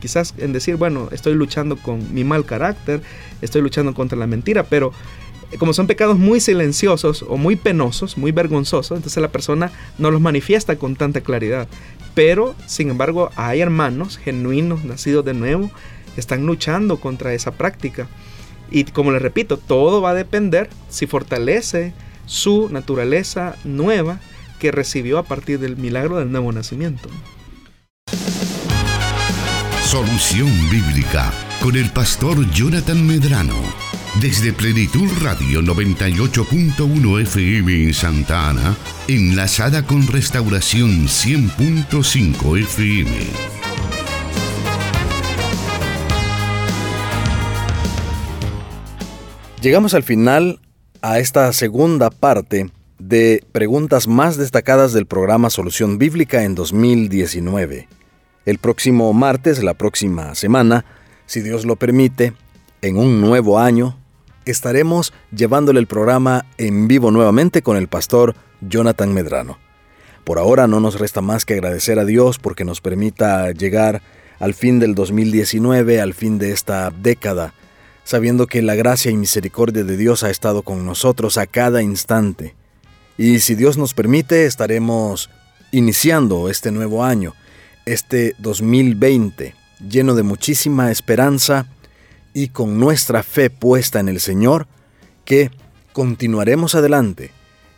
quizás 0.00 0.34
en 0.38 0.52
decir, 0.52 0.76
bueno, 0.76 1.08
estoy 1.12 1.34
luchando 1.34 1.76
con 1.76 2.12
mi 2.12 2.24
mal 2.24 2.44
carácter, 2.44 3.00
estoy 3.42 3.62
luchando 3.62 3.94
contra 3.94 4.18
la 4.18 4.26
mentira, 4.26 4.64
pero 4.64 4.92
como 5.58 5.72
son 5.72 5.86
pecados 5.86 6.18
muy 6.18 6.40
silenciosos 6.40 7.24
o 7.28 7.36
muy 7.36 7.54
penosos, 7.54 8.18
muy 8.18 8.32
vergonzosos, 8.32 8.96
entonces 8.96 9.22
la 9.22 9.30
persona 9.30 9.70
no 9.98 10.10
los 10.10 10.20
manifiesta 10.20 10.76
con 10.76 10.96
tanta 10.96 11.20
claridad. 11.20 11.68
Pero, 12.14 12.54
sin 12.66 12.90
embargo, 12.90 13.30
hay 13.36 13.60
hermanos 13.60 14.18
genuinos, 14.18 14.84
nacidos 14.84 15.24
de 15.24 15.34
nuevo, 15.34 15.70
que 16.14 16.20
están 16.20 16.46
luchando 16.46 16.98
contra 16.98 17.34
esa 17.34 17.52
práctica. 17.52 18.08
Y 18.70 18.84
como 18.84 19.12
les 19.12 19.22
repito, 19.22 19.58
todo 19.58 20.00
va 20.00 20.10
a 20.10 20.14
depender 20.14 20.70
si 20.88 21.06
fortalece 21.06 21.92
su 22.24 22.68
naturaleza 22.70 23.54
nueva 23.64 24.18
que 24.58 24.72
recibió 24.72 25.18
a 25.18 25.22
partir 25.22 25.58
del 25.58 25.76
milagro 25.76 26.18
del 26.18 26.30
nuevo 26.30 26.52
nacimiento. 26.52 27.08
Solución 29.84 30.50
Bíblica 30.70 31.32
con 31.62 31.76
el 31.76 31.90
pastor 31.90 32.50
Jonathan 32.50 33.06
Medrano. 33.06 33.54
Desde 34.20 34.52
Plenitud 34.52 35.08
Radio 35.22 35.62
98.1 35.62 37.22
FM 37.22 37.84
en 37.84 37.94
Santa 37.94 38.50
Ana, 38.50 38.76
enlazada 39.08 39.86
con 39.86 40.06
Restauración 40.06 41.06
100.5 41.06 42.58
FM. 42.60 43.10
Llegamos 49.60 49.94
al 49.94 50.02
final 50.02 50.60
a 51.02 51.18
esta 51.18 51.52
segunda 51.52 52.10
parte 52.10 52.70
de 52.98 53.44
preguntas 53.52 54.08
más 54.08 54.36
destacadas 54.36 54.92
del 54.92 55.06
programa 55.06 55.50
Solución 55.50 55.98
Bíblica 55.98 56.44
en 56.44 56.54
2019. 56.54 57.88
El 58.44 58.58
próximo 58.58 59.12
martes, 59.12 59.62
la 59.62 59.74
próxima 59.74 60.34
semana, 60.34 60.84
si 61.26 61.40
Dios 61.40 61.64
lo 61.64 61.76
permite, 61.76 62.32
en 62.82 62.96
un 62.96 63.20
nuevo 63.20 63.58
año, 63.58 63.98
estaremos 64.44 65.12
llevándole 65.34 65.80
el 65.80 65.86
programa 65.86 66.46
en 66.58 66.88
vivo 66.88 67.10
nuevamente 67.10 67.62
con 67.62 67.76
el 67.76 67.88
pastor 67.88 68.34
Jonathan 68.60 69.12
Medrano. 69.12 69.58
Por 70.24 70.38
ahora 70.38 70.66
no 70.66 70.80
nos 70.80 70.98
resta 70.98 71.20
más 71.20 71.44
que 71.44 71.54
agradecer 71.54 71.98
a 71.98 72.04
Dios 72.04 72.38
porque 72.38 72.64
nos 72.64 72.80
permita 72.80 73.50
llegar 73.52 74.02
al 74.38 74.54
fin 74.54 74.78
del 74.78 74.94
2019, 74.94 76.00
al 76.00 76.14
fin 76.14 76.38
de 76.38 76.52
esta 76.52 76.90
década 76.90 77.54
sabiendo 78.06 78.46
que 78.46 78.62
la 78.62 78.76
gracia 78.76 79.10
y 79.10 79.16
misericordia 79.16 79.82
de 79.82 79.96
Dios 79.96 80.22
ha 80.22 80.30
estado 80.30 80.62
con 80.62 80.86
nosotros 80.86 81.38
a 81.38 81.46
cada 81.48 81.82
instante. 81.82 82.54
Y 83.18 83.40
si 83.40 83.54
Dios 83.54 83.78
nos 83.78 83.94
permite, 83.94 84.46
estaremos 84.46 85.30
iniciando 85.70 86.50
este 86.50 86.70
nuevo 86.70 87.04
año, 87.04 87.34
este 87.86 88.34
2020, 88.38 89.54
lleno 89.88 90.14
de 90.14 90.22
muchísima 90.22 90.90
esperanza 90.90 91.66
y 92.34 92.48
con 92.48 92.78
nuestra 92.78 93.22
fe 93.22 93.48
puesta 93.48 94.00
en 94.00 94.08
el 94.08 94.20
Señor, 94.20 94.66
que 95.24 95.50
continuaremos 95.92 96.74
adelante, 96.74 97.30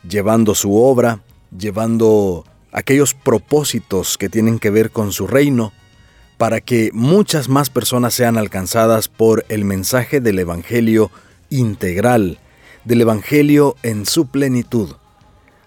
llevando 0.09 0.57
su 0.57 0.74
obra, 0.74 1.20
llevando 1.57 2.45
aquellos 2.72 3.14
propósitos 3.14 4.18
que 4.18 4.28
tienen 4.28 4.59
que 4.59 4.70
ver 4.70 4.91
con 4.91 5.12
su 5.12 5.28
reino, 5.28 5.72
para 6.36 6.61
que 6.61 6.91
muchas 6.93 7.49
más 7.49 7.70
personas 7.70 8.14
sean 8.14 8.39
alcanzadas 8.39 9.09
por 9.09 9.45
el 9.49 9.64
mensaje 9.64 10.20
del 10.20 10.39
Evangelio 10.39 11.11
integral, 11.51 12.39
del 12.84 13.01
Evangelio 13.03 13.76
en 13.82 14.07
su 14.07 14.26
plenitud. 14.26 14.97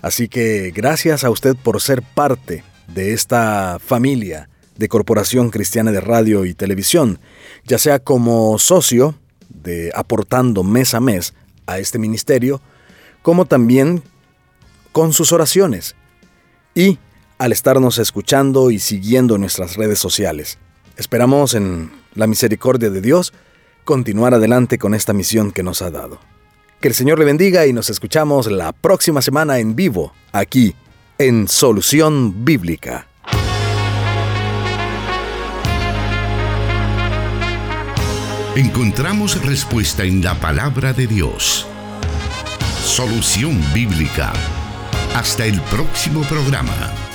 Así 0.02 0.28
que 0.28 0.72
gracias 0.72 1.24
a 1.24 1.30
usted 1.30 1.56
por 1.56 1.82
ser 1.82 2.02
parte 2.02 2.64
de 2.88 3.14
esta 3.14 3.78
familia 3.80 4.50
de 4.78 4.88
Corporación 4.88 5.52
Cristiana 5.52 5.92
de 5.92 6.02
Radio 6.02 6.46
y 6.46 6.54
Televisión, 6.54 7.20
ya 7.66 7.78
sea 7.78 8.00
como 8.00 8.58
socio, 8.58 9.16
de 9.50 9.92
aportando 9.96 10.64
mes 10.64 10.94
a 10.94 11.00
mes 11.00 11.34
a 11.68 11.78
este 11.78 12.00
ministerio, 12.00 12.62
como 13.22 13.46
también 13.46 14.02
con 14.92 15.14
sus 15.14 15.32
oraciones 15.32 15.96
y 16.74 16.98
al 17.38 17.52
estarnos 17.52 17.98
escuchando 17.98 18.72
y 18.72 18.80
siguiendo 18.80 19.38
nuestras 19.38 19.76
redes 19.76 20.00
sociales. 20.00 20.58
Esperamos 20.98 21.54
en 21.54 21.92
la 22.14 22.28
misericordia 22.28 22.90
de 22.90 23.02
Dios 23.02 23.34
continuar 23.84 24.34
adelante 24.34 24.78
con 24.78 24.94
esta 24.94 25.14
misión 25.14 25.52
que 25.52 25.64
nos 25.64 25.82
ha 25.82 25.92
dado. 25.92 26.20
Que 26.82 26.88
el 26.88 26.96
Señor 26.96 27.20
le 27.20 27.26
bendiga 27.26 27.68
y 27.68 27.74
nos 27.74 27.92
escuchamos 27.92 28.50
la 28.52 28.72
próxima 28.72 29.22
semana 29.22 29.60
en 29.60 29.76
vivo, 29.76 30.14
aquí, 30.32 30.76
en 31.20 31.48
Solución 31.48 32.44
Bíblica. 32.44 33.08
Encontramos 38.56 39.40
respuesta 39.46 40.04
en 40.04 40.24
la 40.24 40.34
palabra 40.34 40.92
de 40.92 41.06
Dios. 41.06 41.68
Solución 42.84 43.62
Bíblica. 43.76 44.34
Hasta 45.14 45.46
el 45.46 45.62
próximo 45.62 46.24
programa. 46.24 47.11